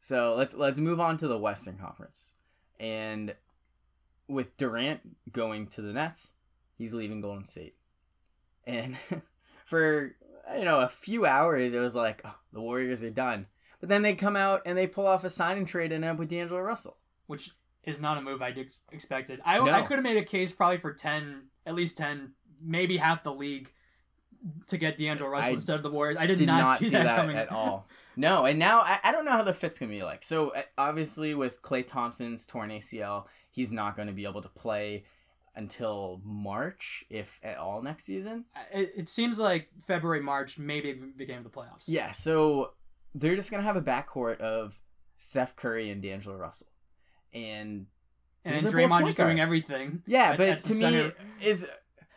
So 0.00 0.34
let's 0.36 0.54
let's 0.56 0.78
move 0.78 0.98
on 1.00 1.16
to 1.18 1.28
the 1.28 1.38
Western 1.38 1.78
Conference, 1.78 2.34
and 2.80 3.36
with 4.28 4.56
Durant 4.56 5.00
going 5.32 5.68
to 5.68 5.82
the 5.82 5.92
Nets, 5.92 6.32
he's 6.76 6.92
leaving 6.94 7.20
Golden 7.20 7.44
State, 7.44 7.76
and 8.66 8.96
for 9.64 10.16
you 10.56 10.64
know 10.64 10.80
a 10.80 10.88
few 10.88 11.24
hours 11.26 11.72
it 11.72 11.78
was 11.78 11.94
like 11.94 12.22
oh, 12.24 12.34
the 12.52 12.60
Warriors 12.60 13.04
are 13.04 13.10
done, 13.10 13.46
but 13.78 13.88
then 13.88 14.02
they 14.02 14.14
come 14.16 14.34
out 14.36 14.62
and 14.66 14.76
they 14.76 14.88
pull 14.88 15.06
off 15.06 15.22
a 15.24 15.30
sign 15.30 15.56
and 15.58 15.66
trade 15.68 15.92
and 15.92 16.04
end 16.04 16.12
up 16.14 16.18
with 16.18 16.28
D'Angelo 16.28 16.60
Russell. 16.60 16.96
Which 17.26 17.50
is 17.84 18.00
not 18.00 18.18
a 18.18 18.20
move 18.20 18.42
I 18.42 18.50
ex- 18.50 18.80
expected. 18.92 19.40
I, 19.44 19.58
No. 19.58 19.70
I 19.70 19.82
could 19.82 19.94
have 19.94 20.04
made 20.04 20.16
a 20.16 20.24
case 20.24 20.52
probably 20.52 20.78
for 20.78 20.92
ten, 20.92 21.44
at 21.64 21.74
least 21.74 21.96
ten, 21.96 22.32
maybe 22.60 22.96
half 22.96 23.22
the 23.22 23.32
league 23.32 23.70
to 24.68 24.76
get 24.76 24.96
D'Angelo 24.96 25.30
Russell 25.30 25.50
I 25.50 25.54
instead 25.54 25.76
of 25.76 25.82
the 25.82 25.90
Warriors. 25.90 26.18
I 26.18 26.26
did, 26.26 26.38
Did 26.38 26.46
not, 26.46 26.78
see, 26.78 26.90
that, 26.90 27.16
coming 27.16 27.36
at 27.36 27.50
all. 27.50 27.88
No, 28.18 28.46
and 28.46 28.58
now 28.58 28.80
I, 28.80 28.98
I 29.04 29.12
don't 29.12 29.26
know 29.26 29.32
how 29.32 29.42
the 29.42 29.52
fit's 29.52 29.78
gonna 29.78 29.92
be 29.92 30.02
like. 30.02 30.22
So 30.22 30.48
uh, 30.48 30.62
obviously 30.78 31.34
with 31.34 31.60
Klay 31.60 31.86
Thompson's 31.86 32.46
torn 32.46 32.70
ACL, 32.70 33.26
he's 33.50 33.72
not 33.72 33.94
going 33.94 34.08
to 34.08 34.14
be 34.14 34.24
able 34.24 34.40
to 34.40 34.48
play 34.48 35.04
until 35.54 36.22
March, 36.24 37.04
if 37.10 37.38
at 37.42 37.58
all, 37.58 37.82
next 37.82 38.04
season. 38.04 38.46
It, 38.72 38.92
it 38.96 39.08
seems 39.10 39.38
like 39.38 39.68
February, 39.86 40.22
March, 40.22 40.58
maybe 40.58 40.94
beginning 40.94 41.44
of 41.44 41.52
the 41.52 41.58
playoffs. 41.58 41.84
Yeah, 41.86 42.12
so 42.12 42.72
they're 43.14 43.36
just 43.36 43.50
gonna 43.50 43.62
have 43.62 43.76
a 43.76 43.82
backcourt 43.82 44.40
of 44.40 44.80
Steph 45.18 45.54
Curry 45.54 45.90
and 45.90 46.00
D'Angelo 46.00 46.36
Russell, 46.36 46.68
and 47.34 47.86
and 48.44 48.64
Draymond 48.66 49.06
just 49.06 49.18
doing 49.18 49.40
everything. 49.40 50.02
yeah, 50.06 50.30
at- 50.32 50.38
but 50.38 50.48
at 50.48 50.58
to 50.60 50.74
me 50.74 50.80
center. 50.80 51.12
is 51.42 51.66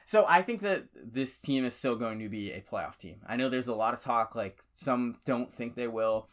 so 0.06 0.26
I 0.28 0.42
think 0.42 0.62
that 0.62 0.86
this 0.96 1.40
team 1.40 1.66
is 1.66 1.76
still 1.76 1.96
going 1.96 2.20
to 2.20 2.30
be 2.30 2.52
a 2.52 2.62
playoff 2.62 2.98
team. 2.98 3.18
I 3.28 3.36
know 3.36 3.50
there's 3.50 3.68
a 3.68 3.76
lot 3.76 3.94
of 3.94 4.02
talk 4.02 4.36
like 4.36 4.64
some 4.76 5.18
don't 5.26 5.54
think 5.54 5.76
they 5.76 5.88
will. 5.88 6.28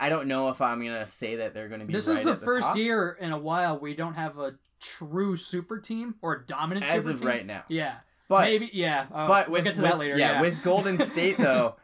I 0.00 0.08
don't 0.08 0.26
know 0.28 0.48
if 0.48 0.60
I'm 0.60 0.82
gonna 0.84 1.06
say 1.06 1.36
that 1.36 1.54
they're 1.54 1.68
gonna 1.68 1.84
be. 1.84 1.92
This 1.92 2.08
right 2.08 2.18
is 2.18 2.24
the 2.24 2.34
the 2.34 2.44
first 2.44 2.66
top 2.66 2.76
year 2.76 3.16
in 3.20 3.32
a 3.32 3.38
while 3.38 3.78
we 3.78 3.94
don't 3.94 4.14
have 4.14 4.38
a 4.38 4.54
true 4.80 5.36
super 5.36 5.78
team 5.78 6.16
or 6.20 6.34
a 6.34 6.46
dominant 6.46 6.84
as 6.86 7.04
super 7.04 7.14
of 7.14 7.20
team. 7.20 7.28
right 7.28 7.46
now. 7.46 7.62
Yeah, 7.68 7.94
But 8.28 8.42
maybe. 8.42 8.70
Yeah, 8.72 9.06
uh, 9.12 9.28
but 9.28 9.48
we'll 9.48 9.54
with, 9.58 9.64
get 9.64 9.74
to 9.76 9.82
with- 9.82 9.90
that 9.92 9.98
later. 9.98 10.18
Yeah, 10.18 10.32
Yeah, 10.32 10.40
with 10.42 10.62
Golden 10.64 10.98
State 10.98 11.38
though, 11.38 11.76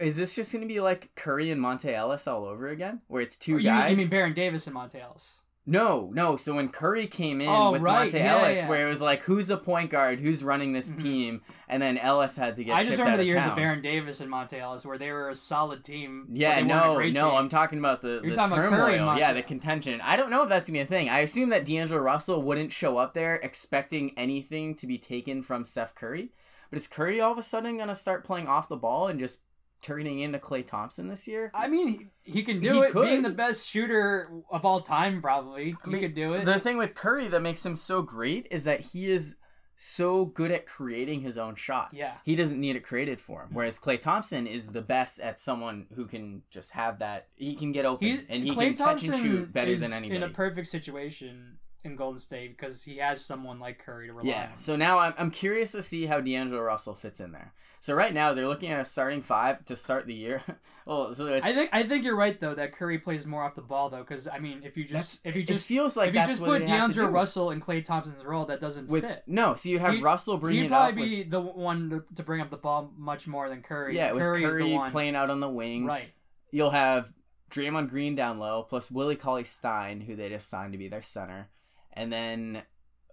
is 0.00 0.16
this 0.16 0.34
just 0.34 0.52
gonna 0.52 0.66
be 0.66 0.80
like 0.80 1.14
Curry 1.14 1.50
and 1.50 1.60
Monta 1.60 1.92
Ellis 1.92 2.26
all 2.26 2.44
over 2.44 2.68
again, 2.68 3.00
where 3.08 3.22
it's 3.22 3.36
two 3.36 3.54
Oh, 3.54 3.58
you, 3.58 3.70
mean, 3.70 3.78
guys? 3.80 3.90
you 3.92 3.96
mean 3.98 4.08
Baron 4.08 4.32
Davis 4.34 4.66
and 4.66 4.74
Monta 4.76 5.02
Ellis? 5.02 5.34
No, 5.66 6.10
no. 6.12 6.36
So 6.36 6.54
when 6.54 6.68
Curry 6.68 7.06
came 7.06 7.40
in 7.40 7.48
Oh, 7.48 7.72
with 7.72 7.80
right. 7.80 8.10
Monta 8.10 8.18
Yeah, 8.18 8.36
Ellis, 8.36 8.58
yeah. 8.58 8.68
where 8.68 8.86
it 8.86 8.90
was 8.90 9.00
like, 9.00 9.22
who's 9.22 9.48
the 9.48 9.56
point 9.56 9.88
guard, 9.88 10.20
who's 10.20 10.44
running 10.44 10.72
this 10.72 10.92
Mhm. 10.94 11.02
team, 11.02 11.42
and 11.68 11.82
then 11.82 11.96
Ellis 11.96 12.36
had 12.36 12.56
to 12.56 12.64
get. 12.64 12.76
I 12.76 12.84
just 12.84 12.98
remember 12.98 13.16
the 13.16 13.24
years 13.24 13.40
town. 13.42 13.52
of 13.52 13.56
Baron 13.56 13.80
Davis 13.80 14.20
and 14.20 14.30
Monta 14.30 14.58
Ellis 14.60 14.84
where 14.84 14.98
they 14.98 15.10
were 15.10 15.30
a 15.30 15.34
solid 15.34 15.82
team. 15.82 16.26
Yeah, 16.32 16.56
they 16.56 16.62
weren't 16.64 16.70
a 16.70 16.74
no, 16.74 16.94
no. 17.24 17.30
team. 17.30 17.38
I'm 17.38 17.48
talking 17.48 17.78
about 17.78 18.02
the, 18.02 18.20
You're 18.22 18.30
the 18.30 18.34
talking 18.36 18.52
about 18.52 18.62
turmoil. 18.62 18.86
Curry 18.86 18.98
and 18.98 19.18
yeah, 19.18 19.32
the 19.32 19.42
contention. 19.42 20.02
I 20.02 20.16
don't 20.16 20.28
know 20.28 20.42
if 20.42 20.50
that's 20.50 20.66
gonna 20.66 20.76
be 20.76 20.80
a 20.82 20.86
thing. 20.86 21.08
I 21.08 21.20
assume 21.20 21.48
that 21.48 21.64
D'Angelo 21.64 21.98
Russell 22.02 22.42
wouldn't 22.42 22.70
show 22.70 22.98
up 22.98 23.14
there 23.14 23.36
expecting 23.36 24.12
anything 24.18 24.74
to 24.76 24.86
be 24.86 24.98
taken 24.98 25.42
from 25.42 25.64
Steph 25.64 25.94
Curry, 25.94 26.28
but 26.68 26.76
is 26.76 26.86
Curry 26.86 27.22
all 27.22 27.32
of 27.32 27.38
a 27.38 27.42
sudden 27.42 27.78
gonna 27.78 27.94
start 27.94 28.24
playing 28.24 28.48
off 28.48 28.68
the 28.68 28.76
ball 28.76 29.08
and 29.08 29.18
just 29.18 29.40
turning 29.84 30.20
into 30.20 30.38
Klay 30.38 30.66
Thompson 30.66 31.08
this 31.08 31.28
year? 31.28 31.50
I 31.54 31.68
mean, 31.68 32.10
he, 32.24 32.32
he 32.32 32.42
can 32.42 32.58
do 32.58 32.72
He 32.72 32.78
it. 32.80 32.90
could. 32.92 33.04
Being 33.06 33.22
the 33.22 33.30
best 33.30 33.68
shooter 33.68 34.30
of 34.50 34.64
all 34.64 34.80
time, 34.80 35.20
probably 35.22 35.76
I 35.82 35.86
he 35.86 35.90
mean, 35.92 36.00
could 36.00 36.14
do 36.14 36.32
it. 36.34 36.44
The 36.44 36.58
thing 36.58 36.76
with 36.78 36.94
Curry 36.94 37.28
that 37.28 37.40
makes 37.40 37.64
him 37.64 37.76
so 37.76 38.02
great 38.02 38.48
is 38.50 38.64
that 38.64 38.80
he 38.80 39.10
is 39.10 39.36
so 39.76 40.24
good 40.24 40.50
at 40.52 40.66
creating 40.66 41.20
his 41.20 41.36
own 41.36 41.54
shot. 41.56 41.88
yeah, 41.92 42.14
He 42.24 42.36
doesn't 42.36 42.60
need 42.60 42.76
it 42.76 42.84
created 42.84 43.20
for 43.20 43.42
him. 43.42 43.48
Whereas 43.52 43.78
Klay 43.78 44.00
Thompson 44.00 44.46
is 44.46 44.70
the 44.70 44.82
best 44.82 45.20
at 45.20 45.40
someone 45.40 45.86
who 45.96 46.06
can 46.06 46.42
just 46.48 46.70
have 46.72 47.00
that. 47.00 47.26
He 47.34 47.54
can 47.56 47.72
get 47.72 47.84
open 47.84 48.06
he's 48.08 48.20
and 48.28 48.44
he 48.44 48.50
Klay 48.52 48.66
can 48.66 48.74
touch 48.74 48.86
Thompson 49.04 49.14
and 49.14 49.22
shoot 49.22 49.52
better 49.52 49.72
is 49.72 49.80
than 49.80 49.92
anybody. 49.92 50.16
in 50.16 50.22
a 50.22 50.28
perfect 50.32 50.68
situation 50.68 51.58
in 51.84 51.96
Golden 51.96 52.18
State 52.18 52.56
because 52.56 52.82
he 52.82 52.96
has 52.98 53.24
someone 53.24 53.60
like 53.60 53.78
Curry 53.78 54.06
to 54.08 54.12
rely 54.12 54.30
yeah. 54.30 54.48
on. 54.52 54.58
So 54.58 54.76
now 54.76 54.98
I'm, 54.98 55.14
I'm 55.18 55.30
curious 55.30 55.72
to 55.72 55.82
see 55.82 56.06
how 56.06 56.20
D'Angelo 56.20 56.60
Russell 56.62 56.94
fits 56.94 57.20
in 57.20 57.32
there. 57.32 57.52
So 57.80 57.94
right 57.94 58.14
now 58.14 58.32
they're 58.32 58.48
looking 58.48 58.70
at 58.70 58.80
a 58.80 58.84
starting 58.84 59.20
five 59.20 59.64
to 59.66 59.76
start 59.76 60.06
the 60.06 60.14
year. 60.14 60.42
well, 60.86 61.12
so 61.12 61.34
I 61.34 61.52
think 61.52 61.70
I 61.72 61.82
think 61.82 62.04
you're 62.04 62.16
right 62.16 62.40
though 62.40 62.54
that 62.54 62.72
Curry 62.72 62.98
plays 62.98 63.26
more 63.26 63.42
off 63.42 63.54
the 63.54 63.60
ball 63.60 63.90
though 63.90 63.98
because 63.98 64.26
I 64.26 64.38
mean 64.38 64.62
if 64.64 64.76
you 64.78 64.88
that's, 64.88 65.18
just 65.18 65.26
if 65.26 65.36
you 65.36 65.42
it 65.42 65.48
just 65.48 65.68
feels 65.68 65.94
like 65.94 66.08
if 66.08 66.14
you 66.14 66.26
just 66.26 66.42
put 66.42 66.60
they 66.60 66.64
D'Angelo. 66.64 67.10
Russell 67.10 67.50
in 67.50 67.60
Klay 67.60 67.84
Thompson's 67.84 68.24
role 68.24 68.46
that 68.46 68.60
doesn't 68.60 68.88
with 68.88 69.04
fit. 69.04 69.24
no, 69.26 69.54
so 69.54 69.68
you 69.68 69.78
have 69.80 69.92
He'd- 69.92 70.02
Russell 70.02 70.38
bringing 70.38 70.62
He'd 70.62 70.66
it 70.68 70.72
up 70.72 70.94
probably 70.94 71.02
with 71.02 71.10
be 71.10 71.22
the 71.24 71.40
one 71.40 71.90
to, 71.90 72.04
to 72.14 72.22
bring 72.22 72.40
up 72.40 72.50
the 72.50 72.56
ball 72.56 72.90
much 72.96 73.26
more 73.26 73.50
than 73.50 73.60
Curry. 73.60 73.96
yeah 73.96 74.12
with 74.12 74.22
Curry's 74.22 74.44
Curry 74.44 74.62
the 74.62 74.74
one. 74.76 74.90
playing 74.90 75.14
out 75.14 75.28
on 75.28 75.40
the 75.40 75.50
wing. 75.50 75.84
right. 75.84 76.08
You'll 76.50 76.70
have 76.70 77.12
Draymond 77.50 77.90
Green 77.90 78.14
down 78.14 78.38
low, 78.38 78.62
plus 78.62 78.90
Willie 78.90 79.16
Cauley 79.16 79.44
Stein, 79.44 80.00
who 80.00 80.16
they 80.16 80.28
just 80.28 80.48
signed 80.48 80.72
to 80.72 80.78
be 80.78 80.88
their 80.88 81.02
center, 81.02 81.48
and 81.94 82.12
then 82.12 82.62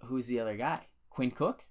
who's 0.04 0.28
the 0.28 0.40
other 0.40 0.58
guy? 0.58 0.82
Quinn 1.10 1.32
Cook, 1.32 1.66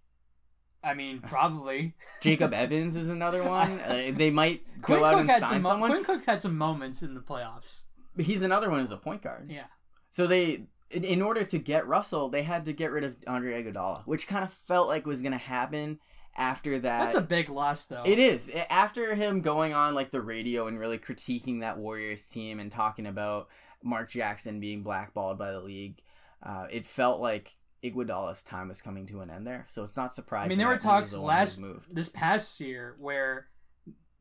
I 0.83 0.94
mean, 0.94 1.20
probably. 1.27 1.94
Jacob 2.20 2.53
Evans 2.55 2.96
is 2.96 3.11
another 3.11 3.42
one. 3.42 3.81
Uh, 3.81 4.12
they 4.14 4.31
might 4.31 4.62
Quinn 4.83 4.99
go 5.01 5.05
out 5.05 5.20
Cook 5.20 5.31
and 5.31 5.40
sign 5.40 5.51
some. 5.51 5.62
mo- 5.62 5.68
someone. 5.68 5.90
Quinn 5.90 6.05
Cook 6.05 6.25
had 6.25 6.40
some 6.40 6.57
moments 6.57 7.03
in 7.03 7.14
the 7.14 7.20
playoffs. 7.20 7.81
He's 8.16 8.42
another 8.42 8.70
one 8.70 8.81
as 8.81 8.92
a 8.92 8.96
point 8.96 9.23
guard. 9.23 9.51
Yeah. 9.51 9.66
So 10.11 10.27
they, 10.27 10.64
in, 10.90 11.05
in 11.05 11.23
order 11.23 11.44
to 11.44 11.59
get 11.59 11.87
Russell, 11.87 12.29
they 12.29 12.42
had 12.42 12.64
to 12.66 12.73
get 12.73 12.90
rid 12.90 13.05
of 13.05 13.16
Andre 13.27 13.62
Iguodala, 13.62 14.03
which 14.07 14.27
kind 14.27 14.44
of 14.44 14.53
felt 14.66 14.88
like 14.88 15.07
was 15.07 15.23
going 15.23 15.33
to 15.33 15.38
happen 15.38 16.01
after 16.37 16.79
that. 16.81 17.01
That's 17.01 17.14
a 17.14 17.20
big 17.20 17.49
loss, 17.49 17.87
though. 17.87 18.03
It 18.05 18.18
is 18.18 18.51
after 18.68 19.14
him 19.14 19.40
going 19.40 19.73
on 19.73 19.94
like 19.94 20.11
the 20.11 20.20
radio 20.20 20.66
and 20.66 20.79
really 20.79 20.99
critiquing 20.99 21.61
that 21.61 21.79
Warriors 21.79 22.27
team 22.27 22.59
and 22.61 22.70
talking 22.70 23.07
about 23.07 23.49
Mark 23.83 24.11
Jackson 24.11 24.61
being 24.61 24.83
blackballed 24.83 25.38
by 25.38 25.53
the 25.53 25.61
league. 25.61 26.01
Uh, 26.42 26.66
it 26.70 26.87
felt 26.87 27.20
like 27.20 27.57
Iguodala's 27.85 28.42
time 28.42 28.68
was 28.68 28.83
coming 28.83 29.07
to 29.07 29.20
an 29.20 29.31
end 29.31 29.46
there, 29.46 29.64
so 29.68 29.83
it's 29.83 29.96
not 29.96 30.14
surprising. 30.14 30.46
I 30.46 30.48
mean, 30.50 30.59
there 30.59 30.68
were 30.68 30.74
that 30.74 30.83
he 30.83 30.88
was 30.88 30.92
talks 30.92 31.11
the 31.12 31.20
last 31.20 31.61
this 31.90 32.09
past 32.09 32.61
year 32.61 32.96
where 33.00 33.46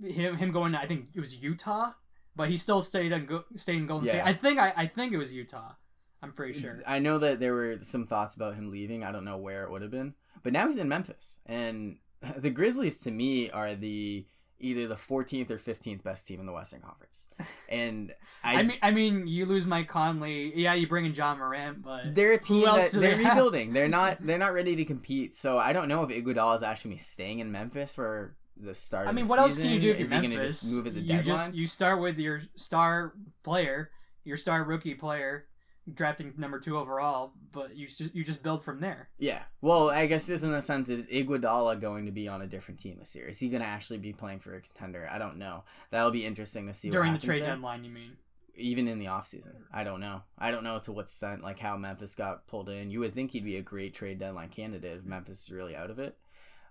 him 0.04 0.38
him 0.38 0.52
going. 0.52 0.74
To, 0.74 0.80
I 0.80 0.88
think 0.88 1.10
it 1.14 1.20
was 1.20 1.36
Utah, 1.36 1.92
but 2.36 2.50
he 2.50 2.58
still 2.58 2.82
stayed 2.82 3.12
in 3.12 3.26
go, 3.26 3.44
stayed 3.56 3.78
in 3.78 3.88
Golden 3.88 4.08
Yeah. 4.08 4.14
State. 4.14 4.26
I 4.26 4.34
think 4.34 4.60
I, 4.60 4.74
I 4.76 4.88
think 4.88 5.14
it 5.14 5.18
was 5.18 5.34
Utah. 5.34 5.74
I'm 6.22 6.34
pretty 6.34 6.60
sure. 6.60 6.80
I 6.86 7.00
know 7.00 7.20
that 7.20 7.40
there 7.40 7.54
were 7.54 7.78
some 7.80 8.06
thoughts 8.06 8.36
about 8.36 8.56
him 8.56 8.72
leaving. 8.72 9.04
I 9.04 9.12
don't 9.12 9.26
know 9.26 9.38
where 9.38 9.64
it 9.64 9.72
would 9.72 9.82
have 9.82 9.92
been, 9.92 10.14
but 10.44 10.54
now 10.54 10.68
he's 10.68 10.78
in 10.78 10.90
Memphis, 10.90 11.40
and 11.46 11.98
the 12.38 12.50
Grizzlies 12.50 13.00
to 13.02 13.12
me 13.12 13.50
are 13.50 13.76
the 13.76 14.26
either 14.60 14.88
the 14.88 14.96
14th 14.96 15.50
or 15.50 15.58
15th 15.58 16.04
best 16.04 16.28
team 16.28 16.40
in 16.40 16.46
the 16.46 16.52
Western 16.52 16.82
Conference, 16.82 17.28
and 17.70 18.14
I, 18.44 18.56
I, 18.56 18.64
mean, 18.64 18.78
I 18.82 18.92
mean, 18.92 19.28
you 19.28 19.46
lose 19.46 19.66
Mike 19.66 19.88
Conley. 19.88 20.54
Yeah, 20.56 20.74
you 20.74 20.88
bring 20.88 21.06
in 21.06 21.14
Ja 21.14 21.36
Morant, 21.36 21.82
but 21.84 22.14
they're 22.16 22.34
a 22.34 22.38
team 22.38 22.66
that 22.66 22.92
they're 22.92 23.18
they 23.18 23.24
rebuilding. 23.24 23.74
They're 23.74 23.88
not 23.88 24.18
they're 24.26 24.38
not 24.38 24.54
ready 24.54 24.76
to 24.78 24.86
compete. 24.86 25.36
So 25.36 25.58
I 25.58 25.74
don't 25.74 25.88
know 25.88 26.04
if 26.04 26.10
Iguodala 26.10 26.56
is 26.56 26.64
actually 26.64 26.98
staying 26.98 27.40
in 27.40 27.52
Memphis 27.52 27.96
for 27.96 28.36
the 28.58 28.74
start. 28.74 29.08
I 29.08 29.10
of 29.10 29.16
mean, 29.16 29.26
the 29.26 29.30
what 29.30 29.40
else 29.40 29.58
can 29.58 29.66
you 29.70 29.82
season. 29.82 29.82
do 29.82 29.92
if 29.92 30.00
is 30.02 30.12
you're 30.12 30.22
Memphis? 30.22 30.36
gonna 30.38 30.48
just 30.48 30.66
move 30.74 30.88
at 30.88 30.94
the 30.94 31.02
you 31.02 31.08
deadline? 31.08 31.26
just 31.26 31.54
you 31.56 31.68
start 31.68 32.02
with 32.02 32.18
your 32.18 32.42
star 32.56 33.14
player, 33.44 33.92
your 34.24 34.38
star 34.38 34.64
rookie 34.64 34.96
player, 34.96 35.46
drafting 35.94 36.34
number 36.38 36.60
two 36.60 36.78
overall, 36.78 37.34
but 37.52 37.76
you 37.76 37.88
just 37.88 38.14
you 38.14 38.24
just 38.24 38.44
build 38.44 38.64
from 38.64 38.80
there. 38.80 39.10
Yeah. 39.18 39.44
Well, 39.62 39.90
I 39.90 40.06
guess 40.06 40.28
this 40.28 40.44
in 40.44 40.54
a 40.54 40.62
sense 40.62 40.90
is 40.90 41.08
Iguodala 41.08 41.80
going 41.80 42.06
to 42.06 42.12
be 42.12 42.28
on 42.28 42.42
a 42.42 42.48
different 42.48 42.80
team 42.80 42.98
this 43.00 43.16
year? 43.16 43.28
Is 43.28 43.40
he 43.40 43.50
going 43.50 43.62
to 43.62 43.68
actually 43.68 44.00
be 44.00 44.14
playing 44.14 44.40
for 44.40 44.56
a 44.56 44.62
contender? 44.62 45.10
I 45.12 45.18
don't 45.18 45.38
know. 45.38 45.64
That'll 45.92 46.12
be 46.12 46.26
interesting 46.26 46.68
to 46.68 46.74
see 46.74 46.90
what 46.90 46.94
During 46.94 47.14
the 47.14 47.20
trade 47.20 47.42
there. 47.42 47.50
deadline, 47.50 47.84
you 47.84 47.92
mean? 47.92 48.18
even 48.60 48.88
in 48.88 49.00
the 49.00 49.06
offseason. 49.06 49.56
I 49.74 49.84
don't 49.84 50.00
know. 50.00 50.22
I 50.38 50.52
don't 50.52 50.64
know 50.64 50.80
to 50.80 50.92
what 50.92 51.04
extent, 51.04 51.42
like 51.42 51.60
how 51.60 51.78
Memphis 51.78 52.16
got 52.16 52.46
pulled 52.48 52.70
in. 52.70 52.92
You 52.92 53.00
would 53.00 53.14
think 53.14 53.32
he'd 53.32 53.46
be 53.46 53.58
a 53.58 53.62
great 53.62 53.94
trade 53.94 54.20
deadline 54.20 54.50
candidate 54.50 54.98
if 54.98 55.06
Memphis 55.06 55.46
is 55.46 55.52
really 55.52 55.76
out 55.76 55.90
of 55.90 56.00
it. 56.00 56.18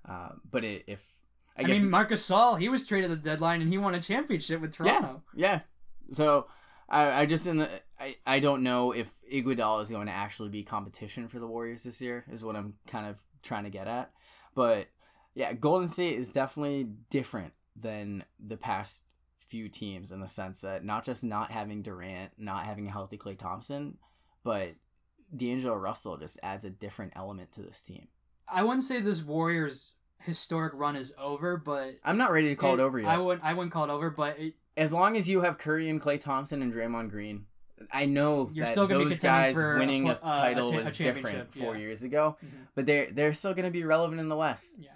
Uh, 0.06 0.30
but 0.50 0.64
it, 0.64 0.84
if 0.86 1.02
I, 1.56 1.62
I 1.62 1.66
mean, 1.66 1.90
Marc 1.90 2.10
Gasol, 2.10 2.60
he 2.60 2.68
was 2.68 2.86
traded 2.86 3.10
at 3.10 3.22
the 3.22 3.30
deadline 3.30 3.60
and 3.60 3.70
he 3.70 3.78
won 3.78 3.94
a 3.94 4.00
championship 4.00 4.60
with 4.60 4.74
Toronto. 4.74 5.22
Yeah, 5.34 5.50
yeah. 5.50 5.60
So 6.12 6.46
I, 6.88 7.22
I 7.22 7.26
just 7.26 7.46
in 7.46 7.58
the 7.58 7.68
I, 8.08 8.36
I 8.36 8.38
don't 8.38 8.62
know 8.62 8.92
if 8.92 9.12
Iguodala 9.32 9.82
is 9.82 9.90
going 9.90 10.06
to 10.06 10.12
actually 10.12 10.48
be 10.48 10.62
competition 10.62 11.28
for 11.28 11.38
the 11.38 11.46
Warriors 11.46 11.84
this 11.84 12.00
year. 12.00 12.24
Is 12.30 12.44
what 12.44 12.56
I'm 12.56 12.74
kind 12.86 13.06
of 13.06 13.18
trying 13.42 13.64
to 13.64 13.70
get 13.70 13.86
at. 13.86 14.10
But 14.54 14.88
yeah, 15.34 15.52
Golden 15.52 15.88
State 15.88 16.18
is 16.18 16.32
definitely 16.32 16.88
different 17.10 17.52
than 17.76 18.24
the 18.44 18.56
past 18.56 19.04
few 19.46 19.68
teams 19.68 20.12
in 20.12 20.20
the 20.20 20.28
sense 20.28 20.60
that 20.60 20.84
not 20.84 21.04
just 21.04 21.24
not 21.24 21.50
having 21.50 21.82
Durant, 21.82 22.32
not 22.38 22.64
having 22.64 22.86
a 22.86 22.92
healthy 22.92 23.16
Klay 23.16 23.38
Thompson, 23.38 23.98
but 24.44 24.74
D'Angelo 25.34 25.76
Russell 25.76 26.16
just 26.16 26.38
adds 26.42 26.64
a 26.64 26.70
different 26.70 27.12
element 27.16 27.52
to 27.52 27.62
this 27.62 27.82
team. 27.82 28.08
I 28.50 28.62
wouldn't 28.62 28.82
say 28.82 29.00
this 29.00 29.22
Warriors 29.22 29.96
historic 30.20 30.72
run 30.74 30.96
is 30.96 31.14
over, 31.18 31.56
but 31.56 31.96
I'm 32.04 32.18
not 32.18 32.32
ready 32.32 32.48
to 32.48 32.56
call 32.56 32.74
it, 32.74 32.80
it 32.80 32.82
over 32.82 32.98
yet. 32.98 33.08
I 33.08 33.18
wouldn't. 33.18 33.44
I 33.44 33.54
wouldn't 33.54 33.72
call 33.72 33.84
it 33.84 33.90
over, 33.90 34.10
but 34.10 34.38
it, 34.38 34.54
as 34.76 34.92
long 34.92 35.16
as 35.16 35.28
you 35.28 35.42
have 35.42 35.58
Curry 35.58 35.88
and 35.88 36.00
Klay 36.00 36.20
Thompson 36.20 36.62
and 36.62 36.72
Draymond 36.72 37.10
Green, 37.10 37.46
I 37.92 38.06
know 38.06 38.50
You're 38.52 38.66
that 38.66 38.88
those 38.88 39.18
guys 39.18 39.56
winning 39.56 40.08
a, 40.08 40.12
a 40.12 40.16
title 40.16 40.72
a 40.72 40.84
was 40.84 40.96
different 40.96 41.54
four 41.54 41.74
yeah. 41.74 41.80
years 41.80 42.02
ago, 42.02 42.36
mm-hmm. 42.44 42.56
but 42.74 42.86
they're 42.86 43.10
they're 43.10 43.32
still 43.32 43.54
going 43.54 43.64
to 43.64 43.70
be 43.70 43.84
relevant 43.84 44.20
in 44.20 44.28
the 44.28 44.36
West. 44.36 44.76
Yeah, 44.78 44.90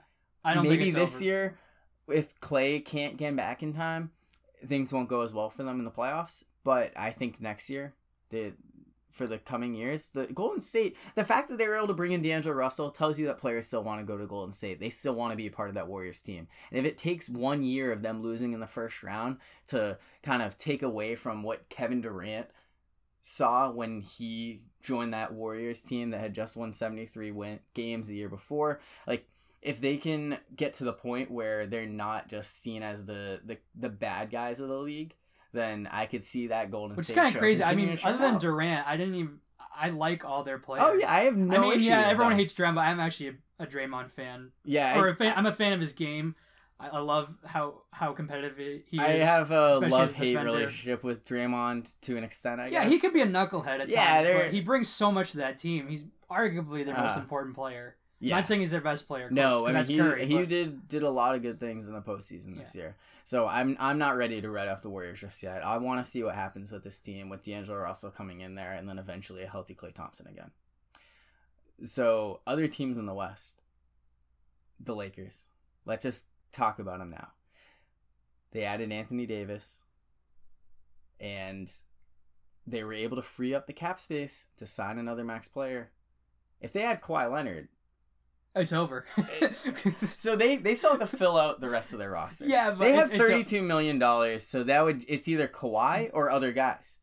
I 0.45 0.55
don't. 0.55 0.69
Maybe 0.69 0.91
this 0.91 1.17
over. 1.17 1.25
year, 1.25 1.59
if 2.09 2.39
Klay 2.41 2.85
can't 2.85 3.17
get 3.17 3.35
back 3.37 3.63
in 3.63 3.73
time, 3.73 4.11
things 4.67 4.93
won't 4.93 5.09
go 5.09 5.23
as 5.23 5.33
well 5.33 5.51
for 5.51 5.63
them 5.63 5.79
in 5.79 5.85
the 5.85 5.91
playoffs. 5.91 6.45
But 6.65 6.93
I 6.97 7.11
think 7.11 7.41
next 7.41 7.71
year, 7.71 7.95
the 8.31 8.53
for 9.13 9.27
the 9.27 9.39
coming 9.39 9.75
years, 9.75 10.09
the 10.09 10.27
Golden 10.27 10.61
State, 10.61 10.97
the 11.15 11.25
fact 11.25 11.49
that 11.49 11.59
they 11.59 11.69
were 11.69 11.77
able 11.77 11.89
to 11.89 11.95
bring 11.95 12.13
in 12.13 12.23
D'Angelo 12.23 12.55
Russell 12.55 12.91
tells 12.91 13.19
you 13.19 13.27
that 13.27 13.39
players 13.39 13.67
still 13.67 13.85
want 13.85 14.01
to 14.01 14.07
go 14.07 14.17
to 14.17 14.27
Golden 14.27 14.53
State. 14.53 14.81
They 14.81 14.89
still 14.89 15.15
want 15.15 15.33
to 15.33 15.37
be 15.37 15.47
a 15.47 15.51
part 15.51 15.69
of 15.69 15.75
that 15.75 15.87
Warriors 15.87 16.21
team. 16.21 16.49
And 16.71 16.81
if 16.81 16.87
it 16.87 16.97
takes 16.97 17.29
one 17.29 17.63
year 17.63 17.93
of 17.93 18.01
them 18.01 18.23
losing 18.23 18.55
in 18.55 18.61
the 18.61 18.67
first 18.67 19.03
round 19.03 19.37
to 19.67 19.99
kind 20.23 20.43
of 20.43 20.57
take 20.57 20.83
away 20.83 21.15
from 21.15 21.43
what 21.43 21.69
Kevin 21.69 22.01
Durant 22.01 22.47
saw 23.23 23.71
when 23.71 24.03
he 24.03 24.63
joined 24.83 25.15
that 25.15 25.33
Warriors 25.33 25.83
team 25.83 26.11
that 26.11 26.21
had 26.21 26.35
just 26.35 26.57
won 26.57 26.73
73 26.73 27.31
win- 27.31 27.61
games 27.73 28.09
the 28.09 28.17
year 28.17 28.29
before, 28.29 28.81
like 29.07 29.27
if 29.63 29.81
they 29.81 29.97
can 29.97 30.39
get 30.55 30.75
to 30.75 30.85
the 30.85 30.93
point 30.93 31.31
where 31.31 31.67
they're 31.67 31.87
not 31.87 32.29
just 32.29 32.61
seen 32.61 32.83
as 32.83 33.05
the 33.05 33.41
the, 33.45 33.59
the 33.79 33.89
bad 33.89 34.31
guys 34.31 34.61
of 34.61 34.69
the 34.69 34.77
league, 34.77 35.15
then 35.53 35.89
I 35.91 36.07
could 36.07 36.25
see 36.25 36.49
that 36.49 36.71
Golden 36.71 36.97
Which 36.97 37.07
State. 37.07 37.17
Which 37.17 37.19
is 37.19 37.25
kind 37.25 37.37
of 37.37 37.41
crazy. 37.41 37.65
I 37.65 37.75
mean, 37.75 37.99
other 38.03 38.19
than 38.19 38.39
Durant, 38.39 38.87
I 38.87 38.97
didn't 38.97 39.15
even. 39.15 39.39
I 39.75 39.89
like 39.89 40.25
all 40.25 40.43
their 40.43 40.59
players. 40.59 40.85
Oh 40.85 40.93
yeah, 40.93 41.11
I 41.11 41.21
have 41.21 41.37
no. 41.37 41.57
I 41.57 41.77
mean, 41.77 41.81
yeah, 41.81 42.07
everyone 42.09 42.37
hates 42.37 42.53
Draymond, 42.53 42.75
but 42.75 42.83
I'm 42.83 43.01
actually 43.01 43.29
a, 43.29 43.63
a 43.63 43.67
Draymond 43.67 44.11
fan. 44.11 44.51
Yeah, 44.65 44.99
or 44.99 45.09
I, 45.09 45.13
a 45.13 45.15
fan, 45.15 45.33
I'm 45.35 45.47
a 45.47 45.53
fan 45.53 45.73
of 45.73 45.81
his 45.81 45.93
game. 45.93 46.35
I, 46.79 46.89
I 46.89 46.99
love 46.99 47.29
how 47.45 47.83
how 47.91 48.13
competitive 48.13 48.57
he 48.87 48.97
is. 48.97 49.03
I 49.03 49.13
have 49.13 49.51
a 49.51 49.79
love 49.79 50.13
hate 50.13 50.37
relationship 50.37 51.05
with 51.05 51.25
Draymond 51.25 51.93
to 52.03 52.17
an 52.17 52.25
extent. 52.25 52.61
I 52.61 52.65
guess. 52.65 52.73
yeah, 52.73 52.85
guess. 52.85 52.93
he 52.93 52.99
could 52.99 53.13
be 53.13 53.21
a 53.21 53.27
knucklehead 53.27 53.81
at 53.81 53.89
yeah, 53.89 54.23
times, 54.23 54.29
but 54.37 54.53
he 54.53 54.61
brings 54.61 54.89
so 54.89 55.13
much 55.13 55.33
to 55.33 55.39
that 55.39 55.59
team. 55.59 55.89
He's 55.89 56.05
arguably 56.31 56.85
their 56.85 56.99
uh, 56.99 57.05
most 57.05 57.17
important 57.17 57.55
player. 57.55 57.97
Yeah. 58.19 58.37
Not 58.37 58.47
saying 58.47 58.61
he's 58.61 58.71
their 58.71 58.81
best 58.81 59.09
player. 59.09 59.29
Course, 59.29 59.37
no, 59.37 59.67
I 59.67 59.73
mean 59.73 59.85
he, 59.85 59.99
Curry, 59.99 60.27
he 60.27 60.37
but... 60.37 60.49
did 60.49 60.89
did 60.89 61.03
a 61.03 61.11
lot 61.11 61.35
of 61.35 61.43
good 61.43 61.59
things 61.59 61.89
in 61.89 61.93
the 61.93 62.01
postseason 62.01 62.57
this 62.57 62.75
yeah. 62.75 62.83
year. 62.83 62.97
So 63.25 63.47
I'm 63.47 63.77
I'm 63.81 63.99
not 63.99 64.17
ready 64.17 64.41
to 64.41 64.51
write 64.51 64.69
off 64.69 64.83
the 64.83 64.91
Warriors 64.91 65.21
just 65.21 65.43
yet. 65.43 65.65
I 65.65 65.79
want 65.79 66.05
to 66.05 66.09
see 66.09 66.23
what 66.23 66.35
happens 66.35 66.71
with 66.71 66.85
this 66.85 67.01
team 67.01 67.29
with 67.29 67.43
D'Angelo 67.43 67.79
Russell 67.79 68.11
coming 68.11 68.41
in 68.41 68.55
there 68.55 68.73
and 68.73 68.89
then 68.89 68.99
eventually 68.99 69.43
a 69.43 69.49
healthy 69.49 69.75
Klay 69.75 69.93
Thompson 69.93 70.27
again. 70.27 70.51
So 71.83 72.41
other 72.47 72.69
teams 72.69 72.97
in 72.97 73.07
the 73.07 73.15
West, 73.15 73.63
the 74.79 74.95
Lakers. 74.95 75.47
Let's 75.85 76.05
just 76.05 76.27
talk 76.53 76.79
about 76.79 76.99
them 76.99 77.11
now. 77.11 77.29
They 78.53 78.65
added 78.65 78.93
Anthony 78.93 79.27
Davis, 79.27 79.85
and 81.19 81.73
they 82.67 82.85
were 82.85 82.93
able 82.93 83.17
to 83.17 83.23
free 83.23 83.55
up 83.55 83.67
the 83.67 83.73
cap 83.73 83.99
space 83.99 84.49
to 84.59 84.67
sign 84.67 84.99
another 84.99 85.25
max 85.25 85.49
player. 85.49 85.91
If 86.61 86.73
they 86.73 86.83
had 86.83 87.01
Kawhi 87.01 87.33
Leonard, 87.33 87.69
it's 88.55 88.73
over. 88.73 89.07
so 90.17 90.37
they 90.37 90.57
they 90.57 90.75
still 90.75 90.99
have 90.99 91.11
to 91.11 91.17
fill 91.17 91.39
out 91.39 91.61
the 91.61 91.71
rest 91.71 91.93
of 91.93 91.99
their 91.99 92.11
roster. 92.11 92.47
Yeah, 92.47 92.71
but 92.71 92.81
they 92.81 92.93
have 92.93 93.11
thirty 93.11 93.45
two 93.45 93.63
million 93.63 93.99
dollars, 93.99 94.45
so 94.45 94.63
that 94.65 94.85
would 94.85 95.05
it's 95.09 95.29
either 95.29 95.49
Kawhi 95.49 96.11
or 96.13 96.31
other 96.31 96.53
guys. 96.53 96.99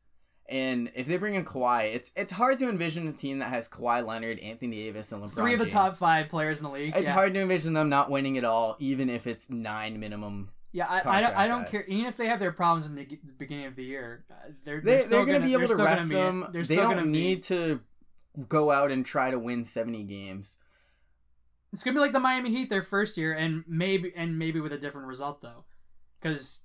And 0.50 0.92
if 0.96 1.06
they 1.06 1.18
bring 1.18 1.36
in 1.36 1.46
Kawhi, 1.46 1.94
it's 1.94 2.12
it's 2.16 2.32
hard 2.32 2.58
to 2.60 2.70
envision 2.70 3.08
a 3.08 3.14
team 3.14 3.38
that 3.38 3.50
has 3.50 3.70
Kawhi 3.70 4.04
Leonard, 4.06 4.40
Anthony 4.40 4.78
Davis, 4.78 5.12
and 5.12 5.22
LeBron. 5.22 5.36
Three 5.36 5.54
of 5.54 5.60
the 5.60 5.66
James. 5.66 5.74
top 5.74 5.98
five 5.98 6.28
players 6.28 6.58
in 6.58 6.64
the 6.64 6.72
league. 6.72 6.96
It's 6.96 7.08
yeah. 7.08 7.14
hard 7.14 7.36
to 7.36 7.40
envision 7.42 7.74
them 7.74 7.88
not 7.88 8.10
winning 8.10 8.36
it 8.36 8.44
all, 8.44 8.76
even 8.80 9.10
if 9.10 9.28
it's 9.28 9.52
nine 9.52 10.00
minimum. 10.00 10.50
Yeah, 10.72 10.88
I, 10.88 11.18
I 11.18 11.22
don't, 11.22 11.38
I 11.38 11.48
don't 11.48 11.70
care. 11.70 11.82
Even 11.88 12.06
if 12.06 12.18
they 12.18 12.28
have 12.28 12.40
their 12.40 12.52
problems 12.52 12.88
in 12.88 12.96
the 12.96 13.08
beginning 13.38 13.66
of 13.66 13.76
the 13.76 13.84
year, 13.84 14.26
uh, 14.30 14.34
they're 14.66 14.82
they're, 14.82 15.00
they're, 15.00 15.08
they're 15.08 15.26
going 15.26 15.42
to 15.42 15.48
be 15.48 15.54
able 15.54 15.68
to 15.68 15.76
rest 15.76 16.10
be, 16.10 16.16
them. 16.16 16.48
They 16.52 16.76
don't 16.76 17.12
need 17.12 17.36
be... 17.36 17.42
to 17.42 17.80
go 18.48 18.72
out 18.72 18.92
and 18.92 19.06
try 19.06 19.30
to 19.30 19.38
win 19.38 19.64
seventy 19.64 20.04
games. 20.04 20.58
It's 21.72 21.84
gonna 21.84 21.94
be 21.94 22.00
like 22.00 22.14
the 22.14 22.20
Miami 22.20 22.50
Heat 22.50 22.72
their 22.72 22.82
first 22.82 23.18
year, 23.18 23.34
and 23.34 23.64
maybe 23.68 24.12
and 24.16 24.40
maybe 24.40 24.60
with 24.60 24.74
a 24.74 24.78
different 24.80 25.08
result 25.08 25.44
though, 25.44 25.66
because 26.20 26.64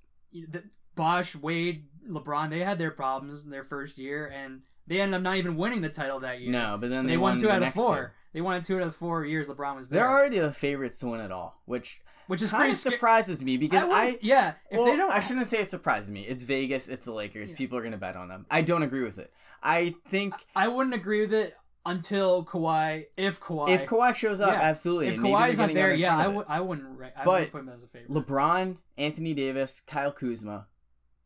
Bosh, 0.95 1.35
Wade, 1.35 1.85
LeBron, 2.09 2.49
they 2.49 2.59
had 2.59 2.77
their 2.77 2.91
problems 2.91 3.43
in 3.43 3.51
their 3.51 3.63
first 3.63 3.97
year, 3.97 4.27
and 4.33 4.61
they 4.87 5.01
ended 5.01 5.15
up 5.15 5.21
not 5.21 5.37
even 5.37 5.57
winning 5.57 5.81
the 5.81 5.89
title 5.89 6.19
that 6.21 6.41
year. 6.41 6.51
No, 6.51 6.77
but 6.79 6.89
then 6.89 7.05
they, 7.05 7.13
they 7.13 7.17
won, 7.17 7.33
won 7.33 7.41
two 7.41 7.49
out 7.49 7.63
of 7.63 7.73
four. 7.73 8.13
They 8.33 8.41
won 8.41 8.61
two 8.63 8.77
out 8.77 8.83
of 8.83 8.89
the 8.89 8.97
four 8.97 9.25
years 9.25 9.47
LeBron 9.47 9.77
was 9.77 9.89
there. 9.89 10.01
They're 10.01 10.11
already 10.11 10.39
the 10.39 10.51
favorites 10.51 10.99
to 10.99 11.07
win 11.07 11.21
it 11.21 11.31
all, 11.31 11.61
which 11.65 12.01
which 12.27 12.41
is 12.41 12.51
kind 12.51 12.71
of 12.71 12.77
surprises 12.77 13.43
me 13.43 13.57
because 13.57 13.83
I, 13.83 13.87
I 13.87 14.19
yeah. 14.21 14.53
If 14.69 14.77
well, 14.77 14.85
they 14.87 14.97
don't, 14.97 15.11
I 15.11 15.19
shouldn't 15.19 15.47
say 15.47 15.59
it 15.59 15.69
surprises 15.69 16.11
me. 16.11 16.23
It's 16.23 16.43
Vegas. 16.43 16.89
It's 16.89 17.05
the 17.05 17.13
Lakers. 17.13 17.51
Yeah. 17.51 17.57
People 17.57 17.77
are 17.77 17.83
gonna 17.83 17.97
bet 17.97 18.15
on 18.15 18.27
them. 18.27 18.45
I 18.49 18.61
don't 18.61 18.83
agree 18.83 19.03
with 19.03 19.19
it. 19.19 19.31
I 19.63 19.95
think 20.07 20.33
I 20.55 20.67
wouldn't 20.67 20.95
agree 20.95 21.21
with 21.21 21.33
it 21.33 21.55
until 21.85 22.43
Kawhi, 22.43 23.05
if 23.15 23.39
Kawhi, 23.39 23.69
if 23.69 23.85
Kawhi 23.85 24.15
shows 24.15 24.41
up, 24.41 24.51
yeah. 24.51 24.61
absolutely. 24.61 25.07
If 25.09 25.17
Kawhi's 25.17 25.59
not 25.59 25.73
there, 25.73 25.93
yeah, 25.93 26.17
I 26.17 26.27
would, 26.27 26.45
I 26.49 26.59
wouldn't, 26.59 26.87
I 27.15 27.23
but 27.23 27.27
wouldn't 27.27 27.51
put 27.51 27.61
him 27.61 27.69
as 27.69 27.83
a 27.83 27.87
favorite. 27.87 28.11
LeBron, 28.11 28.77
Anthony 28.97 29.33
Davis, 29.33 29.81
Kyle 29.81 30.11
Kuzma, 30.11 30.67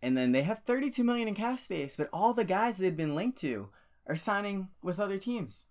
and 0.02 0.18
then 0.18 0.32
they 0.32 0.44
have 0.44 0.60
32 0.60 1.04
million 1.04 1.28
in 1.28 1.36
cap 1.36 1.60
space, 1.60 1.96
but 1.96 2.10
all 2.14 2.34
the 2.34 2.46
guys 2.46 2.78
they've 2.78 2.96
been 2.96 3.16
linked 3.16 3.38
to 3.40 3.70
are 4.08 4.16
signing 4.16 4.70
with 4.82 5.00
other 5.00 5.18
teams. 5.18 5.68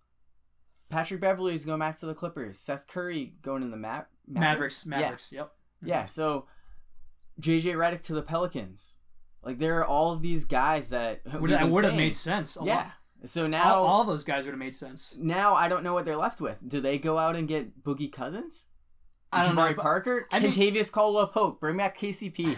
Patrick 0.89 1.21
Beverley 1.21 1.53
is 1.55 1.65
going 1.65 1.79
back 1.79 1.97
to 1.99 2.05
the 2.05 2.13
Clippers. 2.15 2.59
Seth 2.59 2.87
Curry 2.87 3.33
going 3.41 3.61
in 3.63 3.71
the 3.71 3.77
Ma- 3.77 4.03
Mavericks. 4.27 4.85
Mavericks. 4.85 4.85
Mavericks. 4.85 5.31
Yeah. 5.31 5.39
Yep. 5.39 5.45
Mm-hmm. 5.47 5.87
Yeah. 5.87 6.05
So 6.05 6.45
JJ 7.41 7.75
Redick 7.75 8.01
to 8.03 8.13
the 8.13 8.21
Pelicans. 8.21 8.95
Like 9.43 9.59
there 9.59 9.77
are 9.79 9.85
all 9.85 10.11
of 10.11 10.21
these 10.21 10.45
guys 10.45 10.89
that 10.89 11.21
would 11.39 11.49
would 11.71 11.83
have 11.85 11.95
made 11.95 12.15
sense. 12.15 12.57
yeah. 12.63 12.75
Lot. 12.75 12.91
So 13.25 13.47
now 13.47 13.75
all, 13.75 13.85
all 13.85 14.03
those 14.05 14.23
guys 14.23 14.45
would 14.45 14.51
have 14.51 14.59
made 14.59 14.75
sense. 14.75 15.13
Now 15.17 15.53
I 15.55 15.67
don't 15.67 15.83
know 15.83 15.93
what 15.93 16.05
they're 16.05 16.15
left 16.15 16.41
with. 16.41 16.57
Do 16.67 16.81
they 16.81 16.97
go 16.97 17.17
out 17.17 17.35
and 17.35 17.47
get 17.47 17.83
Boogie 17.83 18.11
Cousins? 18.11 18.67
I 19.31 19.43
don't 19.43 19.55
Jabari 19.55 19.75
know, 19.75 19.81
Parker, 19.81 20.27
I 20.31 20.39
Kentavious 20.39 20.91
Caldwell 20.91 21.27
Pope, 21.27 21.59
bring 21.59 21.77
back 21.77 21.99
KCP. 21.99 22.57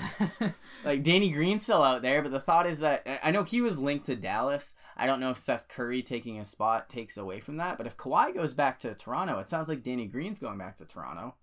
like 0.85 1.03
Danny 1.03 1.29
Green's 1.29 1.63
still 1.63 1.83
out 1.83 2.01
there, 2.01 2.21
but 2.21 2.31
the 2.31 2.39
thought 2.39 2.65
is 2.65 2.79
that 2.79 3.05
I 3.21 3.31
know 3.31 3.43
he 3.43 3.61
was 3.61 3.77
linked 3.77 4.05
to 4.05 4.15
Dallas. 4.15 4.75
I 4.95 5.05
don't 5.05 5.19
know 5.19 5.31
if 5.31 5.37
Seth 5.37 5.67
Curry 5.67 6.01
taking 6.01 6.35
his 6.35 6.49
spot 6.49 6.89
takes 6.89 7.17
away 7.17 7.41
from 7.41 7.57
that, 7.57 7.77
but 7.77 7.87
if 7.87 7.97
Kawhi 7.97 8.33
goes 8.33 8.53
back 8.53 8.79
to 8.79 8.93
Toronto, 8.93 9.39
it 9.39 9.49
sounds 9.49 9.67
like 9.67 9.83
Danny 9.83 10.05
Green's 10.05 10.39
going 10.39 10.57
back 10.57 10.77
to 10.77 10.85
Toronto. 10.85 11.35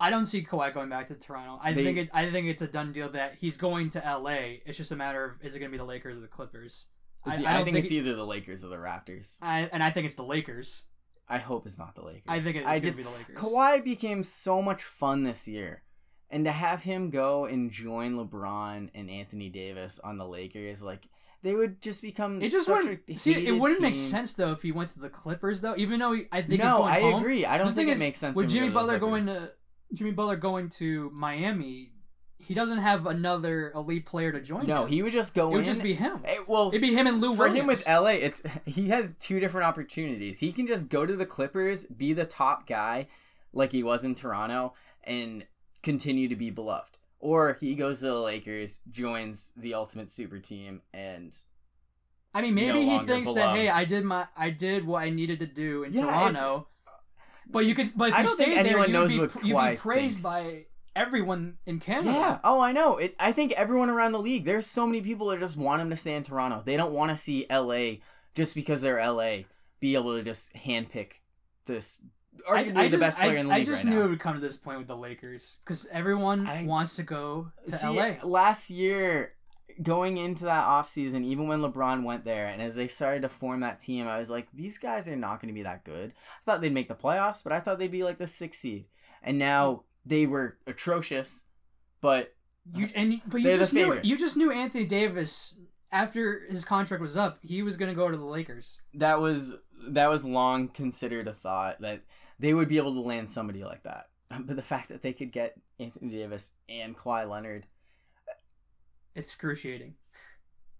I 0.00 0.10
don't 0.10 0.26
see 0.26 0.44
Kawhi 0.44 0.72
going 0.72 0.90
back 0.90 1.08
to 1.08 1.14
Toronto. 1.14 1.58
I 1.62 1.72
they, 1.72 1.84
think 1.84 1.98
it, 1.98 2.10
I 2.12 2.30
think 2.30 2.46
it's 2.46 2.62
a 2.62 2.68
done 2.68 2.92
deal 2.92 3.08
that 3.10 3.36
he's 3.40 3.56
going 3.56 3.90
to 3.90 3.98
LA. 3.98 4.58
It's 4.64 4.78
just 4.78 4.92
a 4.92 4.96
matter 4.96 5.24
of 5.24 5.44
is 5.44 5.56
it 5.56 5.58
going 5.58 5.70
to 5.70 5.72
be 5.72 5.78
the 5.78 5.84
Lakers 5.84 6.16
or 6.16 6.20
the 6.20 6.28
Clippers. 6.28 6.86
I, 7.24 7.30
I, 7.30 7.32
I, 7.32 7.64
think, 7.64 7.74
think 7.74 7.84
it's 7.84 7.92
either 7.92 8.14
the 8.14 8.26
Lakers 8.26 8.64
or 8.64 8.68
the 8.68 8.76
Raptors. 8.76 9.38
I, 9.42 9.68
and 9.72 9.82
I 9.82 9.90
think 9.90 10.06
it's 10.06 10.14
the 10.14 10.24
Lakers. 10.24 10.84
I 11.28 11.38
hope 11.38 11.66
it's 11.66 11.78
not 11.78 11.94
the 11.94 12.02
Lakers. 12.02 12.22
I 12.26 12.40
think 12.40 12.56
it's 12.56 12.66
I 12.66 12.80
just, 12.80 12.96
be 12.96 13.02
the 13.02 13.10
Lakers. 13.10 13.36
Kawhi 13.36 13.84
became 13.84 14.22
so 14.22 14.62
much 14.62 14.82
fun 14.82 15.24
this 15.24 15.46
year. 15.46 15.82
And 16.30 16.44
to 16.44 16.52
have 16.52 16.82
him 16.82 17.10
go 17.10 17.46
and 17.46 17.70
join 17.70 18.16
LeBron 18.16 18.90
and 18.94 19.10
Anthony 19.10 19.48
Davis 19.48 19.98
on 19.98 20.18
the 20.18 20.26
Lakers, 20.26 20.82
like 20.82 21.08
they 21.42 21.54
would 21.54 21.80
just 21.80 22.02
become. 22.02 22.42
It 22.42 22.50
just 22.50 22.68
wouldn't 22.68 23.18
see. 23.18 23.46
It 23.46 23.52
wouldn't 23.52 23.80
team. 23.80 23.88
make 23.88 23.94
sense 23.94 24.34
though 24.34 24.52
if 24.52 24.62
he 24.62 24.72
went 24.72 24.90
to 24.90 24.98
the 24.98 25.08
Clippers 25.08 25.60
though. 25.62 25.74
Even 25.76 26.00
though 26.00 26.12
he, 26.12 26.26
I 26.30 26.42
think 26.42 26.62
no, 26.62 26.82
I 26.82 27.00
home. 27.00 27.20
agree. 27.20 27.46
I 27.46 27.56
don't 27.56 27.74
think 27.74 27.88
it 27.88 27.92
is, 27.92 27.98
makes 27.98 28.18
sense. 28.18 28.36
With 28.36 28.50
Jimmy 28.50 28.68
Butler 28.68 28.98
going 28.98 29.24
to 29.26 29.52
Jimmy 29.94 30.10
Butler 30.10 30.36
going 30.36 30.68
to 30.70 31.10
Miami, 31.14 31.92
he 32.38 32.54
doesn't 32.54 32.78
have 32.78 33.06
another 33.06 33.72
elite 33.74 34.06
player 34.06 34.32
to 34.32 34.40
join. 34.40 34.66
No, 34.66 34.82
him. 34.84 34.88
he 34.88 35.02
would 35.02 35.12
just 35.12 35.34
go. 35.34 35.50
It 35.52 35.56
would 35.56 35.64
just 35.64 35.82
be 35.82 35.94
him. 35.94 36.20
It, 36.24 36.48
well, 36.48 36.68
it'd 36.68 36.80
be 36.80 36.94
him 36.94 37.06
and 37.06 37.20
Lou. 37.20 37.34
For 37.34 37.48
Williams. 37.48 37.58
him 37.60 37.66
with 37.66 37.86
LA, 37.88 38.10
it's 38.12 38.42
he 38.64 38.88
has 38.88 39.14
two 39.20 39.40
different 39.40 39.66
opportunities. 39.66 40.38
He 40.38 40.52
can 40.52 40.66
just 40.66 40.88
go 40.88 41.04
to 41.04 41.16
the 41.16 41.26
Clippers, 41.26 41.84
be 41.86 42.12
the 42.12 42.24
top 42.26 42.66
guy, 42.66 43.08
like 43.52 43.72
he 43.72 43.82
was 43.82 44.04
in 44.04 44.14
Toronto, 44.14 44.74
and 45.04 45.44
continue 45.82 46.28
to 46.28 46.36
be 46.36 46.50
beloved. 46.50 46.96
or 47.20 47.56
he 47.60 47.74
goes 47.74 48.00
to 48.00 48.06
the 48.06 48.14
Lakers, 48.14 48.80
joins 48.90 49.52
the 49.56 49.74
ultimate 49.74 50.10
super 50.10 50.38
team, 50.38 50.80
and 50.94 51.36
I 52.34 52.42
mean, 52.42 52.54
maybe 52.54 52.84
no 52.84 53.00
he 53.00 53.06
thinks 53.06 53.32
that 53.32 53.56
hey, 53.56 53.68
I 53.68 53.84
did 53.84 54.04
my 54.04 54.26
I 54.36 54.50
did 54.50 54.86
what 54.86 55.02
I 55.02 55.10
needed 55.10 55.40
to 55.40 55.46
do 55.46 55.82
in 55.84 55.92
Yeah, 55.92 56.02
Toronto. 56.02 56.68
But 57.50 57.60
you 57.64 57.74
could, 57.74 57.90
but 57.96 58.10
if 58.10 58.14
I 58.14 58.20
you 58.20 58.26
don't 58.26 58.36
think 58.36 58.54
there, 58.54 58.64
anyone 58.66 58.88
you'd 58.88 58.92
knows 58.92 59.12
be, 59.12 59.18
what 59.20 59.44
you'd 59.44 59.70
be 59.70 59.76
praised 59.76 60.20
thinks. 60.20 60.22
by 60.22 60.66
everyone 60.98 61.58
in 61.66 61.80
Canada. 61.80 62.10
yeah, 62.10 62.38
oh, 62.44 62.60
I 62.60 62.72
know. 62.72 62.96
It. 62.98 63.14
I 63.18 63.32
think 63.32 63.52
everyone 63.52 63.90
around 63.90 64.12
the 64.12 64.18
league. 64.20 64.44
There's 64.44 64.66
so 64.66 64.86
many 64.86 65.00
people 65.00 65.28
that 65.28 65.38
just 65.40 65.56
want 65.56 65.80
him 65.82 65.90
to 65.90 65.96
stay 65.96 66.14
in 66.14 66.22
Toronto. 66.22 66.62
They 66.64 66.76
don't 66.76 66.92
want 66.92 67.10
to 67.10 67.16
see 67.16 67.46
LA 67.50 67.96
just 68.34 68.54
because 68.54 68.82
they're 68.82 69.04
LA 69.04 69.42
be 69.80 69.94
able 69.94 70.16
to 70.16 70.22
just 70.22 70.52
handpick 70.54 71.12
this 71.66 72.02
I, 72.48 72.64
arguably 72.64 72.76
I 72.76 72.82
the 72.84 72.90
just, 72.90 73.00
best 73.00 73.18
player 73.18 73.36
I, 73.36 73.40
in 73.40 73.48
the 73.48 73.54
I 73.54 73.64
just 73.64 73.84
right 73.84 73.90
knew 73.90 74.00
now. 74.00 74.06
it 74.06 74.08
would 74.10 74.20
come 74.20 74.34
to 74.34 74.40
this 74.40 74.56
point 74.56 74.78
with 74.78 74.88
the 74.88 74.96
Lakers 74.96 75.58
because 75.64 75.86
everyone 75.92 76.46
I- 76.46 76.64
wants 76.64 76.96
to 76.96 77.02
go 77.02 77.50
to 77.66 77.72
See, 77.72 77.86
LA. 77.86 78.14
Last 78.22 78.70
year, 78.70 79.34
going 79.82 80.16
into 80.16 80.44
that 80.44 80.66
offseason, 80.66 81.24
even 81.24 81.46
when 81.46 81.60
LeBron 81.60 82.02
went 82.04 82.24
there, 82.24 82.46
and 82.46 82.60
as 82.60 82.74
they 82.74 82.88
started 82.88 83.22
to 83.22 83.28
form 83.28 83.60
that 83.60 83.78
team, 83.80 84.06
I 84.08 84.18
was 84.18 84.30
like, 84.30 84.48
these 84.52 84.78
guys 84.78 85.08
are 85.08 85.16
not 85.16 85.40
going 85.40 85.48
to 85.52 85.54
be 85.54 85.62
that 85.62 85.84
good. 85.84 86.10
I 86.10 86.42
thought 86.44 86.60
they'd 86.60 86.72
make 86.72 86.88
the 86.88 86.94
playoffs, 86.94 87.44
but 87.44 87.52
I 87.52 87.60
thought 87.60 87.78
they'd 87.78 87.90
be 87.90 88.04
like 88.04 88.18
the 88.18 88.26
sixth 88.26 88.60
seed. 88.60 88.86
And 89.22 89.38
now 89.38 89.82
they 90.04 90.26
were 90.26 90.58
atrocious, 90.66 91.44
but 92.00 92.34
You 92.74 92.88
and 92.94 93.20
but 93.26 93.40
you 93.40 93.56
just 93.56 93.72
knew 93.74 93.98
you 94.02 94.16
just 94.16 94.36
knew 94.36 94.50
Anthony 94.50 94.84
Davis 94.84 95.58
after 95.90 96.42
his 96.50 96.64
contract 96.64 97.00
was 97.00 97.16
up, 97.16 97.38
he 97.42 97.62
was 97.62 97.76
going 97.76 97.90
to 97.90 97.94
go 97.94 98.10
to 98.10 98.16
the 98.16 98.24
Lakers. 98.24 98.82
that 98.94 99.20
was 99.20 99.56
that 99.88 100.10
was 100.10 100.24
long 100.24 100.68
considered 100.68 101.28
a 101.28 101.32
thought 101.32 101.80
that 101.80 102.02
they 102.38 102.52
would 102.52 102.68
be 102.68 102.76
able 102.76 102.92
to 102.94 103.00
land 103.00 103.28
somebody 103.30 103.64
like 103.64 103.82
that. 103.84 104.08
But 104.40 104.56
the 104.56 104.62
fact 104.62 104.88
that 104.90 105.00
they 105.02 105.14
could 105.14 105.32
get 105.32 105.56
Anthony 105.80 106.10
Davis 106.10 106.50
and 106.68 106.94
Kawhi 106.96 107.28
Leonard, 107.28 107.66
It's 109.14 109.28
excruciating. 109.28 109.94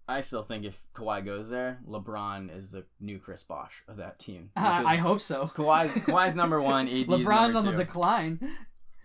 I 0.07 0.21
still 0.21 0.43
think 0.43 0.65
if 0.65 0.81
Kawhi 0.95 1.23
goes 1.25 1.49
there, 1.49 1.79
LeBron 1.87 2.55
is 2.55 2.71
the 2.71 2.85
new 2.99 3.19
Chris 3.19 3.43
Bosh 3.43 3.83
of 3.87 3.97
that 3.97 4.17
team. 4.19 4.49
I, 4.55 4.83
I 4.83 4.95
hope 4.97 5.19
so. 5.21 5.51
Kawhi's 5.55 5.93
Kawhi's 5.93 6.35
number 6.43 6.61
one. 6.61 6.87
AD's 6.87 7.07
LeBron's 7.09 7.53
number 7.53 7.57
on 7.57 7.65
the 7.65 7.83
decline, 7.83 8.39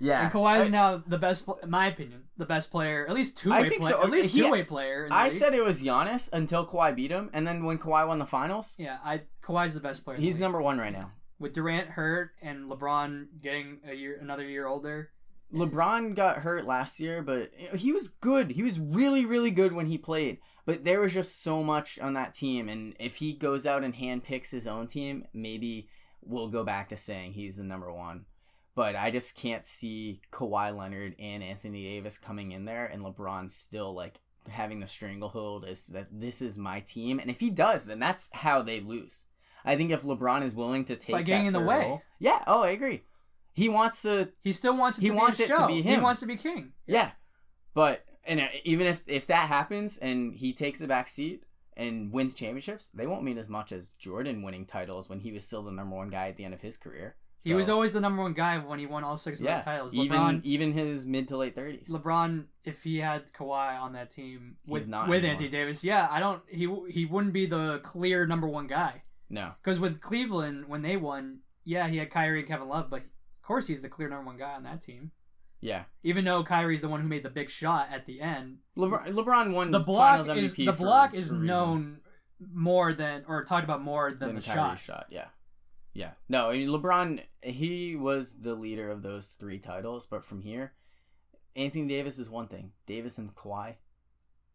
Yeah, 0.00 0.24
and 0.24 0.32
Kawhi 0.32 0.62
is 0.64 0.70
now 0.70 1.02
the 1.06 1.18
best. 1.18 1.46
In 1.62 1.70
my 1.70 1.86
opinion, 1.86 2.24
the 2.36 2.44
best 2.46 2.70
player, 2.70 3.06
at 3.06 3.14
least 3.14 3.38
two 3.38 3.52
I 3.52 3.62
way 3.62 3.68
think 3.68 3.82
player, 3.82 3.94
so. 3.94 4.02
at 4.02 4.10
least 4.10 4.34
two 4.34 4.50
way 4.50 4.62
player. 4.64 5.04
In 5.04 5.10
the 5.10 5.14
I 5.14 5.28
league. 5.28 5.38
said 5.38 5.54
it 5.54 5.64
was 5.64 5.82
Giannis 5.82 6.32
until 6.32 6.66
Kawhi 6.66 6.94
beat 6.96 7.10
him, 7.10 7.30
and 7.32 7.46
then 7.46 7.64
when 7.64 7.78
Kawhi 7.78 8.06
won 8.06 8.18
the 8.18 8.26
finals, 8.26 8.74
yeah, 8.78 8.98
I 9.04 9.22
Kawhi's 9.42 9.72
the 9.74 9.80
best 9.80 10.04
player. 10.04 10.18
he's 10.18 10.40
number 10.40 10.60
one 10.60 10.78
right 10.78 10.92
now. 10.92 11.12
with 11.38 11.52
Durant 11.54 11.90
hurt 11.90 12.32
and 12.42 12.70
LeBron 12.70 13.26
getting 13.42 13.78
a 13.88 13.94
year, 13.94 14.18
another 14.20 14.44
year 14.44 14.66
older. 14.66 15.10
LeBron 15.52 16.16
got 16.16 16.38
hurt 16.38 16.64
last 16.66 16.98
year, 16.98 17.22
but 17.22 17.50
he 17.76 17.92
was 17.92 18.08
good. 18.08 18.50
He 18.52 18.62
was 18.64 18.80
really, 18.80 19.24
really 19.24 19.52
good 19.52 19.72
when 19.72 19.86
he 19.86 19.96
played. 19.98 20.38
But 20.66 20.84
there 20.84 21.00
was 21.00 21.12
just 21.14 21.42
so 21.42 21.62
much 21.62 21.98
on 22.00 22.14
that 22.14 22.34
team, 22.34 22.68
and 22.68 22.96
if 22.98 23.16
he 23.16 23.34
goes 23.34 23.66
out 23.66 23.84
and 23.84 23.94
handpicks 23.94 24.50
his 24.50 24.66
own 24.66 24.86
team, 24.88 25.26
maybe 25.32 25.88
we'll 26.22 26.48
go 26.48 26.64
back 26.64 26.88
to 26.88 26.96
saying 26.96 27.34
he's 27.34 27.58
the 27.58 27.64
number 27.64 27.92
one. 27.92 28.24
But 28.76 28.96
I 28.96 29.10
just 29.10 29.36
can't 29.36 29.64
see 29.64 30.20
Kawhi 30.32 30.76
Leonard 30.76 31.14
and 31.18 31.42
Anthony 31.44 31.84
Davis 31.84 32.18
coming 32.18 32.52
in 32.52 32.64
there, 32.64 32.86
and 32.86 33.02
LeBron 33.02 33.50
still 33.50 33.94
like 33.94 34.20
having 34.48 34.80
the 34.80 34.86
stranglehold 34.86 35.64
is 35.66 35.86
that 35.88 36.08
this 36.10 36.42
is 36.42 36.58
my 36.58 36.80
team, 36.80 37.18
and 37.18 37.30
if 37.30 37.40
he 37.40 37.50
does, 37.50 37.86
then 37.86 37.98
that's 38.00 38.28
how 38.32 38.62
they 38.62 38.80
lose. 38.80 39.26
I 39.64 39.76
think 39.76 39.90
if 39.92 40.02
LeBron 40.02 40.42
is 40.42 40.54
willing 40.54 40.84
to 40.86 40.96
take 40.96 41.12
By 41.14 41.22
getting 41.22 41.46
in 41.46 41.52
the 41.52 41.60
way. 41.60 41.80
role- 41.80 42.02
yeah. 42.18 42.42
Oh, 42.46 42.62
I 42.62 42.70
agree. 42.70 43.04
He 43.54 43.68
wants 43.68 44.02
to 44.02 44.30
He 44.42 44.52
still 44.52 44.76
wants 44.76 44.98
it 44.98 45.02
He 45.02 45.08
to 45.08 45.14
wants 45.14 45.38
be 45.38 45.44
it 45.44 45.50
a 45.50 45.52
to 45.52 45.58
show. 45.58 45.66
be 45.68 45.80
He 45.82 45.96
wants 45.96 46.20
to 46.20 46.26
be 46.26 46.36
king. 46.36 46.72
Yeah, 46.86 47.12
but 47.74 48.04
and 48.26 48.40
uh, 48.40 48.48
even 48.64 48.86
if 48.88 49.02
if 49.06 49.26
that 49.28 49.48
happens 49.48 49.98
and 49.98 50.34
he 50.34 50.52
takes 50.52 50.80
the 50.80 50.88
back 50.88 51.06
seat 51.08 51.44
and 51.76 52.12
wins 52.12 52.34
championships, 52.34 52.88
they 52.88 53.06
won't 53.06 53.22
mean 53.22 53.38
as 53.38 53.48
much 53.48 53.70
as 53.70 53.94
Jordan 53.94 54.42
winning 54.42 54.66
titles 54.66 55.08
when 55.08 55.20
he 55.20 55.30
was 55.32 55.46
still 55.46 55.62
the 55.62 55.70
number 55.70 55.94
one 55.96 56.10
guy 56.10 56.28
at 56.28 56.36
the 56.36 56.44
end 56.44 56.54
of 56.54 56.60
his 56.62 56.76
career. 56.76 57.14
He 57.42 57.52
was 57.54 57.68
always 57.68 57.92
the 57.92 58.00
number 58.00 58.22
one 58.22 58.32
guy 58.32 58.58
when 58.58 58.78
he 58.78 58.86
won 58.86 59.04
all 59.04 59.16
six 59.16 59.40
of 59.40 59.44
yeah, 59.44 59.56
those 59.56 59.64
titles. 59.64 59.94
even 59.94 60.18
LeBron, 60.18 60.44
even 60.44 60.72
his 60.72 61.04
mid 61.04 61.28
to 61.28 61.36
late 61.36 61.54
thirties. 61.54 61.90
LeBron, 61.90 62.44
if 62.64 62.82
he 62.82 62.98
had 62.98 63.30
Kawhi 63.32 63.80
on 63.80 63.92
that 63.92 64.10
team 64.10 64.56
with 64.66 64.88
with 64.88 64.92
anymore. 64.92 65.16
Anthony 65.16 65.48
Davis, 65.48 65.84
yeah, 65.84 66.08
I 66.10 66.20
don't. 66.20 66.42
He 66.48 66.68
he 66.90 67.04
wouldn't 67.04 67.32
be 67.34 67.46
the 67.46 67.80
clear 67.82 68.26
number 68.26 68.46
one 68.46 68.66
guy 68.66 69.02
No, 69.28 69.52
because 69.62 69.78
with 69.78 70.00
Cleveland 70.00 70.68
when 70.68 70.82
they 70.82 70.96
won, 70.96 71.40
yeah, 71.64 71.88
he 71.88 71.98
had 71.98 72.10
Kyrie 72.10 72.40
and 72.40 72.48
Kevin 72.48 72.68
Love, 72.68 72.88
but 72.88 73.00
of 73.02 73.46
course 73.46 73.66
he's 73.66 73.82
the 73.82 73.88
clear 73.88 74.08
number 74.08 74.24
one 74.24 74.38
guy 74.38 74.54
on 74.54 74.62
that 74.62 74.80
team. 74.80 75.10
yeah, 75.60 75.84
Even 76.02 76.24
though 76.24 76.42
Kyrie's 76.44 76.80
the 76.80 76.88
one 76.88 77.00
who 77.02 77.08
made 77.08 77.22
the 77.22 77.30
big 77.30 77.50
shot 77.50 77.88
at 77.92 78.06
the 78.06 78.20
end, 78.22 78.58
LeBron, 78.78 79.08
LeBron 79.08 79.52
won 79.52 79.70
the 79.70 79.80
block 79.80 80.24
Finals 80.24 80.44
is 80.44 80.54
the 80.54 80.72
block 80.72 81.12
a 81.12 81.16
is 81.18 81.30
known 81.30 81.98
more 82.52 82.92
than 82.94 83.24
or 83.28 83.44
talked 83.44 83.64
about 83.64 83.82
more 83.82 84.10
than, 84.10 84.28
than 84.28 84.36
the 84.36 84.42
Kyrie's 84.42 84.80
shot. 84.80 85.06
Yeah, 85.10 85.26
yeah. 85.94 86.10
No, 86.28 86.50
I 86.50 86.54
mean 86.58 86.68
LeBron. 86.68 87.20
He 87.42 87.96
was 87.96 88.40
the 88.40 88.54
leader 88.54 88.90
of 88.90 89.02
those 89.02 89.36
three 89.40 89.58
titles, 89.58 90.04
but 90.06 90.24
from 90.24 90.40
here, 90.42 90.72
Anthony 91.56 91.86
Davis 91.86 92.18
is 92.18 92.28
one 92.28 92.48
thing. 92.48 92.72
Davis 92.86 93.16
and 93.18 93.34
Kawhi, 93.34 93.74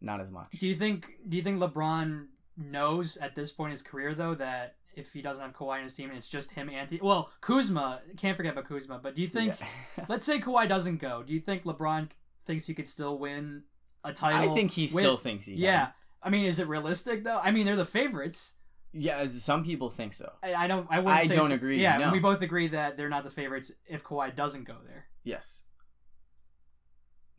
not 0.02 0.20
as 0.20 0.32
much. 0.32 0.52
Do 0.60 0.68
you 0.68 0.76
think 0.76 1.08
do 1.28 1.38
you 1.38 1.44
think 1.44 1.60
LeBron 1.60 2.28
knows 2.58 3.18
at 3.18 3.36
this 3.36 3.52
point 3.52 3.70
in 3.70 3.72
his 3.72 3.82
career 3.82 4.14
though 4.14 4.36
that 4.36 4.76
if 4.96 5.14
he 5.14 5.22
doesn't 5.22 5.42
have 5.42 5.54
Kawhi 5.54 5.78
in 5.78 5.84
his 5.86 5.94
team 5.94 6.10
and 6.10 6.18
it's 6.18 6.28
just 6.28 6.52
him 6.52 6.70
Anthony 6.70 7.00
well 7.02 7.32
Kuzma 7.40 8.02
can't 8.18 8.36
forget 8.36 8.52
about 8.52 8.68
Kuzma 8.68 9.00
but 9.02 9.16
do 9.16 9.22
you 9.22 9.30
think 9.30 9.54
Yeah. 9.98 10.06
let's 10.10 10.26
say 10.26 10.40
Kawhi 10.42 10.68
doesn't 10.68 10.98
go 10.98 11.24
do 11.24 11.34
you 11.34 11.40
think 11.40 11.64
LeBron 11.64 12.10
thinks 12.46 12.68
he 12.68 12.74
could 12.74 12.88
still 12.88 13.18
win 13.18 13.64
a 14.04 14.12
title 14.12 14.52
I 14.52 14.56
think 14.56 14.72
he 14.72 14.84
with- 14.84 14.92
still 14.92 15.16
thinks 15.16 15.46
he. 15.46 15.54
can. 15.54 15.62
yeah 15.62 15.88
I 16.22 16.30
mean 16.30 16.44
is 16.44 16.60
it 16.60 16.68
realistic 16.68 17.24
though 17.24 17.38
I 17.42 17.52
mean 17.52 17.66
they're 17.66 17.78
the 17.78 17.86
favorites 17.86 18.52
Yeah, 18.92 19.26
some 19.28 19.64
people 19.64 19.90
think 19.90 20.14
so. 20.14 20.32
I, 20.44 20.54
I 20.56 20.68
don't 20.68 20.88
I 20.90 21.00
wouldn't 21.00 21.32
I 21.32 21.36
don't 21.36 21.50
so- 21.50 21.56
agree, 21.56 21.82
yeah 21.82 21.98
no. 21.98 22.12
we 22.12 22.20
both 22.20 22.42
agree 22.42 22.68
that 22.70 22.98
they're 22.98 23.10
not 23.10 23.24
the 23.24 23.30
favorites 23.30 23.72
if 23.86 24.04
Kawhi 24.04 24.36
doesn't 24.36 24.64
go 24.66 24.78
there 24.86 25.06
Yes. 25.24 25.64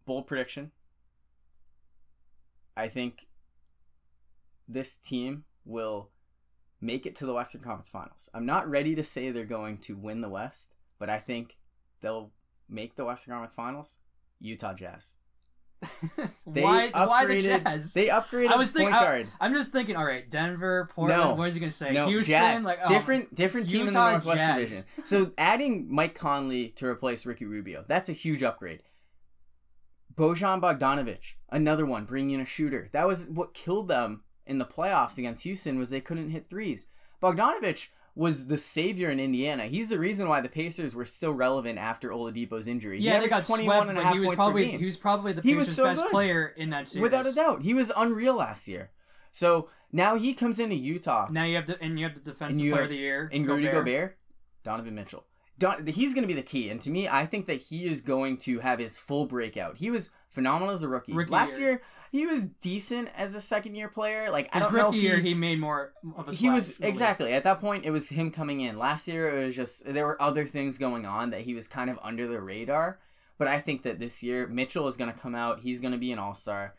Bold 0.07 0.26
prediction. 0.26 0.70
I 2.76 2.88
think 2.88 3.26
this 4.68 4.96
team 4.96 5.44
will 5.64 6.11
make 6.80 7.05
it 7.07 7.14
to 7.16 7.26
the 7.26 7.32
Western 7.34 7.61
Conference 7.62 7.90
Finals. 7.90 8.30
I'm 8.32 8.46
not 8.46 8.68
ready 8.68 8.94
to 8.94 9.05
say 9.05 9.30
they're 9.30 9.44
going 9.44 9.78
to 9.78 9.96
win 9.96 10.20
the 10.20 10.28
West, 10.28 10.74
but 10.98 11.11
I 11.11 11.18
think 11.18 11.57
they'll 12.01 12.30
make 12.68 12.96
the 12.96 13.05
Western 13.05 13.32
Conference 13.32 13.55
Finals. 13.55 13.98
Utah 14.40 14.72
Jazz. 14.72 15.16
They 16.47 16.62
why 16.62 16.91
why 16.91 17.24
the 17.26 17.35
upgraded- 17.35 17.62
Jazz 17.64 17.93
They 17.95 18.09
upgraded 18.09 18.49
I 18.51 18.57
was 18.57 18.68
point 18.72 18.76
thinking 18.78 18.95
I- 18.95 19.01
guard. 19.05 19.28
I'm 19.41 19.55
just 19.55 19.72
thinking 19.72 19.97
all 19.97 20.05
right 20.05 20.28
Denver 20.28 20.89
Portland 20.95 21.20
No. 21.22 21.35
what 21.35 21.49
is 21.49 21.55
he 21.55 21.61
gonna 21.61 21.70
say 21.72 21.93
No, 21.93 22.07
Houston 22.09 22.33
Jazz. 22.33 22.64
like 22.64 22.81
oh, 22.85 22.89
different, 22.89 23.35
different 23.35 23.68
team 23.70 23.87
in 23.89 23.93
the 23.95 24.11
Northwest 24.11 24.39
Jazz. 24.39 24.57
Division. 24.61 24.85
So 25.05 25.33
adding 25.39 25.87
Mike 25.93 26.14
Conley 26.14 26.68
to 26.76 26.87
replace 26.87 27.24
Ricky 27.24 27.47
Rubio, 27.47 27.85
that's 27.89 28.09
a 28.11 28.12
huge 28.12 28.43
upgrade. 28.43 28.83
Bojan 30.14 30.61
Bogdanovic, 30.61 31.35
another 31.51 31.87
one, 31.87 32.05
bringing 32.05 32.35
in 32.35 32.41
a 32.41 32.45
shooter. 32.45 32.89
That 32.93 33.07
was 33.07 33.31
what 33.31 33.55
killed 33.55 33.89
them 33.89 34.22
in 34.47 34.59
the 34.59 34.66
playoffs 34.66 35.18
against 35.18 35.45
Houston 35.45 35.78
was 35.78 35.89
they 35.91 36.01
couldn't 36.01 36.31
hit 36.31 36.51
threes. 36.51 36.89
Bogdanovic 37.22 37.89
was 38.14 38.48
the 38.48 38.58
savior 38.58 39.08
in 39.11 39.20
Indiana. 39.20 39.64
He's 39.66 39.90
the 39.90 39.98
reason 39.98 40.28
why 40.28 40.40
the 40.40 40.48
Pacers 40.48 40.94
were 40.94 41.04
still 41.04 41.32
relevant 41.32 41.78
after 41.78 42.11
Oladipo's 42.11 42.66
injury. 42.68 42.98
He 42.98 43.06
Yeah, 43.06 43.20
they 43.20 43.28
got 43.28 43.44
21 43.44 43.76
swept, 43.76 43.90
and 43.90 43.98
a 43.98 44.02
half 44.02 44.12
he 44.14 44.18
was 44.20 44.26
points 44.28 44.36
per 44.36 44.42
probably 44.44 44.66
game. 44.66 44.78
he 44.80 44.84
was 44.84 44.96
probably 44.96 45.32
the 45.32 45.42
He 45.42 45.54
Pacers' 45.54 45.76
so 45.76 45.84
best 45.84 46.02
good. 46.02 46.11
player 46.11 46.52
in 46.56 46.70
that 46.70 46.88
series. 46.88 47.02
Without 47.02 47.26
a 47.26 47.32
doubt. 47.32 47.62
He 47.62 47.72
was 47.74 47.92
unreal 47.96 48.34
last 48.36 48.66
year. 48.68 48.90
So 49.32 49.68
now 49.92 50.16
he 50.16 50.34
comes 50.34 50.58
into 50.58 50.74
Utah. 50.74 51.28
Now 51.30 51.44
you 51.44 51.54
have 51.56 51.66
the 51.66 51.80
and 51.80 51.98
you 51.98 52.04
have 52.06 52.14
the 52.16 52.20
defensive 52.32 52.58
player 52.61 52.74
have- 52.74 52.84
of 52.84 52.90
the 52.90 52.96
year. 52.96 53.30
And 53.32 53.46
Rudy 53.46 53.68
Gobert, 53.68 54.18
Donovan 54.64 54.94
Mitchell. 54.94 55.24
Don, 55.58 55.86
he's 55.86 56.14
going 56.14 56.22
to 56.22 56.28
be 56.28 56.32
the 56.34 56.42
key. 56.42 56.70
And 56.70 56.80
to 56.80 56.90
me, 56.90 57.06
I 57.06 57.26
think 57.26 57.46
that 57.46 57.61
he 57.61 57.84
is 57.84 58.00
going 58.00 58.38
to 58.38 58.61
have 58.61 58.78
his 58.78 58.98
full 58.98 59.26
breakout. 59.26 59.76
He 59.76 59.90
was 59.90 60.11
phenomenal 60.30 60.72
as 60.72 60.82
a 60.82 60.88
rookie. 60.88 61.12
Rookie 61.12 61.30
Last 61.30 61.61
year. 61.61 61.68
year, 61.68 61.82
he 62.11 62.26
was 62.26 62.46
decent 62.46 63.08
as 63.16 63.34
a 63.34 63.40
second 63.40 63.76
year 63.76 63.88
player. 63.88 64.30
Like, 64.30 64.54
I 64.54 64.58
don't 64.58 64.74
know 64.74 64.86
rookie 64.86 64.98
if 64.98 65.02
he, 65.02 65.08
year, 65.08 65.18
he 65.18 65.34
made 65.34 65.61
more 65.61 65.92
of 66.16 66.28
a. 66.28 66.32
he 66.32 66.50
was 66.50 66.66
splash 66.66 66.78
the 66.78 66.82
league. 66.84 66.90
exactly 66.90 67.32
at 67.32 67.44
that 67.44 67.61
point. 67.61 67.84
It 67.84 67.90
was 67.90 68.08
him 68.08 68.30
coming 68.30 68.61
in. 68.61 68.78
Last 68.78 69.06
year, 69.06 69.40
it 69.40 69.44
was 69.46 69.56
just 69.56 69.84
there 69.84 70.06
were 70.06 70.20
other 70.20 70.46
things 70.46 70.76
going 70.76 71.06
on 71.06 71.30
that 71.30 71.42
he 71.42 71.54
was 71.54 71.68
kind 71.68 71.88
of 71.88 71.98
under 72.02 72.26
the 72.26 72.40
radar. 72.40 72.98
But 73.38 73.48
I 73.48 73.58
think 73.58 73.84
that 73.84 73.98
this 73.98 74.22
year, 74.22 74.46
Mitchell 74.46 74.86
is 74.86 74.96
going 74.96 75.11
to 75.11 75.18
come 75.18 75.34
out. 75.34 75.61
He's 75.61 75.80
going 75.80 75.92
to 75.92 75.98
be 75.98 76.12
an 76.12 76.18
all 76.18 76.34
star. 76.34 76.74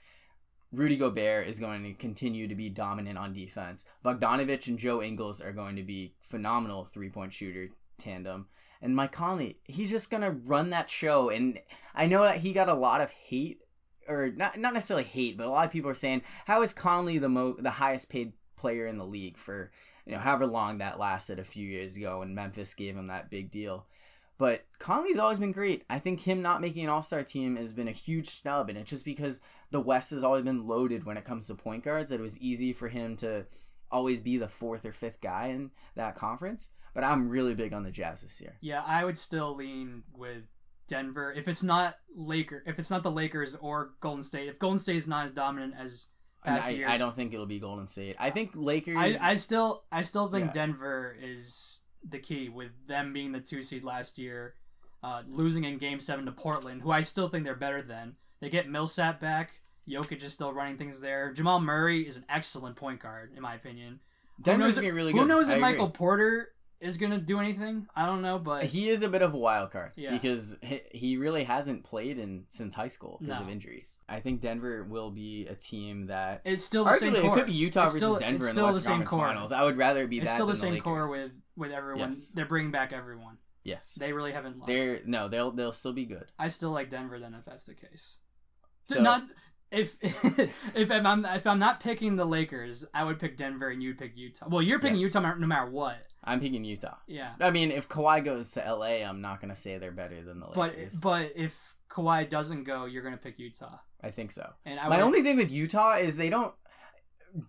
Rudy 0.73 0.95
Gobert 0.95 1.47
is 1.47 1.59
going 1.59 1.83
to 1.83 1.93
continue 1.93 2.47
to 2.47 2.55
be 2.55 2.69
dominant 2.69 3.17
on 3.17 3.33
defense. 3.33 3.85
Bogdanovic 4.05 4.67
and 4.67 4.77
Joe 4.77 5.01
Ingles 5.01 5.41
are 5.41 5.51
going 5.51 5.75
to 5.75 5.83
be 5.83 6.13
phenomenal 6.21 6.85
three 6.85 7.09
point 7.09 7.33
shooter 7.33 7.69
tandem. 7.97 8.47
And 8.81 8.95
Mike 8.95 9.11
Conley, 9.11 9.57
he's 9.63 9.91
just 9.91 10.09
going 10.09 10.23
to 10.23 10.31
run 10.31 10.71
that 10.71 10.89
show. 10.89 11.29
And 11.29 11.59
I 11.93 12.07
know 12.07 12.23
that 12.23 12.37
he 12.37 12.51
got 12.51 12.69
a 12.69 12.73
lot 12.73 13.01
of 13.01 13.11
hate, 13.11 13.60
or 14.07 14.31
not 14.35 14.57
not 14.59 14.73
necessarily 14.73 15.03
hate, 15.03 15.37
but 15.37 15.47
a 15.47 15.49
lot 15.49 15.65
of 15.65 15.71
people 15.71 15.89
are 15.89 15.95
saying, 15.95 16.23
how 16.45 16.61
is 16.61 16.73
Conley 16.73 17.17
the 17.17 17.29
mo 17.29 17.55
the 17.59 17.69
highest 17.69 18.09
paid 18.09 18.33
player 18.55 18.87
in 18.87 18.97
the 18.97 19.05
league 19.05 19.37
for 19.37 19.71
you 20.05 20.13
know 20.13 20.19
however 20.19 20.45
long 20.45 20.77
that 20.77 20.99
lasted 20.99 21.39
a 21.39 21.43
few 21.43 21.67
years 21.67 21.97
ago 21.97 22.19
when 22.19 22.35
Memphis 22.35 22.73
gave 22.73 22.95
him 22.95 23.07
that 23.07 23.29
big 23.29 23.51
deal. 23.51 23.85
But 24.37 24.65
Conley's 24.79 25.19
always 25.19 25.37
been 25.37 25.51
great. 25.51 25.83
I 25.87 25.99
think 25.99 26.21
him 26.21 26.41
not 26.41 26.61
making 26.61 26.83
an 26.83 26.89
All 26.89 27.03
Star 27.03 27.23
team 27.23 27.57
has 27.57 27.73
been 27.73 27.87
a 27.87 27.91
huge 27.91 28.27
snub, 28.27 28.69
and 28.69 28.77
it's 28.77 28.89
just 28.89 29.05
because 29.05 29.41
the 29.69 29.79
West 29.79 30.09
has 30.09 30.23
always 30.23 30.43
been 30.43 30.67
loaded 30.67 31.05
when 31.05 31.17
it 31.17 31.25
comes 31.25 31.45
to 31.47 31.55
point 31.55 31.83
guards 31.83 32.09
that 32.09 32.19
it 32.19 32.23
was 32.23 32.39
easy 32.39 32.73
for 32.73 32.87
him 32.87 33.15
to 33.17 33.45
always 33.91 34.19
be 34.19 34.37
the 34.37 34.47
fourth 34.47 34.83
or 34.83 34.93
fifth 34.93 35.21
guy 35.21 35.47
in 35.47 35.69
that 35.95 36.15
conference. 36.15 36.71
But 36.93 37.03
I'm 37.03 37.29
really 37.29 37.53
big 37.53 37.71
on 37.71 37.83
the 37.83 37.91
Jazz 37.91 38.23
this 38.23 38.41
year. 38.41 38.57
Yeah, 38.61 38.83
I 38.85 39.05
would 39.05 39.17
still 39.17 39.55
lean 39.55 40.03
with 40.13 40.43
Denver 40.91 41.31
if 41.31 41.47
it's 41.47 41.63
not 41.63 41.95
Laker, 42.13 42.61
if 42.67 42.77
it's 42.77 42.91
not 42.91 43.01
the 43.01 43.11
Lakers 43.11 43.55
or 43.55 43.91
Golden 44.01 44.23
State. 44.23 44.49
If 44.49 44.59
Golden 44.59 44.77
State 44.77 44.97
is 44.97 45.07
not 45.07 45.23
as 45.23 45.31
dominant 45.31 45.73
as 45.79 46.09
past 46.43 46.67
I, 46.67 46.71
years, 46.71 46.89
I 46.91 46.97
don't 46.97 47.15
think 47.15 47.33
it'll 47.33 47.45
be 47.45 47.61
Golden 47.61 47.87
State. 47.87 48.17
I 48.19 48.29
think 48.29 48.51
Lakers. 48.53 48.97
I, 48.97 49.31
I 49.31 49.35
still 49.35 49.85
I 49.89 50.01
still 50.01 50.27
think 50.27 50.47
Yeah. 50.47 50.51
Denver 50.51 51.15
is 51.21 51.81
the 52.07 52.19
key 52.19 52.49
with 52.49 52.71
them 52.87 53.13
being 53.13 53.31
the 53.31 53.39
two 53.39 53.63
seed 53.63 53.85
last 53.85 54.17
year, 54.17 54.55
uh, 55.01 55.23
losing 55.29 55.63
in 55.63 55.77
Game 55.77 56.01
Seven 56.01 56.25
to 56.25 56.33
Portland, 56.33 56.81
who 56.81 56.91
I 56.91 57.03
still 57.03 57.29
think 57.29 57.45
they're 57.45 57.55
better 57.55 57.81
than. 57.81 58.17
They 58.41 58.49
get 58.49 58.69
Millsap 58.69 59.21
back. 59.21 59.51
Jokic 59.89 60.21
is 60.21 60.33
still 60.33 60.51
running 60.51 60.77
things 60.77 60.99
there. 60.99 61.31
Jamal 61.31 61.61
Murray 61.61 62.05
is 62.05 62.17
an 62.17 62.25
excellent 62.27 62.75
point 62.75 62.99
guard, 62.99 63.31
in 63.35 63.41
my 63.41 63.55
opinion. 63.55 64.01
Denver's 64.41 64.57
who 64.59 64.65
knows, 64.65 64.75
gonna 64.75 64.87
be 64.87 64.91
really 64.91 65.11
who 65.13 65.25
knows 65.25 65.47
if. 65.47 65.59
Michael 65.59 65.89
Porter 65.89 66.49
is 66.81 66.97
gonna 66.97 67.19
do 67.19 67.39
anything? 67.39 67.87
I 67.95 68.05
don't 68.05 68.21
know, 68.21 68.37
but 68.39 68.63
He 68.65 68.89
is 68.89 69.01
a 69.03 69.07
bit 69.07 69.21
of 69.21 69.33
a 69.33 69.37
wild 69.37 69.71
card 69.71 69.91
Yeah. 69.95 70.11
because 70.11 70.57
he, 70.91 71.15
really 71.17 71.43
hasn't 71.43 71.83
played 71.83 72.17
in 72.19 72.45
since 72.49 72.73
high 72.75 72.87
school 72.87 73.17
because 73.21 73.39
No. 73.39 73.45
of 73.45 73.49
injuries. 73.49 74.01
I 74.09 74.19
think 74.19 74.41
Denver 74.41 74.83
will 74.83 75.11
be 75.11 75.45
a 75.47 75.55
team 75.55 76.07
that 76.07 76.41
it's 76.43 76.65
still 76.65 76.83
the 76.85 76.93
same 76.93 77.13
core. 77.15 77.23
it 77.23 77.33
could 77.33 77.45
be 77.45 77.53
Utah 77.53 77.83
It's 77.83 77.93
versus 77.93 78.07
still- 78.09 78.19
Denver 78.19 78.47
it's 78.49 78.57
in 78.57 78.63
the 78.65 78.71
the 78.71 78.79
same 78.79 78.91
Conference 79.03 79.09
core. 79.09 79.27
Finals. 79.27 79.51
I 79.51 79.63
would 79.63 79.77
rather 79.77 80.01
it 80.01 80.09
be 80.09 80.17
It's 80.19 80.27
that 80.31 80.33
still 80.35 80.47
the 80.47 80.55
same 80.55 80.73
Lakers. 80.73 80.83
core 80.83 81.09
with 81.11 81.31
with 81.55 81.71
everyone. 81.71 82.09
Yes. 82.09 82.31
They're 82.33 82.45
bringing 82.45 82.71
back 82.71 82.91
everyone. 82.91 83.37
yes. 83.63 83.93
They 83.99 84.11
really 84.13 84.31
haven't 84.31 84.57
lost. 84.57 84.67
They're 84.67 84.99
no, 85.05 85.27
they'll 85.27 85.51
they'll 85.51 85.71
still 85.73 85.93
be 85.93 86.05
good. 86.05 86.31
I 86.39 86.47
still 86.49 86.71
like 86.71 86.89
Denver 86.89 87.19
then 87.19 87.33
if 87.35 87.45
that's 87.45 87.65
the 87.65 87.75
case. 87.75 88.17
So 88.85 88.99
not 89.01 89.23
if 89.71 89.95
if 90.01 90.89
I'm 90.91 91.25
if 91.25 91.45
I'm 91.45 91.59
not 91.59 91.79
picking 91.79 92.15
the 92.15 92.25
Lakers, 92.25 92.85
I 92.93 93.03
would 93.03 93.19
pick 93.19 93.37
Denver 93.37 93.69
and 93.69 93.81
you'd 93.83 93.97
pick 93.99 94.13
Utah. 94.17 94.47
Well, 94.49 94.61
you're 94.61 94.79
picking 94.79 94.97
Yes. 94.97 95.13
Utah 95.13 95.35
no 95.35 95.45
matter 95.47 95.69
what. 95.69 96.07
I'm 96.23 96.39
picking 96.39 96.63
Utah. 96.63 96.97
Yeah, 97.07 97.31
I 97.39 97.49
mean, 97.51 97.71
if 97.71 97.89
Kawhi 97.89 98.23
goes 98.23 98.51
to 98.51 98.59
LA, 98.59 99.03
I'm 99.07 99.21
not 99.21 99.41
gonna 99.41 99.55
say 99.55 99.77
they're 99.77 99.91
better 99.91 100.21
than 100.23 100.39
the 100.39 100.47
but 100.53 100.75
Lakers. 100.75 100.99
but 101.01 101.31
if 101.35 101.75
Kawhi 101.89 102.29
doesn't 102.29 102.63
go, 102.63 102.85
you're 102.85 103.03
gonna 103.03 103.17
pick 103.17 103.39
Utah. 103.39 103.77
I 104.03 104.11
think 104.11 104.31
so. 104.31 104.53
And 104.65 104.79
I 104.79 104.87
My 104.87 104.97
would, 104.97 105.03
only 105.05 105.21
thing 105.21 105.37
with 105.37 105.51
Utah 105.51 105.95
is 105.97 106.17
they 106.17 106.29
don't. 106.29 106.53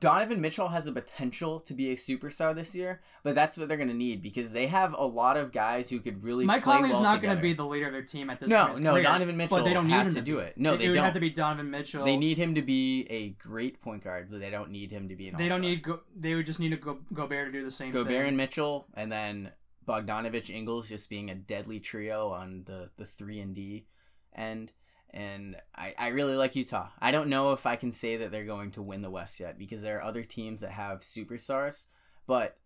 Donovan 0.00 0.40
Mitchell 0.40 0.68
has 0.68 0.84
the 0.84 0.92
potential 0.92 1.60
to 1.60 1.74
be 1.74 1.90
a 1.90 1.96
superstar 1.96 2.54
this 2.54 2.74
year, 2.74 3.00
but 3.22 3.34
that's 3.34 3.56
what 3.56 3.68
they're 3.68 3.76
going 3.76 3.88
to 3.88 3.94
need 3.94 4.22
because 4.22 4.52
they 4.52 4.66
have 4.66 4.94
a 4.94 5.04
lot 5.04 5.36
of 5.36 5.52
guys 5.52 5.88
who 5.88 6.00
could 6.00 6.22
really 6.22 6.44
Mike 6.44 6.62
Conley's 6.62 6.92
well 6.92 7.02
not 7.02 7.22
going 7.22 7.34
to 7.36 7.42
be 7.42 7.52
the 7.52 7.64
leader 7.64 7.86
of 7.86 7.92
their 7.92 8.02
team 8.02 8.30
at 8.30 8.40
this 8.40 8.48
no, 8.48 8.56
point. 8.56 8.68
in 8.68 8.74
his 8.74 8.80
no. 8.82 8.92
career, 8.92 9.02
Donovan 9.02 9.36
Mitchell 9.36 9.58
but 9.58 9.64
they 9.64 9.72
don't 9.72 9.86
need 9.86 9.94
has 9.94 10.08
him 10.08 10.14
to 10.16 10.20
do 10.22 10.38
it. 10.38 10.56
No, 10.56 10.76
they 10.76 10.86
it 10.86 10.92
don't. 10.92 11.04
have 11.04 11.14
to 11.14 11.20
be 11.20 11.30
Donovan 11.30 11.70
Mitchell. 11.70 12.04
They 12.04 12.16
need 12.16 12.38
him 12.38 12.54
to 12.54 12.62
be 12.62 13.06
a 13.10 13.30
great 13.30 13.80
point 13.80 14.04
guard, 14.04 14.28
but 14.30 14.40
they 14.40 14.50
don't 14.50 14.70
need 14.70 14.90
him 14.90 15.08
to 15.08 15.16
be 15.16 15.28
an. 15.28 15.36
They 15.36 15.44
don't 15.48 15.52
all-star. 15.52 15.70
need. 15.70 15.82
Go, 15.82 16.00
they 16.16 16.34
would 16.34 16.46
just 16.46 16.60
need 16.60 16.70
to 16.70 16.76
go 16.76 16.98
Gobert 17.12 17.52
to 17.52 17.52
do 17.52 17.64
the 17.64 17.70
same 17.70 17.90
Gobert 17.90 18.12
thing. 18.12 18.28
and 18.28 18.36
Mitchell, 18.36 18.86
and 18.94 19.10
then 19.10 19.50
Bogdanovic, 19.86 20.50
Ingles 20.50 20.88
just 20.88 21.10
being 21.10 21.30
a 21.30 21.34
deadly 21.34 21.80
trio 21.80 22.28
on 22.28 22.62
the 22.66 22.90
the 22.96 23.06
three 23.06 23.40
and 23.40 23.54
D 23.54 23.86
end. 24.34 24.72
And 25.14 25.56
I, 25.76 25.94
I 25.98 26.08
really 26.08 26.36
like 26.36 26.56
Utah. 26.56 26.88
I 26.98 27.10
don't 27.10 27.28
know 27.28 27.52
if 27.52 27.66
I 27.66 27.76
can 27.76 27.92
say 27.92 28.16
that 28.16 28.30
they're 28.30 28.46
going 28.46 28.70
to 28.72 28.82
win 28.82 29.02
the 29.02 29.10
West 29.10 29.38
yet 29.40 29.58
because 29.58 29.82
there 29.82 29.98
are 29.98 30.02
other 30.04 30.24
teams 30.24 30.62
that 30.62 30.70
have 30.70 31.00
superstars, 31.00 31.86
but 32.26 32.56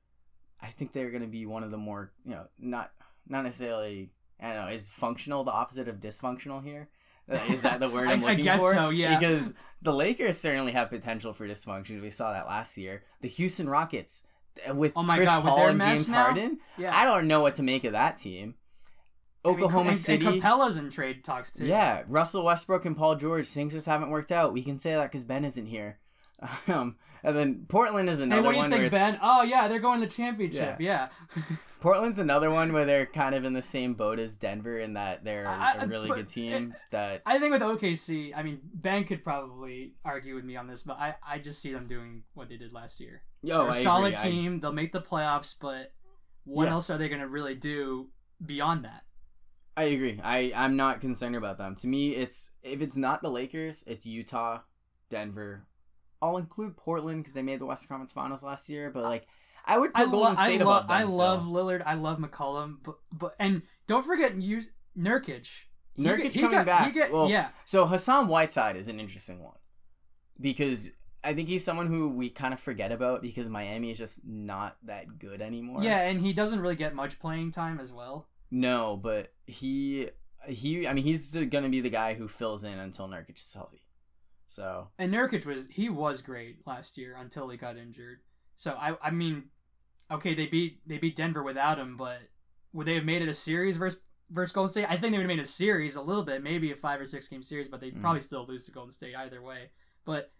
I 0.62 0.68
think 0.68 0.92
they're 0.92 1.10
going 1.10 1.22
to 1.22 1.28
be 1.28 1.44
one 1.46 1.64
of 1.64 1.70
the 1.72 1.76
more 1.76 2.12
you 2.24 2.30
know 2.32 2.46
not 2.58 2.92
not 3.28 3.42
necessarily 3.44 4.10
I 4.40 4.52
don't 4.52 4.66
know 4.66 4.72
is 4.72 4.88
functional 4.88 5.42
the 5.44 5.50
opposite 5.50 5.88
of 5.88 5.98
dysfunctional 5.98 6.62
here. 6.62 6.88
Uh, 7.28 7.38
that 7.62 7.80
the 7.80 7.88
word 7.88 8.08
I- 8.08 8.12
I'm 8.12 8.22
I 8.24 8.28
looking 8.30 8.44
guess 8.44 8.60
for? 8.60 8.72
so, 8.74 8.90
yeah. 8.90 9.18
Because 9.18 9.52
the 9.82 9.92
Lakers 9.92 10.38
certainly 10.38 10.70
have 10.72 10.88
potential 10.90 11.32
for 11.32 11.48
dysfunction. 11.48 12.00
We 12.00 12.10
saw 12.10 12.32
that 12.32 12.46
last 12.46 12.78
year. 12.78 13.02
The 13.22 13.28
Houston 13.28 13.68
Rockets 13.68 14.22
uh, 14.70 14.72
with 14.74 14.92
Oh 14.94 15.02
my 15.02 15.16
Chris 15.16 15.28
God, 15.28 15.42
Paul 15.42 15.66
and 15.68 15.80
James 15.80 16.08
now? 16.08 16.22
Harden. 16.26 16.58
yeah. 16.78 16.96
I 16.96 17.04
don't 17.04 17.26
know 17.26 17.40
what 17.40 17.56
to 17.56 17.64
make 17.64 17.82
of 17.82 17.92
that 17.92 18.16
team. 18.18 18.54
I 19.46 19.48
mean, 19.50 19.56
Oklahoma 19.56 19.90
and, 19.90 19.98
City. 19.98 20.26
And 20.26 20.42
Capela's 20.42 20.76
in 20.76 20.90
trade 20.90 21.24
talks 21.24 21.52
too. 21.52 21.66
yeah, 21.66 22.02
Russell 22.08 22.44
Westbrook 22.44 22.84
and 22.84 22.96
Paul 22.96 23.14
George. 23.16 23.46
Things 23.48 23.72
just 23.72 23.86
haven't 23.86 24.10
worked 24.10 24.32
out. 24.32 24.52
We 24.52 24.62
can 24.62 24.76
say 24.76 24.94
that 24.94 25.04
because 25.10 25.24
Ben 25.24 25.44
isn't 25.44 25.66
here. 25.66 25.98
Um, 26.68 26.96
and 27.24 27.34
then 27.34 27.64
Portland 27.66 28.10
is 28.10 28.18
Hey, 28.18 28.24
another 28.24 28.42
what 28.42 28.50
do 28.50 28.56
you 28.56 28.62
one 28.64 28.70
where 28.70 28.80
think, 28.80 28.92
Ben? 28.92 29.18
Oh 29.22 29.42
yeah, 29.42 29.68
they're 29.68 29.80
going 29.80 30.00
to 30.00 30.06
the 30.06 30.12
championship. 30.12 30.76
Yeah. 30.80 31.08
Portland's 31.80 32.18
another 32.18 32.50
one 32.50 32.72
where 32.74 32.84
they're 32.84 33.06
kind 33.06 33.34
of 33.34 33.44
in 33.44 33.52
the 33.54 33.62
same 33.62 33.94
boat 33.94 34.18
as 34.18 34.36
Denver 34.36 34.78
in 34.78 34.92
that 34.94 35.24
they're 35.24 35.46
I- 35.48 35.74
a 35.74 35.78
I- 35.80 35.84
really 35.84 36.08
but 36.08 36.16
good 36.16 36.28
team. 36.28 36.74
that 36.90 37.22
I 37.24 37.38
think 37.38 37.52
with 37.52 37.62
OKC, 37.62 38.32
I 38.36 38.42
mean, 38.42 38.60
Ben 38.74 39.04
could 39.04 39.24
probably 39.24 39.94
argue 40.04 40.34
with 40.34 40.44
me 40.44 40.56
on 40.56 40.66
this, 40.66 40.82
but 40.82 40.98
I, 40.98 41.14
I 41.26 41.38
just 41.38 41.62
see 41.62 41.72
them 41.72 41.86
doing 41.86 42.22
what 42.34 42.48
they 42.50 42.58
did 42.58 42.72
last 42.72 43.00
year. 43.00 43.22
yo, 43.42 43.62
They're 43.62 43.72
I 43.72 43.82
solid 43.82 44.12
agree. 44.14 44.28
I- 44.28 44.30
team. 44.30 44.60
They'll 44.60 44.72
make 44.72 44.92
the 44.92 45.00
playoffs, 45.00 45.54
but 45.58 45.92
what 46.44 46.64
Yes. 46.64 46.72
else 46.72 46.90
are 46.90 46.98
they 46.98 47.08
going 47.08 47.22
to 47.22 47.28
really 47.28 47.54
do 47.54 48.08
beyond 48.44 48.84
that? 48.84 49.04
I 49.76 49.84
agree. 49.84 50.20
I 50.22 50.52
I'm 50.54 50.76
not 50.76 51.00
concerned 51.00 51.36
about 51.36 51.58
them. 51.58 51.74
To 51.76 51.86
me, 51.86 52.10
it's 52.14 52.52
if 52.62 52.80
it's 52.80 52.96
not 52.96 53.22
the 53.22 53.30
Lakers, 53.30 53.84
it's 53.86 54.06
Utah, 54.06 54.60
Denver. 55.10 55.66
I'll 56.22 56.38
include 56.38 56.76
Portland 56.76 57.20
because 57.22 57.34
they 57.34 57.42
made 57.42 57.60
the 57.60 57.66
Western 57.66 57.88
Conference 57.88 58.12
Finals 58.12 58.42
last 58.42 58.68
year. 58.70 58.90
But 58.90 59.02
like, 59.02 59.26
I 59.66 59.78
would 59.78 59.92
put 59.92 60.00
I, 60.00 60.04
Golden 60.10 60.20
lo- 60.34 60.34
I, 60.40 60.44
State 60.46 60.60
lo- 60.62 60.76
above 60.76 60.88
them. 60.88 60.96
I 60.96 61.02
love. 61.04 61.42
Lillard. 61.42 61.82
I 61.84 61.94
love 61.94 62.18
McCollum, 62.18 62.76
but 62.82 62.96
but 63.12 63.34
and 63.38 63.62
don't 63.86 64.04
forget 64.04 64.40
you 64.40 64.62
Nurkic. 64.98 65.48
Nurkic 65.98 66.32
get- 66.32 66.34
coming 66.34 66.50
got- 66.52 66.66
back. 66.66 66.94
Get, 66.94 67.12
Well, 67.12 67.28
yeah, 67.28 67.48
So 67.64 67.86
Hassan 67.86 68.28
Whiteside 68.28 68.76
is 68.76 68.88
an 68.88 68.98
interesting 69.00 69.42
one 69.42 69.56
because 70.40 70.90
I 71.24 71.34
think 71.34 71.48
he's 71.48 71.64
someone 71.64 71.86
who 71.86 72.08
we 72.08 72.28
kind 72.30 72.52
of 72.54 72.60
forget 72.60 72.92
about 72.92 73.22
because 73.22 73.48
Miami 73.48 73.90
is 73.90 73.98
just 73.98 74.20
not 74.24 74.76
that 74.84 75.18
good 75.18 75.40
anymore. 75.40 75.82
yeah, 75.82 76.00
and 76.00 76.20
he 76.20 76.32
doesn't 76.32 76.60
really 76.60 76.76
get 76.76 76.94
much 76.94 77.18
playing 77.18 77.50
time 77.50 77.80
as 77.80 77.92
well. 77.92 78.26
No, 78.50 78.98
but 79.02 79.32
he 79.46 80.10
he. 80.48 80.86
I 80.86 80.92
mean, 80.92 81.04
he's 81.04 81.32
going 81.34 81.64
to 81.64 81.68
be 81.68 81.80
the 81.80 81.90
guy 81.90 82.14
who 82.14 82.28
fills 82.28 82.64
in 82.64 82.78
until 82.78 83.08
Nurkic 83.08 83.40
is 83.40 83.52
healthy. 83.54 83.82
So 84.48 84.88
And 84.98 85.12
Nurkic 85.12 85.44
was 85.44 85.66
he 85.68 85.88
was 85.88 86.22
great 86.22 86.64
last 86.66 86.96
year 86.96 87.16
until 87.18 87.48
he 87.48 87.56
got 87.56 87.76
injured. 87.76 88.20
So 88.56 88.72
I 88.74 88.96
I 89.02 89.10
mean, 89.10 89.44
okay, 90.10 90.34
they 90.34 90.46
beat 90.46 90.86
they 90.86 90.98
beat 90.98 91.16
Denver 91.16 91.42
without 91.42 91.78
him, 91.78 91.96
but 91.96 92.18
would 92.72 92.86
they 92.86 92.94
have 92.94 93.04
made 93.04 93.22
it 93.22 93.28
a 93.28 93.34
series 93.34 93.76
versus 93.76 94.00
versus 94.30 94.52
Golden 94.52 94.70
State? 94.70 94.86
I 94.88 94.96
think 94.96 95.12
they 95.12 95.18
would 95.18 95.28
have 95.28 95.36
made 95.36 95.40
a 95.40 95.46
series 95.46 95.96
a 95.96 96.02
little 96.02 96.22
bit, 96.22 96.42
maybe 96.44 96.70
a 96.70 96.76
five 96.76 97.00
or 97.00 97.06
six 97.06 97.26
game 97.26 97.42
series, 97.42 97.68
but 97.68 97.80
they'd 97.80 97.94
Mhm. 97.96 98.00
probably 98.00 98.20
still 98.20 98.46
lose 98.46 98.64
to 98.66 98.72
Golden 98.72 98.92
State 98.92 99.16
either 99.16 99.42
way. 99.42 99.70
But 100.04 100.32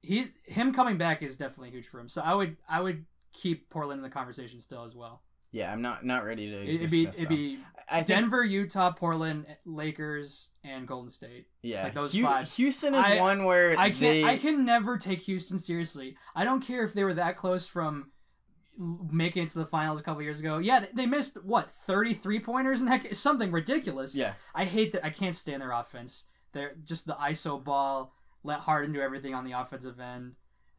he's 0.00 0.28
him 0.44 0.74
coming 0.74 0.98
back 0.98 1.22
is 1.22 1.36
definitely 1.38 1.70
huge 1.70 1.86
for 1.86 2.00
him. 2.00 2.08
So 2.08 2.20
I 2.22 2.34
would 2.34 2.56
I 2.68 2.80
would 2.80 3.06
keep 3.32 3.70
Portland 3.70 4.00
in 4.00 4.02
the 4.02 4.10
conversation 4.10 4.58
still 4.58 4.82
as 4.84 4.96
well. 4.96 5.22
Yeah, 5.52 5.72
I'm 5.72 5.82
not 5.82 6.04
not 6.04 6.24
ready 6.24 6.50
to 6.50 6.74
It'd 6.74 6.90
be 6.90 7.04
it'd 7.06 7.28
be 7.28 7.58
I 7.88 7.96
think, 7.98 8.06
Denver, 8.08 8.42
Utah, 8.44 8.92
Portland, 8.92 9.44
Lakers, 9.66 10.50
and 10.64 10.86
Golden 10.88 11.10
State. 11.10 11.46
yeah, 11.62 11.84
like 11.84 11.94
those 11.94 12.14
Hu- 12.14 12.22
five. 12.24 12.50
Houston 12.52 12.94
is 12.94 13.04
I- 13.04 13.20
one 13.20 13.44
where 13.44 13.78
I 13.78 13.90
can't. 13.90 14.00
they, 14.00 14.24
I 14.24 14.38
can 14.38 14.64
never 14.64 14.96
take 14.96 15.20
Houston 15.22 15.58
seriously. 15.58 16.16
I 16.34 16.44
don't 16.44 16.62
care 16.62 16.84
if 16.84 16.94
they 16.94 17.04
were 17.04 17.14
that 17.14 17.36
close 17.36 17.66
from 17.68 18.10
making 18.78 19.42
it 19.44 19.50
to 19.50 19.58
the 19.58 19.66
finals 19.66 20.00
a 20.00 20.02
couple 20.02 20.22
years 20.22 20.40
ago. 20.40 20.58
Yeah, 20.58 20.80
they- 20.80 20.88
they 20.94 21.06
missed 21.06 21.42
what 21.44 21.70
thirty 21.86 22.14
three 22.14 22.38
pointers 22.40 22.80
in 22.80 22.86
that. 22.86 23.14
Something 23.14 23.50
ridiculous. 23.52 24.14
yeah, 24.14 24.34
I 24.54 24.64
hate 24.64 24.92
that. 24.92 25.04
I 25.04 25.10
can't 25.10 25.34
stand 25.34 25.60
their 25.60 25.72
offense. 25.72 26.24
They're 26.52 26.74
just 26.84 27.06
the 27.06 27.14
ISO 27.14 27.62
ball. 27.62 28.14
Let 28.44 28.60
Harden 28.60 28.92
do 28.92 29.00
everything 29.00 29.34
on 29.34 29.44
the 29.44 29.52
offensive 29.52 30.00
end. 30.00 30.32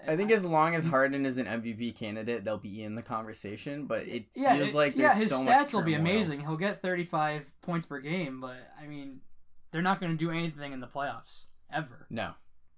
I 0.07 0.15
think 0.15 0.31
as 0.31 0.45
long 0.45 0.75
as 0.75 0.83
Harden 0.85 1.25
is 1.25 1.37
an 1.37 1.45
MVP 1.45 1.95
candidate, 1.95 2.43
they'll 2.43 2.57
be 2.57 2.83
in 2.83 2.95
the 2.95 3.01
conversation. 3.01 3.85
But 3.85 4.03
it 4.07 4.25
yeah, 4.35 4.55
feels 4.55 4.69
it- 4.73 4.75
like 4.77 4.95
yeah, 4.95 5.09
there's 5.09 5.17
his 5.21 5.29
so 5.29 5.43
much 5.43 5.57
stats 5.57 5.73
will 5.73 5.81
be 5.83 5.93
amazing. 5.93 6.41
He'll 6.41 6.57
get 6.57 6.81
thirty 6.81 7.05
five 7.05 7.43
points 7.61 7.85
per 7.85 7.99
game, 7.99 8.41
but 8.41 8.57
I 8.81 8.87
mean, 8.87 9.21
they're 9.71 9.81
not 9.81 9.99
going 9.99 10.11
to 10.11 10.17
do 10.17 10.31
anything 10.31 10.73
in 10.73 10.79
the 10.79 10.87
playoffs 10.87 11.45
ever. 11.71 12.05
No, 12.09 12.33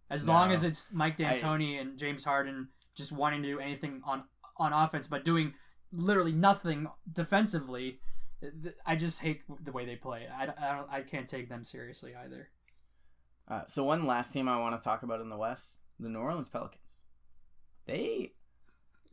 As 0.10 0.26
No. 0.28 0.34
long 0.34 0.52
as 0.52 0.64
it's 0.64 0.92
Mike 0.94 1.20
I- 1.20 1.38
D'Antoni 1.38 1.80
and 1.82 1.98
James 1.98 2.24
Harden 2.24 2.70
just 2.96 3.12
wanting 3.12 3.42
to 3.44 3.48
do 3.48 3.60
anything 3.60 4.02
on 4.06 4.24
on 4.58 4.72
offense, 4.74 5.08
but 5.08 5.26
doing 5.26 5.54
literally 5.92 6.32
nothing 6.32 6.88
defensively, 7.12 8.00
I 8.86 8.96
just 8.96 9.22
hate 9.22 9.42
the 9.64 9.72
way 9.72 9.86
they 9.86 9.96
play. 9.96 10.28
I, 10.32 10.44
I 10.44 10.76
don't 10.76 10.90
I 10.92 11.02
can't 11.02 11.28
take 11.28 11.50
them 11.50 11.64
seriously 11.64 12.14
either. 12.16 12.50
Uh, 13.48 13.62
so 13.68 13.84
one 13.84 14.06
last 14.08 14.32
team 14.34 14.48
I 14.50 14.58
want 14.60 14.80
to 14.80 14.84
talk 14.84 15.04
about 15.04 15.22
in 15.22 15.30
the 15.30 15.38
West, 15.38 15.80
the 16.00 16.10
New 16.10 16.20
Orleans 16.20 16.50
Pelicans. 16.50 17.02
They 17.86 18.32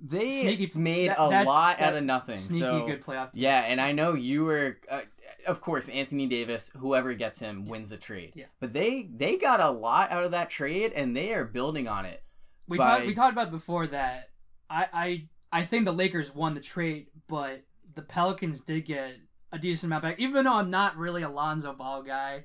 they 0.04 0.42
Sneaky- 0.42 0.76
made 0.78 1.10
that- 1.10 1.22
a 1.24 1.28
that- 1.30 1.46
lot 1.46 1.78
that 1.78 1.90
out 1.90 1.96
of 1.96 2.04
nothing. 2.04 2.36
Sneaky 2.38 2.60
so 2.60 2.86
good 2.86 3.02
playoff. 3.02 3.32
Team. 3.32 3.42
yeah, 3.44 3.60
and 3.60 3.80
I 3.80 3.92
know 3.92 4.14
you 4.14 4.44
were, 4.44 4.78
uh, 4.90 5.02
of 5.46 5.60
course, 5.60 5.88
Anthony 5.88 6.26
Davis. 6.26 6.70
Whoever 6.76 7.14
gets 7.14 7.38
him 7.38 7.66
wins 7.66 7.90
the 7.90 7.96
trade. 7.98 8.32
Yeah. 8.34 8.46
But 8.58 8.72
they 8.72 9.08
they 9.14 9.36
got 9.36 9.60
a 9.60 9.70
lot 9.70 10.10
out 10.10 10.24
of 10.24 10.32
that 10.32 10.50
trade, 10.50 10.92
and 10.92 11.16
they 11.16 11.32
are 11.34 11.44
building 11.44 11.86
on 11.88 12.04
it. 12.04 12.22
we 12.68 12.78
by- 12.78 12.84
talked 12.96 13.06
we 13.06 13.14
talked 13.14 13.32
about 13.32 13.50
before 13.50 13.86
that 13.88 14.30
I, 14.70 14.86
I 14.92 15.28
I 15.60 15.64
think 15.64 15.84
the 15.84 15.92
Lakers 15.92 16.34
won 16.34 16.54
the 16.54 16.60
trade, 16.60 17.08
but 17.28 17.62
the 17.94 18.02
Pelicans 18.02 18.60
did 18.60 18.86
get 18.86 19.16
a 19.52 19.58
decent 19.58 19.88
amount 19.90 20.02
back. 20.02 20.18
Even 20.18 20.44
though 20.44 20.54
I'm 20.54 20.70
not 20.70 20.96
really 20.96 21.22
a 21.22 21.28
Lonzo 21.28 21.74
Ball 21.74 22.02
guy, 22.02 22.44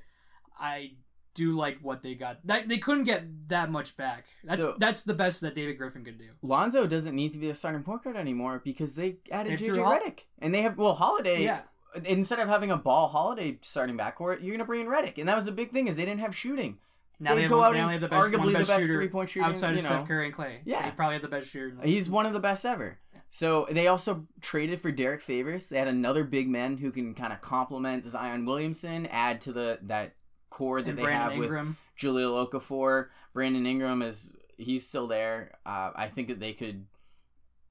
I 0.59 0.91
do 1.37 1.55
like 1.55 1.77
what 1.81 2.01
they 2.03 2.15
got. 2.15 2.45
That 2.45 2.67
they 2.67 2.77
couldn't 2.79 3.05
get 3.05 3.23
that 3.49 3.71
much 3.71 3.95
back. 3.95 4.25
That's 4.43 4.61
So- 4.61 4.75
that's 4.77 5.03
the 5.03 5.13
best 5.13 5.39
that 5.41 5.55
David 5.55 5.77
Griffin 5.77 6.03
could 6.03 6.17
do. 6.17 6.29
Lonzo 6.41 6.85
doesn't 6.87 7.15
need 7.15 7.31
to 7.31 7.37
be 7.37 7.49
a 7.49 7.55
starting 7.55 7.83
point 7.83 8.03
guard 8.03 8.17
anymore 8.17 8.61
because 8.63 8.95
they 8.95 9.17
added 9.31 9.59
JJ 9.59 9.81
Hol- 9.81 9.93
Redick, 9.99 10.23
and 10.39 10.53
they 10.53 10.61
have 10.63 10.77
well 10.77 10.95
Holiday. 10.95 11.43
Yeah. 11.43 11.61
Instead 12.03 12.39
of 12.39 12.47
having 12.49 12.69
a 12.71 12.77
ball 12.77 13.07
Holiday 13.07 13.57
starting 13.61 13.97
backcourt, 13.97 14.43
you're 14.43 14.55
gonna 14.55 14.65
bring 14.65 14.81
in 14.81 14.87
Redick, 14.87 15.17
and 15.17 15.29
that 15.29 15.35
was 15.35 15.47
a 15.47 15.51
big 15.51 15.71
thing 15.71 15.87
is 15.87 15.95
they 15.97 16.05
didn't 16.05 16.19
have 16.19 16.35
shooting. 16.35 16.77
Now 17.19 17.31
They 17.31 17.37
they, 17.37 17.41
have, 17.43 17.51
go 17.51 17.63
out 17.63 17.73
now 17.73 17.83
and 17.89 17.91
have 17.93 18.01
the 18.01 18.07
best, 18.09 18.21
arguably 18.21 18.47
of 18.47 18.51
the 18.53 18.57
best, 18.59 18.67
best 18.69 18.85
three-point 18.85 19.29
shooting, 19.29 19.47
outside 19.49 19.71
you 19.71 19.77
of 19.79 19.83
know. 19.85 19.89
Steph 19.89 20.07
Curry 20.07 20.25
and 20.27 20.35
Klay. 20.35 20.59
Yeah. 20.65 20.87
they 20.87 20.95
probably 20.95 21.13
have 21.15 21.23
the 21.23 21.27
best 21.27 21.49
shooter. 21.49 21.69
in 21.69 21.77
the 21.77 21.87
He's 21.87 22.09
one 22.09 22.25
of 22.27 22.33
the 22.33 22.39
best 22.39 22.63
ever. 22.65 22.99
So 23.29 23.65
they 23.71 23.87
also 23.87 24.27
traded 24.39 24.79
for 24.79 24.91
Derrick 24.91 25.21
Favors. 25.21 25.69
They 25.69 25.79
had 25.79 25.87
another 25.87 26.23
big 26.23 26.47
man 26.47 26.77
who 26.77 26.91
can 26.91 27.13
kind 27.15 27.33
of 27.33 27.41
complement 27.41 28.05
Zion 28.05 28.45
Williamson, 28.45 29.05
add 29.07 29.41
to 29.41 29.51
the 29.51 29.79
that 29.83 30.13
core 30.49 30.81
that 30.81 30.89
and 30.89 30.97
they 30.97 31.03
Brandon 31.03 31.29
have 31.29 31.39
with 31.39 31.45
Ingram. 31.45 31.77
Jahlil 31.99 32.49
Okafor. 32.49 33.07
Brandon 33.33 33.65
Ingram 33.65 34.01
is 34.01 34.35
he's 34.57 34.87
still 34.87 35.07
there. 35.07 35.57
Uh, 35.65 35.91
I 35.95 36.07
think 36.07 36.27
that 36.27 36.39
they 36.39 36.53
could 36.53 36.85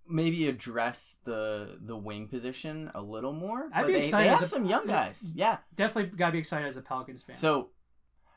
maybe 0.09 0.47
address 0.49 1.19
the 1.25 1.79
the 1.81 1.97
wing 1.97 2.29
position 2.29 2.91
a 2.95 3.03
little 3.03 3.33
more. 3.33 3.69
I'd 3.73 3.87
be 3.87 3.95
they, 3.95 3.99
excited 4.01 4.27
They 4.27 4.31
have 4.35 4.43
a- 4.43 4.47
some 4.47 4.67
young 4.67 4.87
guys. 4.87 5.33
Yeah. 5.35 5.59
Definitely 5.75 6.17
gotta 6.17 6.33
be 6.33 6.39
excited 6.39 6.67
as 6.67 6.77
a 6.77 6.83
Pelicans 6.83 7.23
fan. 7.23 7.37
So, 7.37 7.71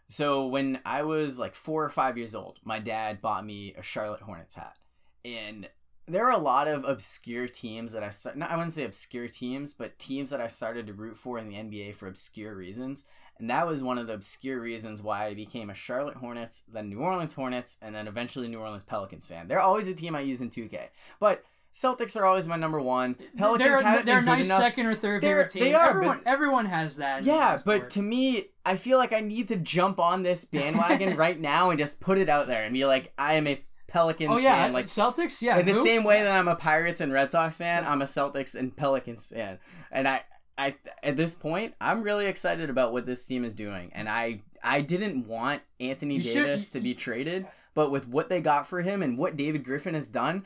so 0.07 0.47
when 0.47 0.79
I 0.85 1.03
was 1.03 1.37
like 1.37 1.55
four 1.55 1.83
or 1.83 1.89
five 1.89 2.17
years 2.17 2.33
old, 2.33 2.59
my 2.63 2.79
dad 2.79 3.21
bought 3.21 3.45
me 3.45 3.75
a 3.77 3.83
Charlotte 3.83 4.21
Hornets 4.21 4.55
hat, 4.55 4.75
and 5.23 5.69
there 6.07 6.25
are 6.25 6.31
a 6.31 6.39
lot 6.39 6.67
of 6.67 6.83
obscure 6.85 7.47
teams 7.47 7.91
that 7.91 8.03
I. 8.03 8.11
Not, 8.35 8.49
I 8.49 8.55
wouldn't 8.55 8.73
say 8.73 8.83
obscure 8.83 9.27
teams, 9.27 9.73
but 9.73 9.99
teams 9.99 10.31
that 10.31 10.41
I 10.41 10.47
started 10.47 10.87
to 10.87 10.93
root 10.93 11.17
for 11.17 11.37
in 11.37 11.47
the 11.47 11.55
NBA 11.55 11.95
for 11.95 12.07
obscure 12.07 12.55
reasons. 12.55 13.05
And 13.39 13.49
that 13.49 13.65
was 13.65 13.81
one 13.81 13.97
of 13.97 14.07
the 14.07 14.13
obscure 14.13 14.59
reasons 14.59 15.01
why 15.01 15.25
I 15.27 15.33
became 15.33 15.69
a 15.69 15.73
Charlotte 15.73 16.17
Hornets, 16.17 16.63
then 16.71 16.89
New 16.89 16.99
Orleans 16.99 17.33
Hornets, 17.33 17.77
and 17.81 17.95
then 17.95 18.07
eventually 18.07 18.47
New 18.49 18.59
Orleans 18.59 18.83
Pelicans 18.83 19.27
fan. 19.27 19.47
They're 19.47 19.61
always 19.61 19.87
a 19.87 19.93
team 19.93 20.13
I 20.15 20.21
use 20.21 20.41
in 20.41 20.49
2K. 20.49 20.89
But 21.21 21.43
Celtics 21.73 22.19
are 22.19 22.25
always 22.25 22.47
my 22.47 22.57
number 22.57 22.81
one. 22.81 23.15
Pelicans 23.37 23.63
they're, 23.69 23.81
haven't 23.81 24.05
they're 24.05 24.17
a 24.17 24.21
been 24.21 24.25
nice 24.25 24.45
enough. 24.45 24.59
second 24.59 24.87
or 24.87 24.95
third 24.95 25.21
They're- 25.21 25.29
favorite 25.45 25.51
team. 25.51 25.63
they 25.63 25.73
are, 25.73 25.89
everyone, 25.91 26.17
but- 26.17 26.27
everyone 26.27 26.65
has 26.65 26.97
that. 26.97 27.23
Yeah, 27.23 27.57
but 27.63 27.91
to 27.91 28.01
me, 28.01 28.45
I 28.65 28.75
feel 28.75 28.97
like 28.97 29.13
I 29.13 29.21
need 29.21 29.47
to 29.49 29.55
jump 29.55 29.99
on 29.99 30.23
this 30.23 30.43
bandwagon 30.45 31.15
right 31.17 31.39
now 31.39 31.69
and 31.69 31.79
just 31.79 32.01
put 32.01 32.17
it 32.17 32.27
out 32.27 32.47
there 32.47 32.63
and 32.63 32.73
be 32.73 32.85
like, 32.85 33.13
I 33.17 33.35
am 33.35 33.47
a 33.47 33.63
Pelicans 33.87 34.31
oh 34.33 34.37
yeah, 34.37 34.63
fan. 34.65 34.73
Like 34.73 34.85
Celtics. 34.85 35.41
Yeah, 35.41 35.57
in 35.57 35.65
the 35.65 35.73
same 35.73 36.03
way 36.03 36.21
that 36.21 36.37
I'm 36.37 36.47
a 36.47 36.55
Pirates 36.55 37.01
and 37.01 37.13
Red 37.13 37.31
Sox 37.31 37.57
fan, 37.57 37.85
I'm 37.85 38.01
a 38.01 38.05
Celtics 38.05 38.53
and 38.55 38.75
Pelicans 38.75 39.29
fan. 39.29 39.59
And 39.91 40.07
I, 40.07 40.21
I 40.59 40.75
at 41.01 41.15
this 41.15 41.33
point, 41.35 41.73
I'm 41.79 42.03
really 42.03 42.25
excited 42.25 42.69
about 42.69 42.91
what 42.91 43.05
this 43.05 43.25
team 43.25 43.45
is 43.45 43.53
doing. 43.53 43.91
And 43.95 44.09
I, 44.09 44.41
I 44.61 44.81
didn't 44.81 45.25
want 45.25 45.61
Anthony 45.79 46.15
You 46.15 46.21
should- 46.21 46.33
Davis 46.45 46.71
to 46.71 46.81
be 46.81 46.93
traded, 46.93 47.47
but 47.73 47.91
with 47.91 48.07
what 48.07 48.27
they 48.27 48.41
got 48.41 48.67
for 48.67 48.81
him 48.81 49.01
and 49.01 49.17
what 49.17 49.37
David 49.37 49.63
Griffin 49.63 49.93
has 49.93 50.09
done, 50.09 50.45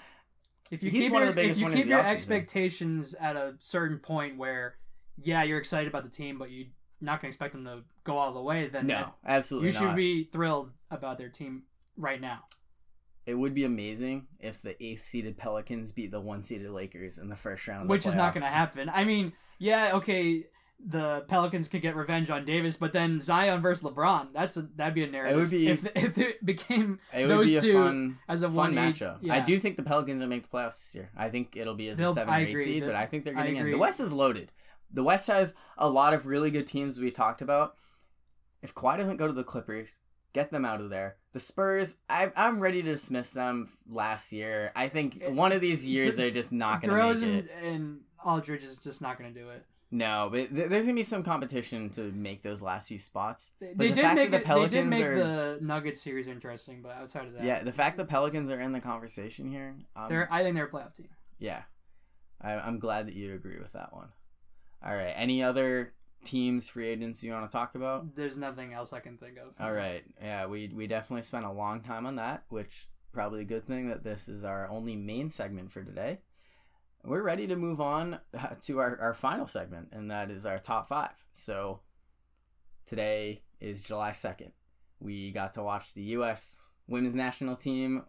If 0.70 0.84
you 0.84 0.91
He's 0.91 1.05
keep 1.05 1.11
one 1.14 1.24
of 1.24 1.26
your, 1.28 1.34
the 1.36 1.41
biggest 1.41 1.61
if 1.61 1.68
you 1.68 1.74
keep 1.74 1.86
your 1.88 1.99
expectations 2.05 3.16
at 3.16 3.36
a 3.36 3.55
certain 3.59 3.97
point 3.97 4.38
where, 4.38 4.76
yeah, 5.22 5.41
you're 5.43 5.57
excited 5.57 5.88
about 5.88 6.03
the 6.03 6.16
team, 6.16 6.38
but 6.38 6.51
you're 6.51 6.68
not 7.01 7.20
going 7.20 7.32
to 7.32 7.36
expect 7.36 7.53
them 7.53 7.66
to 7.66 7.80
go 8.03 8.18
all 8.18 8.34
the 8.34 8.41
way, 8.41 8.68
then 8.68 8.86
no, 8.88 8.93
that- 8.95 9.14
absolutely 9.26 9.70
you 9.70 9.74
should 9.74 9.95
be 9.95 10.26
thrilled 10.26 10.70
about 10.91 11.18
their 11.18 11.30
team 11.30 11.64
right 11.97 12.22
now. 12.22 12.41
It 13.26 13.36
would 13.36 13.53
be 13.53 13.64
amazing 13.64 14.28
if 14.39 14.61
the 14.61 14.82
eighth 14.84 15.01
seeded 15.01 15.38
Pelicans 15.38 15.91
beat 15.93 16.11
the 16.11 16.20
one 16.20 16.43
seeded 16.43 16.70
Lakers 16.70 17.18
in 17.18 17.30
the 17.30 17.38
first 17.38 17.68
round. 17.68 17.84
Of 17.84 17.88
the 17.88 17.91
which 17.91 18.05
is 18.05 18.16
not 18.16 18.34
going 18.34 18.43
to 18.43 18.49
happen. 18.49 18.89
I 18.89 19.05
mean, 19.05 19.32
yeah, 19.64 19.91
okay, 19.95 20.45
the 20.86 21.24
Pelicans 21.30 21.70
could 21.70 21.82
get 21.82 21.95
revenge 21.95 22.30
on 22.30 22.43
Davis, 22.43 22.76
but 22.76 22.91
then 22.91 23.20
Zion 23.22 23.61
versus 23.61 23.84
LeBron, 23.89 24.34
that's 24.34 24.57
a 24.57 24.64
that'd 24.76 24.93
be 24.93 25.03
a 25.05 25.09
narrative. 25.09 25.38
It 25.38 25.39
would 25.39 25.49
be- 25.49 25.68
if 25.70 25.88
if 25.95 26.18
it 26.18 26.45
became 26.45 26.99
It 27.14 27.28
those 27.28 27.51
be 27.51 27.57
a 27.57 27.61
two 27.61 27.74
fun, 27.74 28.18
as 28.28 28.43
a 28.43 28.47
fun 28.47 28.55
one 28.55 28.74
matchup. 28.76 29.20
Yeah. 29.22 29.36
I 29.36 29.39
do 29.39 29.57
think 29.57 29.78
the 29.78 29.84
Pelicans 29.84 30.22
will 30.22 30.28
make 30.28 30.43
the 30.43 30.49
playoffs 30.49 30.80
this 30.82 30.95
year. 30.95 31.09
I 31.16 31.30
think 31.30 31.55
it'll 31.55 31.76
be 31.76 31.88
as 31.88 31.99
a 31.99 32.03
They'll- 32.03 32.14
seven 32.14 32.34
I 32.34 32.39
or 32.41 32.43
eight 32.45 32.49
agree. 32.49 32.66
seed, 32.66 32.84
The- 32.84 32.88
but 32.88 32.95
I 32.95 33.05
think 33.05 33.24
they're 33.24 33.34
getting 33.34 33.55
in. 33.55 33.72
The 33.72 33.78
West 33.78 33.99
is 34.01 34.11
loaded. 34.11 34.51
The 34.91 35.03
West 35.03 35.28
has 35.28 35.55
a 35.78 35.89
lot 35.89 36.14
of 36.14 36.26
really 36.28 36.51
good 36.51 36.68
teams 36.68 36.99
we 36.99 37.09
talked 37.11 37.41
about. 37.41 37.76
If 38.61 38.76
Kawhi 38.76 38.97
doesn't 38.97 39.18
go 39.18 39.28
to 39.28 39.34
the 39.34 39.43
Clippers, 39.43 39.99
get 40.34 40.51
them 40.51 40.66
out 40.66 40.82
of 40.82 40.89
there. 40.89 41.16
The 41.32 41.39
Spurs, 41.39 41.97
I, 42.09 42.32
I'm 42.36 42.59
ready 42.59 42.82
to 42.84 42.91
dismiss 42.91 43.32
them 43.32 43.70
last 43.88 44.32
year. 44.34 44.72
I 44.76 44.88
think 44.88 45.24
one 45.30 45.51
of 45.51 45.61
these 45.61 45.86
years 45.86 46.16
they're 46.16 46.30
just 46.32 46.51
not 46.53 46.82
going 46.84 47.16
to 47.16 47.26
make 47.26 47.45
it. 47.45 47.51
and 47.64 48.01
Aldridge 48.26 48.63
is 48.63 48.78
just 48.80 49.01
not 49.01 49.17
going 49.19 49.34
to 49.34 49.39
do 49.39 49.49
it. 49.49 49.65
No, 49.91 50.28
but 50.32 50.55
th- 50.55 50.69
there's 50.69 50.86
going 50.86 50.95
to 50.95 50.99
be 50.99 51.03
some 51.03 51.21
competition 51.21 51.89
to 51.91 52.11
make 52.13 52.41
those 52.41 52.63
last 52.63 52.88
few 52.88 52.97
spots. 52.97 53.51
They, 53.59 53.67
But 53.67 53.78
they 53.78 53.88
the 53.89 53.93
did 53.95 54.01
fact 54.01 54.15
make 54.15 54.32
that 54.32 54.41
it, 54.41 54.47
the 54.47 54.53
they 54.55 54.61
did 54.69 54.71
Pelicans 54.71 54.89
make 54.91 55.03
are- 55.03 55.17
the 55.24 55.59
Nuggets 55.61 56.01
series 56.01 56.28
interesting, 56.28 56.82
but 56.82 56.93
outside 56.95 57.28
of 57.28 57.34
that, 57.34 57.43
Yeah, 57.43 57.61
the 57.63 57.71
fact 57.71 57.97
the 57.97 58.05
Pelicans 58.05 58.49
are 58.49 58.59
in 58.59 58.71
the 58.71 58.80
conversation 58.82 59.51
here, 59.51 59.76
um, 59.95 60.09
they're 60.09 60.28
I 60.32 60.41
think 60.41 60.55
they're 60.55 60.65
a 60.65 60.69
playoff 60.71 60.95
team. 60.95 61.09
Yeah, 61.38 61.61
I, 62.41 62.53
I'm 62.53 62.80
glad 62.80 63.05
that 63.07 63.13
you 63.13 63.36
agree 63.36 63.59
with 63.59 63.74
that 63.74 63.93
one. 63.93 64.07
All 64.84 64.95
right, 64.95 65.13
any 65.15 65.43
other 65.43 65.93
teams, 66.24 66.67
free 66.67 66.88
agents 66.88 67.24
you 67.24 67.32
want 67.32 67.49
to 67.51 67.55
talk 67.55 67.76
about? 67.76 68.15
There's 68.15 68.38
nothing 68.38 68.74
else 68.74 68.93
I 68.93 68.99
can 68.99 69.17
think 69.17 69.38
of. 69.38 69.53
All 69.63 69.71
right, 69.71 70.03
yeah, 70.19 70.47
we 70.47 70.71
we 70.74 70.88
definitely 70.88 71.24
spent 71.24 71.45
a 71.45 71.51
long 71.51 71.82
time 71.82 72.07
on 72.07 72.15
that, 72.15 72.45
which 72.49 72.88
probably 73.11 73.41
a 73.41 73.45
good 73.45 73.67
thing 73.67 73.89
that 73.89 74.03
this 74.03 74.28
is 74.28 74.43
our 74.43 74.67
only 74.69 74.95
main 74.95 75.30
segment 75.30 75.71
for 75.71 75.84
today. 75.84 76.17
We're 77.06 77.22
ready 77.22 77.47
to 77.47 77.56
move 77.56 77.82
on 77.82 78.20
uh, 78.38 78.47
to 78.62 78.80
our, 78.80 78.97
our 78.99 79.14
final 79.14 79.45
segment, 79.45 79.89
and 79.91 80.10
that 80.10 80.32
is 80.32 80.45
our 80.45 80.58
top 80.58 80.88
five. 80.88 81.12
So 81.34 81.82
today 82.86 83.41
is 83.60 83.84
July 83.84 84.12
2nd. 84.12 84.51
We 84.99 85.32
got 85.32 85.54
to 85.56 85.64
watch 85.64 85.93
the 85.93 86.04
U.S. 86.04 86.68
women's 86.88 87.14
national 87.14 87.58
team 87.58 88.04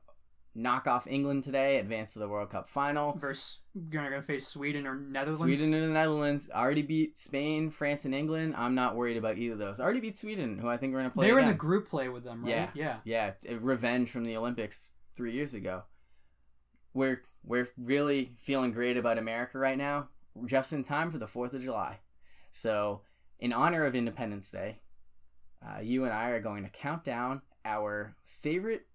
knock 0.54 0.86
off 0.86 1.06
England 1.08 1.42
today, 1.42 1.78
advance 1.78 2.12
to 2.12 2.20
the 2.20 2.28
World 2.28 2.50
Cup 2.50 2.68
final. 2.68 3.18
Versus 3.20 3.58
you're 3.74 4.08
gonna 4.08 4.22
face 4.22 4.46
Sweden 4.46 4.86
or 4.86 4.94
Netherlands. 4.94 5.40
Sweden 5.40 5.74
and 5.74 5.90
the 5.90 5.94
Netherlands 5.94 6.50
already 6.54 6.82
beat 6.82 7.18
Spain, 7.18 7.70
France, 7.70 8.04
and 8.04 8.14
England. 8.14 8.54
I'm 8.56 8.76
not 8.76 8.94
worried 8.94 9.16
about 9.16 9.38
either 9.38 9.54
of 9.54 9.58
those. 9.58 9.80
Already 9.80 10.00
beat 10.00 10.16
Sweden, 10.16 10.58
who 10.58 10.68
I 10.68 10.76
think 10.76 10.92
we're 10.92 11.00
gonna 11.00 11.10
play. 11.10 11.26
they 11.26 11.32
were 11.32 11.40
in 11.40 11.48
the 11.48 11.54
group 11.54 11.88
play 11.88 12.08
with 12.08 12.24
them, 12.24 12.44
right? 12.44 12.70
Yeah. 12.74 12.98
yeah. 13.04 13.32
Yeah, 13.44 13.56
revenge 13.58 14.10
from 14.10 14.24
the 14.24 14.36
Olympics 14.36 14.92
three 15.16 15.32
years 15.32 15.54
ago. 15.54 15.82
We're 16.94 17.22
we're 17.44 17.68
really 17.76 18.30
feeling 18.40 18.72
great 18.72 18.96
about 18.96 19.18
America 19.18 19.58
right 19.58 19.76
now, 19.76 20.08
just 20.46 20.72
in 20.72 20.84
time 20.84 21.10
for 21.10 21.18
the 21.18 21.26
Fourth 21.26 21.52
of 21.52 21.62
July. 21.62 21.98
So, 22.52 23.02
in 23.40 23.52
honor 23.52 23.84
of 23.84 23.94
Independence 23.94 24.50
Day, 24.50 24.78
uh, 25.64 25.80
you 25.80 26.04
and 26.04 26.12
I 26.12 26.30
are 26.30 26.40
going 26.40 26.62
to 26.62 26.70
count 26.70 27.04
down 27.04 27.42
our 27.64 28.14
favorite 28.24 28.86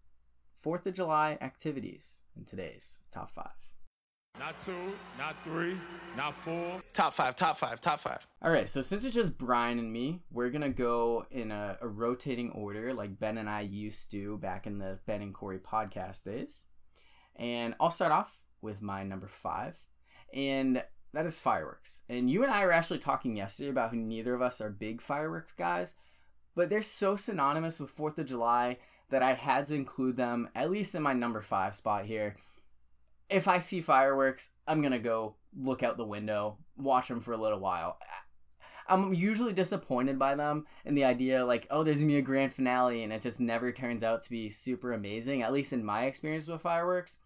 Fourth 0.61 0.85
of 0.85 0.93
July 0.93 1.37
activities 1.41 2.21
in 2.37 2.45
today's 2.45 3.01
top 3.11 3.31
five. 3.31 3.51
Not 4.37 4.55
two, 4.63 4.93
not 5.17 5.35
three, 5.43 5.75
not 6.15 6.33
four. 6.45 6.81
Top 6.93 7.13
five, 7.13 7.35
top 7.35 7.57
five, 7.57 7.81
top 7.81 7.99
five. 7.99 8.25
All 8.41 8.51
right, 8.51 8.69
so 8.69 8.81
since 8.81 9.03
it's 9.03 9.13
just 9.13 9.37
Brian 9.37 9.79
and 9.79 9.91
me, 9.91 10.21
we're 10.31 10.49
gonna 10.49 10.69
go 10.69 11.25
in 11.31 11.51
a, 11.51 11.77
a 11.81 11.87
rotating 11.87 12.51
order 12.51 12.93
like 12.93 13.19
Ben 13.19 13.37
and 13.37 13.49
I 13.49 13.61
used 13.61 14.11
to 14.11 14.37
back 14.37 14.65
in 14.65 14.79
the 14.79 14.99
Ben 15.05 15.21
and 15.21 15.33
Corey 15.33 15.59
podcast 15.59 16.23
days. 16.23 16.67
And 17.39 17.73
I'll 17.79 17.89
start 17.89 18.11
off 18.11 18.41
with 18.61 18.81
my 18.81 19.03
number 19.03 19.29
five, 19.29 19.81
and 20.33 20.83
that 21.13 21.25
is 21.25 21.39
fireworks. 21.39 22.01
And 22.09 22.29
you 22.29 22.43
and 22.43 22.51
I 22.51 22.65
were 22.65 22.73
actually 22.73 22.99
talking 22.99 23.37
yesterday 23.37 23.69
about 23.69 23.91
how 23.91 23.97
neither 23.97 24.33
of 24.33 24.41
us 24.41 24.59
are 24.59 24.69
big 24.69 25.01
fireworks 25.01 25.53
guys, 25.53 25.95
but 26.53 26.69
they're 26.69 26.81
so 26.81 27.15
synonymous 27.15 27.79
with 27.79 27.89
Fourth 27.89 28.19
of 28.19 28.27
July 28.27 28.77
that 29.09 29.23
I 29.23 29.33
had 29.33 29.65
to 29.67 29.75
include 29.75 30.17
them 30.17 30.49
at 30.53 30.69
least 30.69 30.93
in 30.93 31.01
my 31.01 31.13
number 31.13 31.41
five 31.41 31.73
spot 31.73 32.05
here. 32.05 32.35
If 33.29 33.47
I 33.47 33.59
see 33.59 33.79
fireworks, 33.79 34.51
I'm 34.67 34.81
gonna 34.81 34.99
go 34.99 35.35
look 35.57 35.81
out 35.81 35.97
the 35.97 36.05
window, 36.05 36.57
watch 36.77 37.07
them 37.07 37.21
for 37.21 37.31
a 37.31 37.37
little 37.37 37.59
while. 37.59 37.97
I'm 38.87 39.13
usually 39.13 39.53
disappointed 39.53 40.19
by 40.19 40.35
them 40.35 40.65
and 40.83 40.97
the 40.97 41.05
idea 41.05 41.45
like, 41.45 41.67
oh, 41.69 41.83
there's 41.83 41.99
gonna 41.99 42.11
be 42.11 42.17
a 42.17 42.21
grand 42.23 42.53
finale, 42.53 43.03
and 43.03 43.13
it 43.13 43.21
just 43.21 43.39
never 43.39 43.71
turns 43.71 44.03
out 44.03 44.23
to 44.23 44.29
be 44.29 44.49
super 44.49 44.93
amazing. 44.93 45.41
At 45.41 45.53
least 45.53 45.73
in 45.73 45.85
my 45.85 46.05
experience 46.05 46.47
with 46.47 46.61
fireworks, 46.61 47.21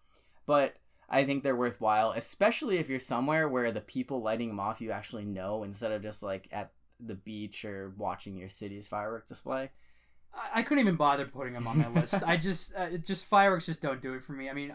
but 0.46 0.74
I 1.08 1.24
think 1.24 1.42
they're 1.42 1.56
worthwhile, 1.56 2.12
especially 2.12 2.78
if 2.78 2.88
you're 2.88 2.98
somewhere 2.98 3.48
where 3.48 3.70
the 3.72 3.80
people 3.80 4.22
lighting 4.22 4.48
them 4.48 4.60
off 4.60 4.80
you 4.80 4.90
actually 4.90 5.24
know 5.24 5.62
instead 5.62 5.92
of 5.92 6.02
just 6.02 6.22
like 6.22 6.48
at 6.50 6.72
the 7.00 7.14
beach 7.14 7.64
or 7.64 7.92
watching 7.98 8.36
your 8.36 8.48
city's 8.48 8.88
firework 8.88 9.26
display. 9.26 9.70
I, 10.34 10.60
I 10.60 10.62
couldn't 10.62 10.82
even 10.82 10.96
bother 10.96 11.26
putting 11.26 11.52
them 11.52 11.66
on 11.66 11.78
my 11.78 11.88
list. 11.88 12.22
I 12.26 12.36
just, 12.36 12.74
uh, 12.74 12.88
it 12.92 13.04
just 13.04 13.26
fireworks 13.26 13.66
just 13.66 13.82
don't 13.82 14.00
do 14.00 14.14
it 14.14 14.24
for 14.24 14.32
me. 14.32 14.48
I 14.48 14.54
mean, 14.54 14.72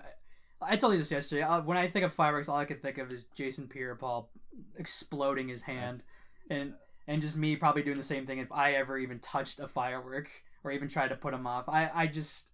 I, 0.61 0.73
I 0.73 0.75
told 0.75 0.93
you 0.93 0.99
this 0.99 1.11
yesterday. 1.11 1.41
Uh, 1.41 1.61
when 1.61 1.77
I 1.77 1.87
think 1.87 2.05
of 2.05 2.13
fireworks, 2.13 2.49
all 2.49 2.57
I 2.57 2.65
can 2.65 2.77
think 2.77 2.97
of 2.97 3.11
is 3.11 3.25
Jason 3.33 3.67
Pierre-Paul 3.67 4.29
exploding 4.77 5.47
his 5.47 5.61
hand, 5.61 6.03
and 6.49 6.73
and 7.07 7.21
just 7.21 7.37
me 7.37 7.55
probably 7.55 7.81
doing 7.81 7.97
the 7.97 8.03
same 8.03 8.27
thing 8.27 8.39
if 8.39 8.51
I 8.51 8.73
ever 8.73 8.97
even 8.97 9.19
touched 9.19 9.59
a 9.59 9.67
firework 9.67 10.29
or 10.63 10.71
even 10.71 10.89
tried 10.89 11.07
to 11.07 11.15
put 11.15 11.31
them 11.31 11.47
off. 11.47 11.67
I, 11.67 11.89
I 11.93 12.07
just, 12.07 12.47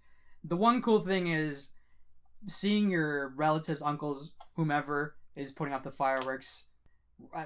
the 0.43 0.55
one 0.55 0.81
cool 0.81 0.99
thing 0.99 1.27
is 1.27 1.71
seeing 2.47 2.89
your 2.89 3.29
relatives, 3.35 3.81
uncles, 3.81 4.35
whomever 4.55 5.15
is 5.35 5.51
putting 5.51 5.73
up 5.73 5.83
the 5.83 5.91
fireworks. 5.91 6.65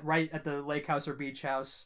right 0.04 0.30
at 0.34 0.44
the 0.44 0.62
lake 0.64 0.88
house 0.88 1.08
or 1.08 1.14
beach 1.14 1.44
house. 1.44 1.86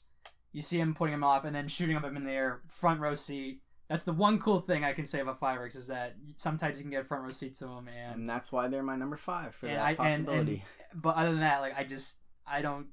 You 0.54 0.62
see 0.62 0.80
him 0.80 0.94
putting 0.94 1.12
them 1.14 1.24
off 1.24 1.44
and 1.44 1.54
then 1.56 1.68
shooting 1.68 2.00
them 2.00 2.16
in 2.16 2.24
the 2.24 2.32
air, 2.32 2.62
front 2.70 3.02
row 3.02 3.14
seat. 3.14 3.62
That's 3.90 4.04
the 4.04 4.14
one 4.14 4.40
cool 4.40 4.62
thing 4.62 4.86
I 4.86 4.94
can 4.94 5.06
say 5.06 5.20
about 5.20 5.40
fireworks 5.40 5.76
is 5.76 5.88
that 5.88 6.16
sometimes 6.38 6.78
you 6.78 6.84
can 6.84 6.92
get 6.92 7.02
a 7.02 7.06
front 7.06 7.24
row 7.26 7.32
seat 7.32 7.58
to 7.60 7.66
them, 7.66 7.90
and 7.90 8.16
and 8.22 8.30
that's 8.30 8.52
why 8.54 8.70
they're 8.70 8.84
my 8.84 8.96
number 8.96 9.18
five 9.18 9.54
for 9.54 9.68
And 9.68 9.78
that 9.78 9.84
I- 9.84 9.90
and- 9.92 10.00
and- 10.00 10.26
possibility. 10.26 10.64
but 10.96 11.16
other 11.18 11.32
than 11.32 11.42
that, 11.42 11.60
like 11.60 11.78
I 11.78 11.84
just 11.84 12.20
I 12.48 12.62
don't 12.62 12.88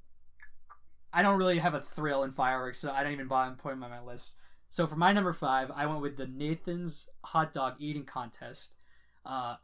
I 1.13 1.21
don't 1.21 1.37
really 1.37 1.59
have 1.59 1.73
a 1.73 1.81
thrill 1.81 2.23
in 2.23 2.31
fireworks, 2.31 2.79
so 2.79 2.91
I 2.91 3.03
don't 3.03 3.13
even 3.13 3.27
bother 3.27 3.55
putting 3.55 3.79
them 3.79 3.91
on 3.91 3.97
my 3.97 4.01
list. 4.05 4.37
So 4.69 4.87
for 4.87 4.95
my 4.95 5.11
number 5.13 5.33
five, 5.33 5.71
I 5.71 5.85
went 5.85 6.01
with 6.01 6.17
the 6.17 6.27
Nathan's 6.27 7.07
hot 7.23 7.53
dog 7.53 7.75
eating 7.79 8.05
contest. 8.05 8.75
Uh, 9.25 9.55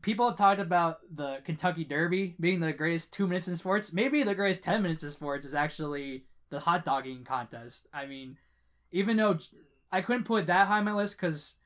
people 0.00 0.28
have 0.28 0.38
talked 0.38 0.60
about 0.60 1.00
the 1.14 1.40
Kentucky 1.44 1.84
Derby 1.84 2.34
being 2.40 2.60
the 2.60 2.72
greatest 2.72 3.12
two 3.12 3.26
minutes 3.26 3.48
in 3.48 3.56
sports. 3.56 3.92
Maybe 3.92 4.22
the 4.22 4.34
greatest 4.34 4.64
ten 4.64 4.82
minutes 4.82 5.02
in 5.02 5.10
sports 5.10 5.44
is 5.44 5.54
actually 5.54 6.24
the 6.50 6.60
hot 6.60 6.84
dogging 6.84 7.24
contest. 7.24 7.86
I 7.92 8.06
mean, 8.06 8.36
even 8.90 9.16
though 9.16 9.38
I 9.90 10.00
couldn't 10.00 10.24
put 10.24 10.46
that 10.46 10.68
high 10.68 10.78
on 10.78 10.84
my 10.84 10.92
list 10.92 11.16
because, 11.16 11.56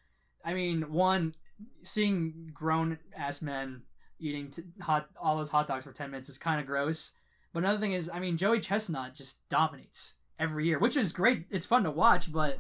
I 0.44 0.54
mean, 0.54 0.92
one 0.92 1.34
seeing 1.82 2.50
grown 2.52 2.98
ass 3.16 3.40
men 3.40 3.82
eating 4.18 4.50
t- 4.50 4.62
hot 4.80 5.08
all 5.20 5.36
those 5.36 5.50
hot 5.50 5.68
dogs 5.68 5.84
for 5.84 5.92
10 5.92 6.10
minutes 6.10 6.28
is 6.28 6.38
kind 6.38 6.60
of 6.60 6.66
gross 6.66 7.12
but 7.52 7.60
another 7.60 7.78
thing 7.78 7.92
is 7.92 8.10
i 8.12 8.18
mean 8.18 8.36
joey 8.36 8.60
chestnut 8.60 9.14
just 9.14 9.46
dominates 9.48 10.14
every 10.38 10.66
year 10.66 10.78
which 10.78 10.96
is 10.96 11.12
great 11.12 11.44
it's 11.50 11.66
fun 11.66 11.84
to 11.84 11.90
watch 11.90 12.32
but 12.32 12.58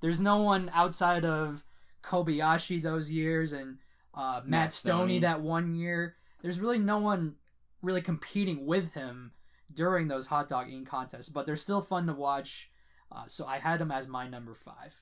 there's 0.00 0.20
no 0.20 0.38
one 0.38 0.70
outside 0.74 1.24
of 1.24 1.64
kobayashi 2.02 2.82
those 2.82 3.10
years 3.10 3.52
and 3.52 3.78
uh, 4.14 4.40
matt, 4.44 4.48
Matt 4.48 4.72
stoney 4.74 4.98
Stoney. 5.14 5.18
that 5.20 5.40
one 5.40 5.74
year 5.74 6.16
there's 6.42 6.60
really 6.60 6.78
no 6.78 6.98
one 6.98 7.36
really 7.82 8.02
competing 8.02 8.66
with 8.66 8.92
him 8.92 9.32
during 9.72 10.08
those 10.08 10.26
hot 10.26 10.48
dog 10.48 10.68
eating 10.68 10.84
contests 10.84 11.28
but 11.28 11.46
they're 11.46 11.56
still 11.56 11.80
fun 11.80 12.06
to 12.06 12.12
watch 12.12 12.70
uh, 13.12 13.24
so 13.26 13.46
i 13.46 13.58
had 13.58 13.80
him 13.80 13.90
as 13.90 14.06
my 14.08 14.28
number 14.28 14.54
five 14.54 14.94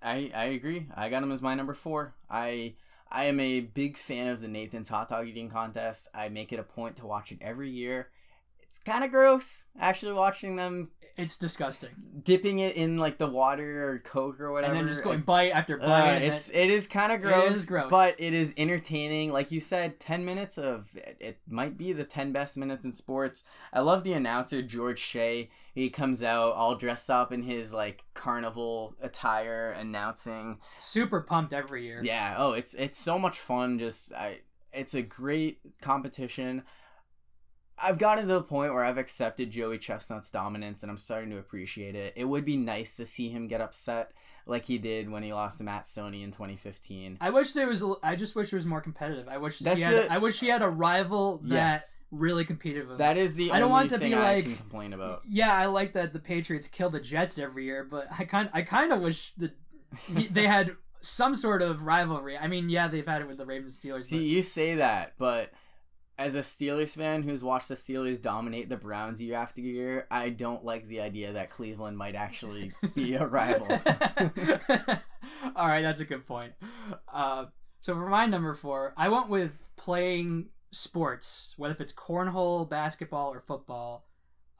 I 0.00 0.30
I 0.34 0.44
agree. 0.44 0.86
I 0.94 1.08
got 1.08 1.24
him 1.24 1.32
as 1.32 1.42
my 1.42 1.56
number 1.56 1.74
four. 1.74 2.14
I 2.30 2.74
I 3.10 3.24
am 3.24 3.40
a 3.40 3.58
big 3.60 3.96
fan 3.96 4.28
of 4.28 4.40
the 4.40 4.46
Nathan's 4.46 4.88
hot 4.88 5.08
dog 5.08 5.26
eating 5.26 5.48
contest. 5.50 6.08
I 6.14 6.28
make 6.28 6.52
it 6.52 6.60
a 6.60 6.62
point 6.62 6.94
to 6.96 7.06
watch 7.06 7.32
it 7.32 7.38
every 7.40 7.70
year. 7.70 8.10
It's 8.68 8.78
kind 8.78 9.02
of 9.04 9.10
gross 9.10 9.66
actually 9.80 10.12
watching 10.12 10.56
them 10.56 10.90
it's 11.16 11.36
disgusting 11.36 11.90
dipping 12.22 12.60
it 12.60 12.76
in 12.76 12.96
like 12.96 13.18
the 13.18 13.26
water 13.26 13.90
or 13.90 13.98
Coke 13.98 14.38
or 14.40 14.52
whatever. 14.52 14.72
and 14.74 14.80
then 14.82 14.88
just 14.88 15.02
going 15.02 15.14
It's- 15.18 15.24
bite 15.24 15.50
after 15.50 15.76
bite 15.78 16.16
Uh, 16.16 16.20
it's 16.26 16.48
it 16.50 16.70
is 16.70 16.86
kind 16.86 17.10
of 17.12 17.20
gross, 17.20 17.56
is 17.56 17.66
gross. 17.66 17.90
but 17.90 18.14
it 18.18 18.34
is 18.34 18.54
entertaining. 18.56 19.32
Like 19.32 19.50
you 19.50 19.60
said, 19.60 19.98
ten 19.98 20.24
minutes 20.24 20.58
of 20.58 20.88
it, 20.94 21.16
it 21.20 21.38
might 21.48 21.76
be 21.76 21.92
the 21.92 22.04
ten 22.04 22.30
best 22.32 22.56
minutes 22.56 22.84
in 22.84 22.92
sports. 22.92 23.44
I 23.72 23.80
love 23.80 24.04
the 24.04 24.12
announcer 24.12 24.62
George 24.62 25.00
Shea. 25.00 25.50
He 25.74 25.90
comes 25.90 26.22
out 26.22 26.52
all 26.54 26.76
dressed 26.76 27.10
up 27.10 27.32
in 27.32 27.42
his 27.42 27.72
like 27.74 28.04
carnival 28.14 28.94
attire, 29.00 29.70
announcing. 29.72 30.58
super 30.78 31.20
pumped 31.20 31.52
every 31.52 31.84
year 31.84 32.00
Yeah, 32.04 32.34
oh, 32.38 32.52
it's 32.52 32.74
it's 32.74 32.98
so 32.98 33.18
much 33.18 33.40
fun. 33.40 33.78
Just 33.80 34.12
I, 34.12 34.40
it's 34.72 34.94
a 34.94 35.02
great 35.02 35.58
competition. 35.80 36.62
I've 37.82 37.98
gotten 37.98 38.26
to 38.26 38.32
the 38.34 38.42
point 38.42 38.72
where 38.74 38.84
I've 38.84 38.98
accepted 38.98 39.50
Joey 39.50 39.78
Chestnut's 39.78 40.30
dominance, 40.30 40.82
and 40.82 40.90
I'm 40.90 40.98
starting 40.98 41.30
to 41.30 41.38
appreciate 41.38 41.94
it. 41.94 42.12
It 42.16 42.24
would 42.24 42.44
be 42.44 42.56
nice 42.56 42.96
to 42.96 43.06
see 43.06 43.28
him 43.30 43.48
get 43.48 43.60
upset 43.60 44.12
like 44.46 44.64
he 44.64 44.78
did 44.78 45.10
when 45.10 45.22
he 45.22 45.32
lost 45.32 45.58
to 45.58 45.64
Matt 45.64 45.86
Stoney 45.86 46.22
in 46.22 46.30
2015. 46.30 47.18
I 47.20 47.28
wish 47.30 47.52
there 47.52 47.66
was. 47.68 47.82
a- 47.82 47.94
I 48.02 48.16
just 48.16 48.34
wish 48.34 48.50
it 48.52 48.56
was 48.56 48.64
more 48.64 48.80
competitive. 48.80 49.28
I 49.28 49.36
wish 49.36 49.58
That's 49.58 49.76
he 49.78 49.82
had. 49.84 49.92
it. 49.94 50.10
I 50.10 50.16
wish 50.18 50.40
he 50.40 50.48
had 50.48 50.62
a 50.62 50.68
rival 50.70 51.38
that 51.44 51.54
Yes. 51.54 51.98
really 52.10 52.44
competed 52.46 52.84
with. 52.84 52.92
him. 52.92 52.98
That 52.98 53.16
is 53.18 53.34
the 53.34 53.52
I 53.52 53.58
don't 53.58 53.64
only 53.64 53.72
want 53.72 53.90
to 53.90 53.98
thing 53.98 54.10
be 54.12 54.16
I 54.16 54.34
like- 54.36 54.44
can 54.44 54.56
complain 54.56 54.92
about. 54.94 55.22
yeah, 55.28 55.52
I 55.52 55.66
like 55.66 55.92
that 55.92 56.12
the 56.14 56.18
Patriots 56.18 56.66
kill 56.66 56.88
the 56.88 57.00
Jets 57.00 57.36
every 57.38 57.64
year, 57.66 57.84
but 57.84 58.06
I 58.18 58.24
kind. 58.24 58.48
I 58.54 58.62
kind 58.62 58.92
of 58.92 59.00
wish 59.00 59.32
that 59.34 59.52
he, 60.14 60.26
they 60.28 60.46
had 60.46 60.76
some 61.00 61.34
sort 61.34 61.60
of 61.62 61.82
rivalry. 61.82 62.36
I 62.38 62.48
mean, 62.48 62.70
yeah, 62.70 62.88
they've 62.88 63.06
had 63.06 63.20
it 63.22 63.28
with 63.28 63.36
the 63.36 63.46
Ravens 63.46 63.78
and 63.84 63.92
Steelers. 63.92 64.06
See, 64.06 64.24
you 64.24 64.42
say 64.42 64.76
that, 64.76 65.12
but 65.18 65.52
as 66.18 66.34
a 66.34 66.40
Steelers 66.40 66.96
fan 66.96 67.22
who's 67.22 67.44
watched 67.44 67.68
the 67.68 67.76
Steelers 67.76 68.20
dominate 68.20 68.68
the 68.68 68.76
Browns 68.76 69.20
year 69.20 69.36
after 69.36 69.60
year, 69.60 70.08
I 70.10 70.30
don't 70.30 70.64
like 70.64 70.88
the 70.88 71.00
idea 71.00 71.34
that 71.34 71.50
Cleveland 71.50 71.96
might 71.96 72.16
actually 72.16 72.72
be 72.94 73.14
a 73.14 73.24
rival. 73.24 73.68
All 75.56 75.68
right, 75.68 75.82
that's 75.82 76.00
a 76.00 76.04
good 76.04 76.26
point. 76.26 76.54
Uh, 77.12 77.46
so 77.80 77.94
for 77.94 78.08
my 78.08 78.26
number 78.26 78.52
four, 78.54 78.94
I 78.96 79.08
went 79.08 79.28
with 79.28 79.52
playing 79.76 80.48
sports, 80.72 81.54
whether 81.56 81.72
if 81.72 81.80
it's 81.80 81.92
cornhole, 81.92 82.68
basketball, 82.68 83.32
or 83.32 83.40
football. 83.40 84.04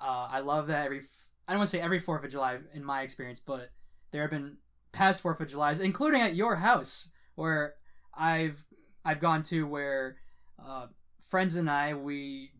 Uh, 0.00 0.28
I 0.30 0.40
love 0.40 0.68
that 0.68 0.84
every. 0.84 1.02
I 1.48 1.52
don't 1.52 1.58
want 1.58 1.70
to 1.70 1.76
say 1.76 1.82
every 1.82 1.98
Fourth 1.98 2.24
of 2.24 2.30
July 2.30 2.58
in 2.72 2.84
my 2.84 3.02
experience, 3.02 3.40
but 3.44 3.70
there 4.12 4.22
have 4.22 4.30
been 4.30 4.58
past 4.92 5.22
Fourth 5.22 5.40
of 5.40 5.48
Julys, 5.48 5.80
including 5.80 6.20
at 6.20 6.36
your 6.36 6.56
house, 6.56 7.08
where 7.34 7.74
I've 8.14 8.64
I've 9.04 9.20
gone 9.20 9.42
to 9.44 9.66
where 9.66 10.18
uh, 10.64 10.86
friends 11.28 11.56
and 11.56 11.70
I 11.70 11.94
we 11.94 12.50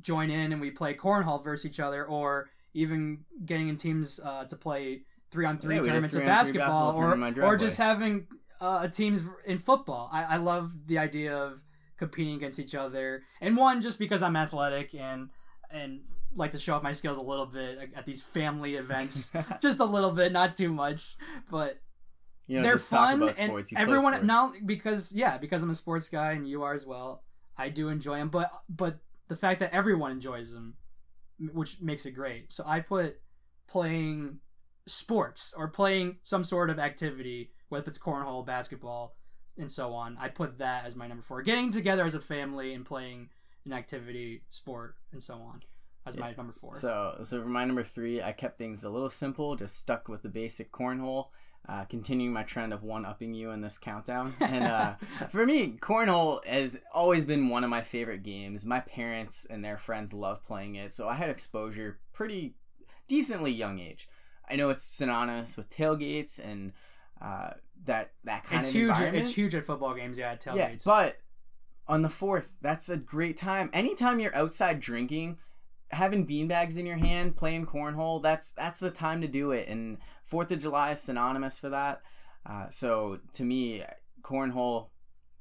join 0.00 0.30
in 0.30 0.52
and 0.52 0.60
we 0.60 0.70
play 0.70 0.94
cornhole 0.94 1.42
versus 1.42 1.66
each 1.66 1.80
other, 1.80 2.04
or 2.04 2.48
even 2.74 3.24
getting 3.44 3.68
in 3.68 3.76
teams 3.76 4.20
uh, 4.24 4.44
to 4.44 4.56
play 4.56 5.02
three 5.30 5.44
on 5.46 5.58
three 5.58 5.76
Yeah, 5.76 5.82
tournaments 5.82 6.16
of 6.16 6.24
basketball, 6.24 6.66
basketball 6.66 6.96
tournament 6.96 7.36
in 7.36 7.42
my 7.42 7.48
or 7.48 7.54
or 7.54 7.56
just 7.56 7.78
having 7.78 8.26
uh, 8.60 8.88
teams 8.88 9.22
in 9.46 9.58
football. 9.58 10.08
I, 10.12 10.24
I 10.24 10.36
love 10.36 10.72
the 10.86 10.98
idea 10.98 11.36
of 11.36 11.60
competing 11.98 12.34
against 12.36 12.58
each 12.58 12.74
other, 12.74 13.22
and 13.40 13.56
one 13.56 13.80
just 13.80 13.98
because 13.98 14.22
I'm 14.22 14.36
athletic 14.36 14.94
and 14.94 15.28
and 15.70 16.00
like 16.34 16.52
to 16.52 16.58
show 16.58 16.74
off 16.74 16.82
my 16.82 16.92
skills 16.92 17.18
a 17.18 17.22
little 17.22 17.46
bit 17.46 17.90
at- 17.94 18.06
these 18.06 18.22
family 18.22 18.76
events, 18.76 19.30
just 19.60 19.80
a 19.80 19.84
little 19.84 20.10
bit, 20.10 20.32
not 20.32 20.54
too 20.54 20.72
much, 20.72 21.16
but 21.50 21.78
you 22.46 22.56
know, 22.56 22.62
they're 22.62 22.78
fun 22.78 23.22
and 23.22 23.36
sports. 23.36 23.72
Everyone 23.76 24.26
now 24.26 24.52
because 24.66 25.12
yeah 25.12 25.38
because 25.38 25.62
i'm 25.62 25.70
a 25.70 25.74
sports 25.74 26.08
guy 26.08 26.32
and 26.32 26.46
you 26.48 26.62
are 26.64 26.74
as 26.74 26.84
well 26.84 27.22
i 27.56 27.68
do 27.68 27.88
enjoy 27.88 28.18
them 28.18 28.28
but 28.28 28.50
but 28.68 28.98
the 29.28 29.36
fact 29.36 29.60
that 29.60 29.72
everyone 29.72 30.10
enjoys 30.10 30.52
them 30.52 30.74
which 31.52 31.80
makes 31.80 32.06
it 32.06 32.12
great. 32.12 32.52
So 32.52 32.64
i 32.66 32.80
put 32.80 33.20
playing 33.66 34.38
sports 34.86 35.54
or 35.56 35.68
playing 35.68 36.16
some 36.22 36.44
sort 36.44 36.70
of 36.70 36.78
activity 36.78 37.50
whether 37.68 37.88
it's 37.88 37.98
cornhole 37.98 38.44
basketball 38.44 39.16
and 39.56 39.70
so 39.70 39.94
on 39.94 40.16
i 40.20 40.28
put 40.28 40.58
that 40.58 40.84
as 40.86 40.96
my 40.96 41.06
number 41.06 41.22
four. 41.22 41.42
Getting 41.42 41.72
together 41.72 42.04
as 42.04 42.14
a 42.14 42.20
family 42.20 42.74
and 42.74 42.84
playing 42.84 43.30
an 43.64 43.72
activity 43.72 44.42
sport 44.50 44.96
and 45.12 45.22
so 45.22 45.34
on 45.34 45.62
as 46.04 46.16
my 46.16 46.34
number 46.36 46.52
four. 46.52 46.74
So, 46.74 47.18
so 47.22 47.42
for 47.42 47.48
my 47.48 47.64
number 47.64 47.84
three, 47.84 48.20
I 48.20 48.32
kept 48.32 48.58
things 48.58 48.82
a 48.82 48.90
little 48.90 49.10
simple, 49.10 49.54
just 49.54 49.78
stuck 49.78 50.08
with 50.08 50.22
the 50.22 50.28
basic 50.28 50.72
cornhole, 50.72 51.28
uh, 51.68 51.84
continuing 51.84 52.32
my 52.32 52.42
trend 52.42 52.72
of 52.72 52.82
one 52.82 53.04
upping 53.04 53.34
you 53.34 53.50
in 53.50 53.60
this 53.60 53.78
countdown. 53.78 54.34
And 54.40 54.64
uh, 54.64 54.94
for 55.30 55.46
me, 55.46 55.76
cornhole 55.80 56.44
has 56.44 56.80
always 56.92 57.24
been 57.24 57.48
one 57.48 57.64
of 57.64 57.70
my 57.70 57.82
favorite 57.82 58.22
games. 58.22 58.66
My 58.66 58.80
parents 58.80 59.46
and 59.48 59.64
their 59.64 59.78
friends 59.78 60.12
love 60.12 60.42
playing 60.44 60.74
it, 60.76 60.92
so 60.92 61.08
I 61.08 61.14
had 61.14 61.30
exposure 61.30 61.98
pretty 62.12 62.54
decently 63.08 63.52
young 63.52 63.78
age. 63.78 64.08
I 64.50 64.56
know 64.56 64.70
it's 64.70 64.82
synonymous 64.82 65.56
with 65.56 65.70
tailgates 65.70 66.38
and 66.44 66.72
uh, 67.20 67.50
that 67.84 68.12
that 68.24 68.44
kind 68.44 68.60
it's 68.60 68.68
of 68.68 68.74
huge 68.74 68.88
environment. 68.90 69.26
it's 69.26 69.34
huge 69.34 69.54
at 69.54 69.64
football 69.64 69.94
games 69.94 70.18
yeah 70.18 70.32
at 70.32 70.42
tailgates 70.44 70.56
Yeah, 70.56 70.76
but 70.84 71.16
on 71.86 72.02
the 72.02 72.08
fourth, 72.08 72.56
that's 72.60 72.88
a 72.88 72.96
great 72.96 73.36
time. 73.36 73.70
Anytime 73.72 74.18
you're 74.20 74.34
outside 74.34 74.78
drinking, 74.80 75.38
having 75.90 76.26
beanbags 76.26 76.78
in 76.78 76.86
your 76.86 76.96
hand, 76.96 77.36
playing 77.36 77.66
cornhole, 77.66 78.22
that's 78.22 78.52
that's 78.52 78.80
the 78.80 78.90
time 78.90 79.20
to 79.20 79.28
do 79.28 79.50
it. 79.52 79.68
And 79.68 79.98
Fourth 80.32 80.50
of 80.50 80.60
July 80.60 80.92
is 80.92 81.00
synonymous 81.02 81.58
for 81.58 81.68
that. 81.68 82.00
Uh, 82.46 82.70
so 82.70 83.18
to 83.34 83.44
me, 83.44 83.82
cornhole, 84.22 84.86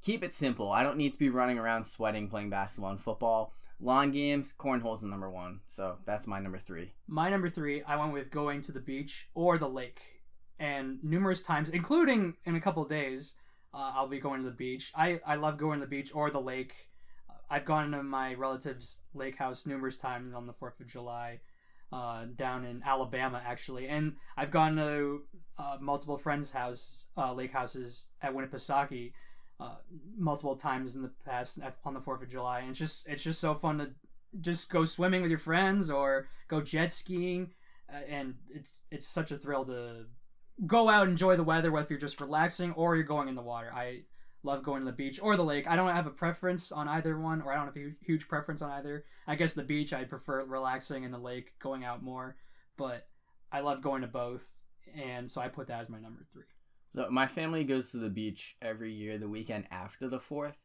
keep 0.02 0.22
it 0.22 0.34
simple. 0.34 0.70
I 0.70 0.84
don't 0.84 0.98
need 0.98 1.14
to 1.14 1.18
be 1.18 1.30
running 1.30 1.58
around 1.58 1.86
sweating 1.86 2.28
playing 2.28 2.50
basketball 2.50 2.92
and 2.92 3.00
football. 3.00 3.54
Lawn 3.80 4.12
games, 4.12 4.54
cornhole's 4.54 5.00
the 5.00 5.08
number 5.08 5.32
one. 5.32 5.62
So 5.66 6.00
that's 6.06 6.28
my 6.28 6.42
number 6.42 6.58
three. 6.58 6.92
My 7.08 7.30
number 7.30 7.50
three, 7.50 7.82
I 7.84 7.96
went 7.96 8.12
with 8.12 8.32
going 8.32 8.62
to 8.64 8.74
the 8.74 8.82
beach 8.82 9.30
or 9.34 9.58
the 9.58 9.70
lake. 9.70 10.02
And 10.60 11.02
numerous 11.02 11.42
times, 11.42 11.70
including 11.70 12.36
in 12.44 12.56
a 12.56 12.62
couple 12.62 12.84
of 12.84 12.90
days, 12.90 13.36
uh, 13.74 13.94
I'll 13.96 14.10
be 14.10 14.20
going 14.20 14.44
to 14.44 14.50
the 14.50 14.54
beach. 14.54 14.92
I, 14.94 15.22
I 15.26 15.36
love 15.36 15.58
going 15.58 15.80
to 15.80 15.86
the 15.86 15.90
beach 15.90 16.12
or 16.14 16.30
the 16.32 16.42
lake. 16.42 16.74
I've 17.50 17.64
gone 17.64 17.92
to 17.92 18.04
my 18.04 18.34
relative's 18.34 19.04
lake 19.14 19.38
house 19.38 19.66
numerous 19.66 19.98
times 19.98 20.34
on 20.34 20.48
the 20.48 20.54
4th 20.54 20.82
of 20.82 20.88
July, 20.88 21.40
uh, 21.92 22.26
down 22.36 22.66
in 22.66 22.82
Alabama, 22.86 23.42
actually. 23.46 23.88
And 23.88 24.16
I've 24.38 24.52
gone 24.52 24.76
to 24.78 25.22
uh, 25.58 25.78
multiple 25.80 26.18
friends' 26.18 26.52
house, 26.52 27.08
uh, 27.18 27.34
lake 27.34 27.52
houses 27.52 28.08
at 28.22 28.34
Winnipesaukee 28.34 29.14
uh, 29.60 29.76
multiple 30.18 30.56
times 30.56 30.96
in 30.96 31.02
the 31.02 31.12
past 31.26 31.60
on 31.86 31.94
the 31.94 32.00
4th 32.00 32.24
of 32.24 32.30
July. 32.30 32.60
And 32.62 32.70
it's 32.72 32.80
just, 32.80 33.08
it's 33.08 33.24
just 33.24 33.40
so 33.40 33.54
fun 33.54 33.78
to 33.80 33.92
just 34.40 34.70
go 34.70 34.86
swimming 34.86 35.22
with 35.22 35.32
your 35.32 35.40
friends 35.40 35.90
or 35.90 36.28
go 36.48 36.62
jet 36.62 36.92
skiing 36.92 37.52
uh, 37.92 38.00
and 38.08 38.36
it's 38.50 38.82
it's 38.90 39.06
such 39.06 39.32
a 39.32 39.38
thrill 39.38 39.66
to 39.66 40.06
go 40.66 40.90
out 40.90 41.04
and 41.04 41.12
enjoy 41.12 41.36
the 41.36 41.44
weather 41.44 41.72
whether 41.72 41.88
you're 41.90 42.00
just 42.00 42.22
relaxing 42.22 42.72
or 42.74 42.96
you're 42.96 43.04
going 43.04 43.28
in 43.28 43.36
the 43.36 43.42
water 43.42 43.72
i 43.76 44.02
love 44.44 44.64
going 44.64 44.82
to 44.82 44.86
the 44.86 44.92
beach 44.92 45.20
or 45.22 45.38
the 45.38 45.44
lake. 45.44 45.68
I 45.68 45.76
don't 45.76 45.96
have 45.96 46.08
a 46.08 46.12
preference 46.12 46.72
on 46.72 46.88
either 46.88 47.18
one, 47.20 47.42
or 47.42 47.52
I 47.52 47.56
don't 47.56 47.68
have 47.68 47.78
a 47.78 47.96
huge 48.02 48.28
preference 48.28 48.62
on 48.62 48.72
either. 48.72 49.06
I 49.28 49.36
guess 49.36 49.54
the 49.54 49.64
beach 49.64 49.94
I 49.94 50.04
prefer 50.04 50.44
relaxing, 50.46 51.06
and 51.06 51.14
the 51.14 51.20
lake 51.20 51.54
going 51.60 51.84
out 51.84 52.04
more. 52.04 52.36
But 52.78 53.08
I 53.52 53.60
love 53.60 53.82
going 53.82 54.02
to 54.02 54.08
both, 54.08 54.44
and 54.96 55.30
so 55.30 55.42
I 55.42 55.48
put 55.48 55.68
that 55.68 55.82
as 55.82 55.90
my 55.90 56.00
number 56.00 56.26
three. 56.32 56.44
So 56.92 57.08
my 57.10 57.28
family 57.28 57.64
goes 57.64 57.92
to 57.92 57.98
the 57.98 58.10
beach 58.10 58.58
every 58.62 58.92
year 58.92 59.18
the 59.18 59.30
weekend 59.30 59.66
after 59.72 60.10
the 60.10 60.20
4th. 60.20 60.56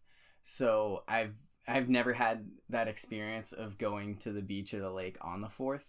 So 0.42 1.04
I've 1.06 1.34
I've 1.68 1.88
never 1.88 2.12
had 2.12 2.48
that 2.68 2.88
experience 2.88 3.52
of 3.52 3.78
going 3.78 4.18
to 4.18 4.32
the 4.32 4.42
beach 4.42 4.72
or 4.72 4.80
the 4.80 4.90
lake 4.90 5.18
on 5.20 5.40
the 5.40 5.48
4th. 5.48 5.84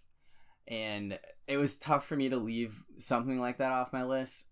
And 0.68 1.20
it 1.48 1.58
was 1.58 1.78
tough 1.78 2.06
for 2.06 2.16
me 2.16 2.30
to 2.30 2.38
leave 2.38 2.84
something 2.98 3.40
like 3.40 3.60
that 3.60 3.72
off 3.72 3.94
my 3.94 4.04
list. 4.04 4.47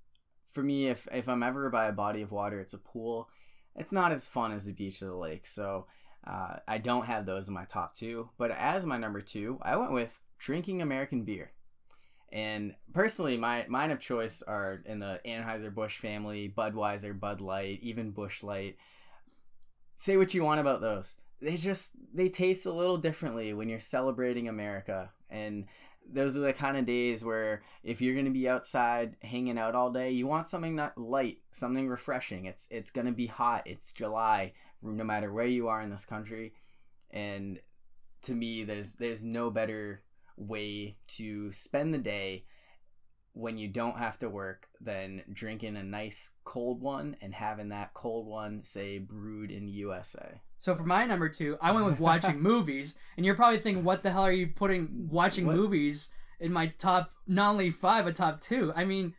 For 0.56 0.64
me 0.64 0.88
if 0.88 1.06
if 1.12 1.28
I'm 1.28 1.44
ever 1.44 1.70
by 1.70 1.88
a 1.88 1.92
body 1.92 2.22
of 2.22 2.32
water, 2.32 2.62
it's 2.62 2.74
a 2.74 2.78
pool. 2.78 3.28
It's 3.76 3.92
not 3.92 4.14
as 4.14 4.26
fun 4.26 4.54
as 4.54 4.66
the 4.66 4.72
beach 4.72 5.02
or 5.02 5.08
the 5.08 5.16
lake. 5.16 5.48
So 5.48 5.86
uh, 6.26 6.60
I 6.66 6.78
don't 6.78 7.08
have 7.08 7.26
those 7.26 7.50
in 7.50 7.54
my 7.54 7.66
top 7.66 7.94
two. 7.94 8.30
But 8.38 8.52
as 8.52 8.86
my 8.86 8.98
number 8.98 9.20
two, 9.20 9.60
I 9.62 9.76
went 9.76 9.92
with 9.92 10.22
drinking 10.40 10.82
American 10.82 11.26
beer. 11.26 11.52
And 12.32 12.74
personally, 12.94 13.36
my 13.36 13.66
mine 13.68 13.92
of 13.92 14.00
choice 14.00 14.42
are 14.42 14.82
in 14.86 15.00
the 15.00 15.20
Anheuser 15.26 15.76
Busch 15.76 15.98
family, 15.98 16.54
Budweiser, 16.58 17.20
Bud 17.20 17.42
Light, 17.42 17.80
even 17.82 18.12
Busch 18.12 18.42
Light. 18.42 18.78
Say 19.96 20.16
what 20.16 20.34
you 20.34 20.42
want 20.42 20.62
about 20.62 20.80
those. 20.80 21.18
They 21.42 21.58
just 21.58 21.92
they 22.14 22.30
taste 22.30 22.66
a 22.66 22.72
little 22.72 22.98
differently 22.98 23.54
when 23.54 23.68
you're 23.68 23.82
celebrating 23.82 24.48
America. 24.48 25.12
And 25.30 25.66
those 26.12 26.38
are 26.38 26.42
the 26.42 26.54
kind 26.54 26.78
of 26.78 26.86
days 26.86 27.24
where 27.24 27.64
if 27.84 28.02
you're 28.02 28.14
going 28.14 28.26
to 28.26 28.32
be 28.32 28.48
outside 28.48 29.16
hanging 29.22 29.58
out 29.58 29.76
all 29.76 29.92
day, 29.92 30.12
you 30.12 30.28
want 30.28 30.48
something 30.48 30.76
not 30.76 30.98
light, 30.98 31.40
something 31.52 31.88
refreshing. 31.88 32.46
It's 32.46 32.68
it's 32.72 32.92
going 32.92 33.08
to 33.08 33.14
be 33.14 33.28
hot. 33.28 33.64
It's 33.66 33.92
July, 33.92 34.54
no 34.82 35.04
matter 35.04 35.32
where 35.32 35.48
you 35.48 35.68
are 35.68 35.82
in 35.82 35.90
this 35.90 36.06
country. 36.06 36.54
And 37.12 37.60
to 38.24 38.34
me, 38.34 38.64
there's 38.64 38.96
there's 38.96 39.24
no 39.24 39.50
better 39.50 40.02
way 40.38 40.98
to 41.08 41.52
spend 41.52 41.94
the 41.94 42.00
day 42.00 42.46
when 43.36 43.58
you 43.58 43.68
don't 43.68 43.98
have 43.98 44.18
to 44.18 44.30
work 44.30 44.66
than 44.80 45.22
drinking 45.32 45.76
a 45.76 45.84
nice 45.84 46.32
cold 46.46 46.82
one 46.82 47.18
and 47.22 47.34
having 47.34 47.68
that 47.68 47.94
cold 47.94 48.26
one 48.26 48.64
say 48.64 48.98
brewed 48.98 49.52
in 49.52 49.68
USA. 49.68 50.40
So 50.58 50.74
for 50.74 50.84
my 50.86 51.06
number 51.06 51.28
two, 51.28 51.58
I 51.62 51.72
went 51.72 51.86
with 51.86 52.00
watching 52.00 52.42
movies, 52.54 52.96
and 53.18 53.26
you're 53.26 53.36
probably 53.36 53.60
thinking, 53.60 53.84
"What 53.84 54.04
the 54.04 54.12
hell 54.12 54.24
are 54.24 54.32
you 54.32 54.48
putting 54.48 55.10
watching 55.12 55.46
What? 55.46 55.58
movies 55.58 56.10
in 56.40 56.54
my 56.54 56.68
top? 56.80 57.12
Not 57.28 57.52
only 57.52 57.72
five, 57.72 58.06
but 58.06 58.16
top 58.16 58.40
two. 58.40 58.72
I 58.74 58.86
mean, 58.86 59.14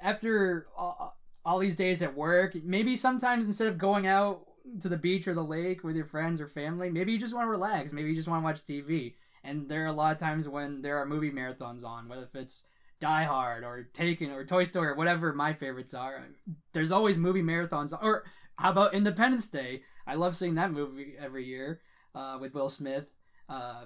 after 0.00 0.68
all, 0.76 1.18
all 1.44 1.58
these 1.58 1.76
days 1.76 2.02
at 2.02 2.14
work, 2.14 2.54
maybe 2.62 2.96
sometimes 2.96 3.48
instead 3.48 3.66
of 3.66 3.78
going 3.78 4.06
out 4.06 4.46
to 4.80 4.88
the 4.88 4.96
beach 4.96 5.26
or 5.26 5.34
the 5.34 5.44
lake 5.44 5.82
with 5.82 5.96
your 5.96 6.06
friends 6.06 6.40
or 6.40 6.46
family, 6.46 6.88
maybe 6.88 7.10
you 7.12 7.18
just 7.18 7.34
want 7.34 7.46
to 7.46 7.50
relax. 7.50 7.92
Maybe 7.92 8.10
you 8.10 8.16
just 8.16 8.28
want 8.28 8.42
to 8.42 8.44
watch 8.44 8.62
TV. 8.64 9.14
And 9.42 9.68
there 9.68 9.82
are 9.82 9.86
a 9.88 9.92
lot 9.92 10.12
of 10.12 10.18
times 10.18 10.48
when 10.48 10.82
there 10.82 10.98
are 10.98 11.06
movie 11.06 11.30
marathons 11.32 11.84
on, 11.84 12.08
whether 12.08 12.22
if 12.22 12.34
it's 12.34 12.64
Die 13.00 13.24
Hard 13.24 13.64
or 13.64 13.88
Taken 13.92 14.30
or 14.30 14.44
Toy 14.44 14.64
Story 14.64 14.88
or 14.88 14.94
whatever 14.94 15.32
my 15.32 15.52
favorites 15.52 15.94
are. 15.94 16.24
There's 16.72 16.92
always 16.92 17.18
movie 17.18 17.42
marathons. 17.42 17.96
Or 18.00 18.24
how 18.56 18.70
about 18.70 18.94
Independence 18.94 19.48
Day? 19.48 19.82
I 20.06 20.14
love 20.14 20.36
seeing 20.36 20.54
that 20.54 20.72
movie 20.72 21.14
every 21.18 21.44
year 21.44 21.80
uh, 22.14 22.38
with 22.40 22.54
Will 22.54 22.68
Smith 22.68 23.06
uh, 23.48 23.84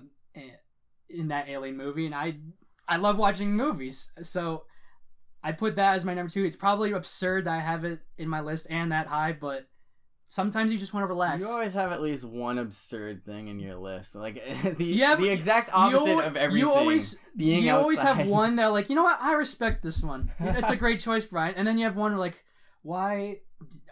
in 1.08 1.28
that 1.28 1.48
Alien 1.48 1.76
movie, 1.76 2.06
and 2.06 2.14
I 2.14 2.36
I 2.88 2.96
love 2.96 3.18
watching 3.18 3.52
movies. 3.52 4.12
So 4.22 4.64
I 5.42 5.52
put 5.52 5.76
that 5.76 5.94
as 5.94 6.04
my 6.04 6.14
number 6.14 6.30
two. 6.30 6.44
It's 6.44 6.56
probably 6.56 6.92
absurd 6.92 7.46
that 7.46 7.56
I 7.56 7.60
have 7.60 7.84
it 7.84 8.00
in 8.18 8.28
my 8.28 8.40
list 8.40 8.66
and 8.70 8.92
that 8.92 9.06
high, 9.06 9.32
but 9.32 9.66
sometimes 10.30 10.70
you 10.72 10.78
just 10.78 10.94
want 10.94 11.02
to 11.02 11.08
relax. 11.08 11.42
You 11.42 11.48
always 11.50 11.74
have 11.74 11.90
at 11.92 12.00
least 12.00 12.24
one 12.24 12.56
absurd 12.56 13.24
thing 13.26 13.48
in 13.48 13.58
your 13.58 13.76
list, 13.76 14.14
like 14.14 14.42
the 14.78 14.84
Yeah, 14.84 15.16
the 15.16 15.28
exact 15.28 15.68
opposite 15.74 16.08
al- 16.08 16.20
of 16.20 16.36
everything. 16.36 16.66
You 16.68 16.72
always 16.72 17.18
being 17.36 17.64
you 17.64 17.74
always 17.74 18.00
have 18.00 18.16
outside. 18.20 18.30
one 18.30 18.56
that 18.56 18.68
like 18.68 18.88
you 18.88 18.94
know 18.94 19.02
what 19.02 19.20
I 19.20 19.34
respect 19.34 19.82
this 19.82 20.02
one. 20.02 20.30
It's 20.40 20.70
a 20.70 20.76
great 20.76 21.00
choice, 21.00 21.26
Brian. 21.26 21.54
And 21.56 21.66
then 21.66 21.76
you 21.76 21.84
have 21.84 21.96
one 21.96 22.16
like 22.16 22.38
why 22.82 23.40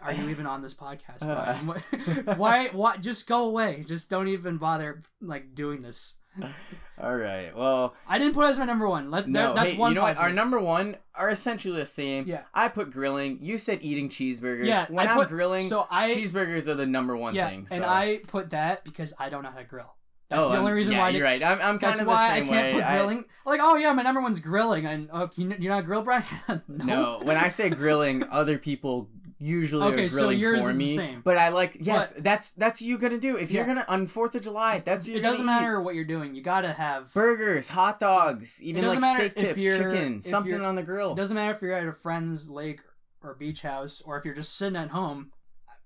are 0.01 0.13
you 0.13 0.29
even 0.29 0.47
on 0.47 0.63
this 0.63 0.73
podcast, 0.73 1.19
Brian? 1.19 1.67
Why- 1.67 2.33
why 2.35 2.67
why 2.69 2.97
just 2.97 3.27
go 3.27 3.45
away? 3.45 3.83
Just 3.87 4.09
don't 4.09 4.27
even 4.29 4.57
bother 4.57 5.03
like 5.21 5.53
doing 5.53 5.81
this. 5.83 6.15
All 7.01 7.15
right. 7.15 7.55
Well, 7.55 7.95
I 8.07 8.19
didn't 8.19 8.33
put 8.33 8.45
it 8.45 8.49
as 8.49 8.59
my 8.59 8.65
number 8.65 8.87
one. 8.87 9.09
Let's 9.09 9.27
no. 9.27 9.53
that's 9.53 9.71
hey, 9.71 9.77
one 9.77 9.91
you 9.91 9.95
know 9.95 10.01
what? 10.01 10.17
Our 10.17 10.31
number 10.31 10.59
one 10.59 10.97
are 11.15 11.29
essentially 11.29 11.79
the 11.79 11.85
same. 11.85 12.27
Yeah. 12.27 12.43
I 12.53 12.67
put 12.67 12.91
grilling. 12.91 13.39
You 13.41 13.57
said 13.57 13.79
eating 13.81 14.09
cheeseburgers. 14.09 14.65
Yeah, 14.65 14.85
When 14.89 15.07
I 15.07 15.13
am 15.13 15.27
grilling, 15.27 15.67
so 15.67 15.87
I- 15.89 16.13
cheeseburgers 16.13 16.67
are 16.67 16.75
the 16.75 16.85
number 16.85 17.15
one 17.15 17.35
yeah, 17.35 17.49
thing. 17.49 17.67
So. 17.67 17.75
and 17.75 17.85
I 17.85 18.17
put 18.27 18.49
that 18.49 18.83
because 18.83 19.13
I 19.17 19.29
don't 19.29 19.43
know 19.43 19.51
how 19.51 19.59
to 19.59 19.63
grill. 19.63 19.95
That's 20.29 20.43
oh, 20.43 20.51
the 20.51 20.57
only 20.57 20.73
reason 20.73 20.93
yeah, 20.93 20.99
why 20.99 21.07
I 21.07 21.09
you're 21.09 21.23
right. 21.23 21.43
I'm, 21.43 21.59
I'm 21.59 21.79
kind 21.79 21.93
That's 21.93 22.01
of 22.01 22.07
why 22.07 22.27
the 22.27 22.33
I 22.35 22.39
can't 22.41 22.51
way. 22.51 22.73
put 22.73 22.83
I- 22.83 22.97
grilling. 22.97 23.25
Like, 23.45 23.61
oh 23.63 23.77
yeah, 23.77 23.93
my 23.93 24.03
number 24.03 24.21
one's 24.21 24.39
grilling, 24.39 24.85
and 24.85 25.09
oh, 25.11 25.27
can 25.27 25.49
you, 25.49 25.57
do 25.57 25.63
you 25.63 25.69
not 25.69 25.85
grill, 25.85 26.03
Brian? 26.03 26.23
no. 26.67 26.85
No, 26.85 27.19
when 27.23 27.35
I 27.37 27.47
say 27.47 27.69
grilling, 27.69 28.23
other 28.29 28.59
people 28.59 29.09
usually 29.39 29.85
Okay, 29.87 30.03
are 30.05 30.09
so 30.09 30.17
grilling 30.17 30.39
yours 30.39 30.61
for 30.63 30.69
is 30.71 30.77
the 30.77 30.83
me. 30.85 30.95
same. 30.97 31.21
But 31.23 31.37
I 31.37 31.49
like 31.49 31.77
yes, 31.79 32.11
that's 32.11 32.51
that's 32.51 32.81
what 32.81 32.87
you're 32.87 32.97
gonna 32.99 33.17
do. 33.17 33.37
If 33.37 33.51
you're 33.51 33.65
gonna 33.65 33.85
on 33.87 34.05
Fourth 34.07 34.35
of 34.35 34.41
July, 34.43 34.79
that's 34.85 35.07
what 35.07 35.17
it 35.17 35.21
doesn't 35.21 35.43
eat. 35.43 35.47
matter 35.47 35.81
what 35.81 35.95
you're 35.95 36.03
doing. 36.05 36.35
You 36.35 36.41
gotta 36.43 36.73
have. 36.73 37.13
Burgers, 37.13 37.69
hot 37.69 37.99
dogs, 37.99 38.61
even 38.61 38.85
like 38.87 39.01
steak 39.15 39.35
tips, 39.35 39.61
chicken, 39.61 40.21
something 40.21 40.61
on 40.61 40.75
the 40.75 40.83
grill. 40.83 41.13
It 41.13 41.17
doesn't 41.17 41.35
matter 41.35 41.53
if 41.55 41.61
you're 41.61 41.73
at 41.73 41.87
a 41.87 41.93
friend's 41.93 42.49
lake 42.49 42.81
or 43.23 43.33
beach 43.35 43.61
house, 43.61 44.01
or 44.05 44.17
if 44.17 44.25
you're 44.25 44.35
just 44.35 44.55
sitting 44.57 44.75
at 44.77 44.89
home. 44.89 45.31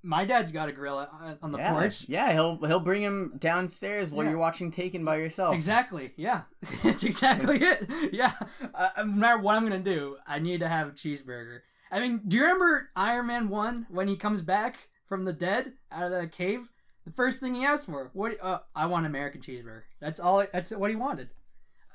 My 0.06 0.26
dad's 0.26 0.52
got 0.52 0.68
a 0.68 0.74
grill 0.74 0.98
on- 0.98 1.38
on 1.42 1.52
the 1.54 1.60
yeah, 1.60 1.72
porch. 1.72 2.10
yeah, 2.10 2.34
he'll 2.34 2.58
he'll 2.66 2.82
bring 2.82 3.02
him 3.02 3.36
downstairs 3.40 4.12
while 4.12 4.26
Yeah. 4.26 4.32
you're 4.32 4.40
watching 4.40 4.70
Taken 4.70 5.06
by 5.06 5.16
yourself. 5.16 5.56
Exactly. 5.56 6.12
Yeah, 6.18 6.42
it's 6.84 7.04
exactly 7.04 7.62
it. 7.64 7.90
Yeah. 8.12 8.34
Uh, 8.76 8.90
no 8.98 9.04
matter 9.06 9.38
what 9.40 9.56
I'm 9.56 9.64
gonna 9.64 9.80
do, 9.80 10.18
I 10.28 10.40
need 10.40 10.60
to 10.60 10.68
have 10.68 10.90
a 10.90 10.92
cheeseburger. 10.92 11.60
I 11.94 12.00
mean, 12.00 12.22
do 12.28 12.38
you 12.38 12.42
remember 12.42 12.90
Iron 12.96 13.28
Man 13.28 13.50
one 13.50 13.86
when 13.90 14.08
he 14.08 14.16
comes 14.16 14.42
back 14.42 14.90
from 15.08 15.26
the 15.26 15.34
dead 15.34 15.74
out 15.92 16.12
of 16.12 16.12
the 16.12 16.28
cave? 16.28 16.72
The 17.06 17.12
first 17.12 17.40
thing 17.40 17.54
he 17.54 17.66
asked 17.66 17.86
for, 17.86 18.10
what? 18.14 18.36
Uh, 18.42 18.60
I 18.76 18.88
want 18.88 19.06
an 19.06 19.12
American 19.12 19.42
cheeseburger. 19.42 19.84
That's 20.00 20.20
all. 20.20 20.44
That's 20.52 20.72
what 20.72 20.90
he 20.90 20.96
wanted. 20.96 21.30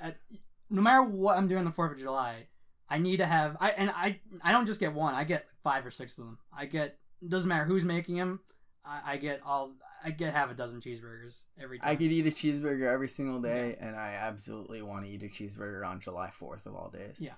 Uh, 0.00 0.12
no 0.70 0.82
matter 0.82 1.02
what 1.02 1.36
I'm 1.36 1.48
doing 1.48 1.60
on 1.60 1.64
the 1.64 1.72
Fourth 1.72 1.92
of 1.92 1.98
July, 1.98 2.46
I 2.88 2.98
need 2.98 3.16
to 3.16 3.26
have. 3.26 3.56
I 3.60 3.70
and 3.70 3.90
I. 3.90 4.20
I 4.40 4.52
don't 4.52 4.66
just 4.66 4.78
get 4.78 4.94
one. 4.94 5.14
I 5.14 5.24
get 5.24 5.46
five 5.64 5.84
or 5.84 5.90
six 5.90 6.16
of 6.16 6.26
them. 6.26 6.38
I 6.56 6.66
get. 6.66 6.98
It 7.20 7.30
doesn't 7.30 7.48
matter 7.48 7.64
who's 7.64 7.84
making 7.84 8.16
them. 8.16 8.38
I, 8.84 9.14
I 9.14 9.16
get 9.16 9.40
all. 9.44 9.72
I 10.04 10.10
get 10.10 10.32
half 10.32 10.48
a 10.48 10.54
dozen 10.54 10.80
cheeseburgers 10.80 11.40
every 11.60 11.80
time. 11.80 11.88
I 11.88 11.96
could 11.96 12.12
eat 12.12 12.26
a 12.26 12.30
cheeseburger 12.30 12.92
every 12.92 13.08
single 13.08 13.40
day, 13.40 13.76
and 13.80 13.96
I 13.96 14.16
absolutely 14.20 14.80
want 14.80 15.06
to 15.06 15.10
eat 15.10 15.24
a 15.24 15.26
cheeseburger 15.26 15.84
on 15.84 15.98
July 15.98 16.30
4th 16.40 16.66
of 16.66 16.76
all 16.76 16.88
days. 16.88 17.20
Yeah. 17.20 17.32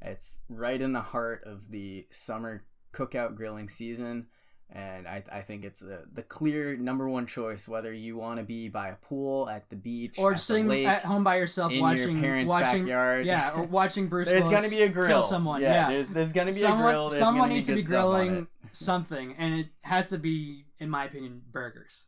It's 0.00 0.40
right 0.48 0.80
in 0.80 0.92
the 0.92 1.00
heart 1.00 1.44
of 1.44 1.70
the 1.70 2.06
summer 2.10 2.64
cookout 2.92 3.36
grilling 3.36 3.68
season, 3.68 4.26
and 4.70 5.06
I, 5.08 5.22
I 5.32 5.40
think 5.40 5.64
it's 5.64 5.80
the, 5.80 6.04
the 6.12 6.22
clear 6.22 6.76
number 6.76 7.08
one 7.08 7.26
choice 7.26 7.68
whether 7.68 7.92
you 7.92 8.16
want 8.16 8.38
to 8.38 8.44
be 8.44 8.68
by 8.68 8.88
a 8.88 8.96
pool, 8.96 9.48
at 9.48 9.68
the 9.70 9.76
beach, 9.76 10.18
or 10.18 10.32
at 10.32 10.40
sitting 10.40 10.68
lake, 10.68 10.86
at 10.86 11.04
home 11.04 11.24
by 11.24 11.36
yourself 11.36 11.72
in 11.72 11.80
watching 11.80 12.12
your 12.16 12.20
parents' 12.20 12.50
watching 12.50 12.82
backyard. 12.82 13.24
yeah 13.26 13.52
or 13.52 13.62
watching 13.64 14.08
Bruce 14.08 14.28
there's 14.28 14.44
Willis 14.44 14.60
gonna 14.62 14.70
be 14.70 14.82
a 14.82 14.88
grill. 14.88 15.08
kill 15.08 15.22
someone 15.22 15.62
yeah, 15.62 15.88
there's 15.88 16.10
there's 16.10 16.32
gonna 16.32 16.52
be 16.52 16.60
someone, 16.60 16.80
a 16.80 16.92
grill. 16.92 17.08
There's 17.08 17.20
someone 17.20 17.48
needs 17.48 17.66
be 17.66 17.72
to 17.72 17.76
be 17.76 17.82
good 17.82 17.88
stuff 17.88 18.04
on 18.06 18.26
grilling 18.26 18.46
something 18.72 19.34
and 19.38 19.54
it 19.60 19.68
has 19.82 20.10
to 20.10 20.18
be 20.18 20.66
in 20.78 20.90
my 20.90 21.06
opinion 21.06 21.40
burgers 21.50 22.04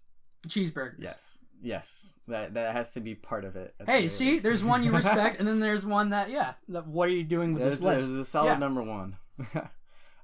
cheeseburgers 0.47 0.97
Yes, 0.99 1.39
yes, 1.63 2.19
that 2.29 2.55
that 2.55 2.73
has 2.75 2.93
to 2.95 3.01
be 3.01 3.15
part 3.15 3.45
of 3.45 3.57
it. 3.57 3.75
at 3.81 3.87
the 3.87 3.93
hey 3.93 4.09
see 4.09 4.33
least. 4.33 4.43
there's 4.45 4.65
one 4.65 4.83
you 4.83 4.93
respect 4.97 5.39
and 5.39 5.47
then 5.49 5.61
there's 5.61 5.85
one 5.85 6.11
that 6.11 6.31
yeah 6.31 6.55
that, 6.69 6.87
what 6.87 7.09
are 7.09 7.13
you 7.13 7.25
doing 7.25 7.55
with 7.55 7.63
This, 7.63 7.75
this 7.75 7.83
list 7.83 7.99
this 8.01 8.09
is 8.11 8.19
a 8.19 8.25
solid 8.25 8.49
Yeah. 8.53 8.59
number 8.59 8.83
one. 8.83 9.17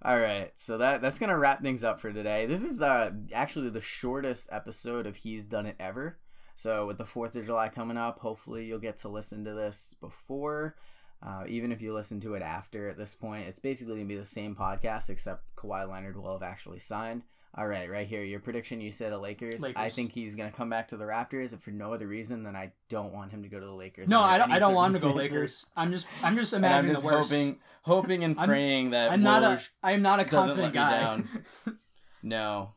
All 0.03 0.21
right, 0.21 0.53
so 0.57 0.79
that 0.79 1.01
that's 1.03 1.19
gonna 1.19 1.39
wrap 1.39 1.63
things 1.63 1.83
up 1.83 2.01
for 2.01 2.13
today. 2.13 2.47
This 2.47 2.63
is 2.63 2.81
uh 2.83 3.13
actually 3.33 3.71
the 3.71 3.81
shortest 3.81 4.49
episode 4.53 5.07
of 5.07 5.17
He's 5.17 5.47
Done 5.47 5.67
It 5.67 5.77
Ever. 5.81 6.19
So 6.55 6.87
with 6.87 6.99
the 6.99 7.07
Fourth 7.07 7.35
of 7.37 7.45
July 7.47 7.69
coming 7.71 7.97
up, 7.97 8.21
hopefully 8.21 8.65
you'll 8.67 8.79
get 8.79 8.99
to 8.99 9.09
listen 9.09 9.45
to 9.45 9.53
this 9.55 9.95
before. 10.01 10.77
Uh, 11.23 11.45
even 11.49 11.73
if 11.73 11.81
you 11.83 11.95
listen 11.95 12.21
to 12.21 12.35
it 12.35 12.43
after, 12.43 12.89
at 12.91 12.99
this 12.99 13.15
point, 13.15 13.49
it's 13.49 13.59
basically 13.59 13.95
gonna 13.95 14.05
be 14.07 14.17
the 14.17 14.25
same 14.25 14.55
podcast 14.55 15.09
except 15.11 15.43
Kawhi 15.57 15.89
Leonard 15.91 16.17
will 16.17 16.33
have 16.35 16.43
actually 16.43 16.79
signed. 16.79 17.25
All 17.59 17.67
right, 17.67 17.91
right 17.91 18.07
here, 18.07 18.23
your 18.23 18.41
prediction. 18.41 18.83
You 18.83 18.91
said 18.91 19.15
a 19.15 19.19
Lakers. 19.19 19.65
I 19.77 19.89
think 19.89 20.13
he's 20.13 20.35
gonna 20.35 20.51
come 20.53 20.69
back 20.69 20.89
to 20.89 20.99
the 20.99 21.05
Raptors, 21.07 21.55
if 21.55 21.61
for 21.61 21.71
no 21.71 21.95
other 21.95 22.07
reason 22.07 22.43
than 22.43 22.55
I 22.55 22.73
don't 22.91 23.15
want 23.15 23.31
him 23.31 23.43
to 23.45 23.49
go 23.49 23.59
to 23.59 23.65
the 23.65 23.73
Lakers. 23.75 24.11
no 24.11 24.21
I 24.21 24.37
don't, 24.37 24.53
I 24.53 24.59
don't 24.59 24.75
want 24.75 24.95
him 24.95 25.01
to 25.01 25.09
go. 25.09 25.15
Lakers 25.15 25.65
I'm 25.75 25.91
just 25.91 26.07
I'm 26.23 26.37
just 26.37 26.53
And 26.53 26.67
I'm 26.67 26.73
imagining 26.73 26.93
just 26.95 27.03
the 27.03 27.07
worst 27.09 27.31
hoping, 27.31 27.59
hoping 27.83 28.25
and 28.25 28.39
I'm- 28.39 28.49
praying 28.49 28.91
that 28.91 29.11
I'm 29.11 29.23
not 29.23 29.43
a 29.43 29.47
Woj 29.47 29.69
I'm 29.83 30.03
not 30.03 30.21
a 30.21 30.25
confident 30.27 30.75
guy 30.75 31.01
down. 31.01 31.29
No, 32.23 32.75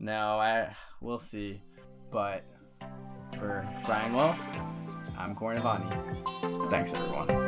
no, 0.00 0.38
I 0.38 0.74
we'll 1.02 1.18
see. 1.18 1.60
But 2.10 2.44
for 3.36 3.68
Brian 3.84 4.14
Wells, 4.14 4.48
I'm 5.18 5.34
Cornavani. 5.34 6.70
Thanks, 6.70 6.94
everyone. 6.94 7.46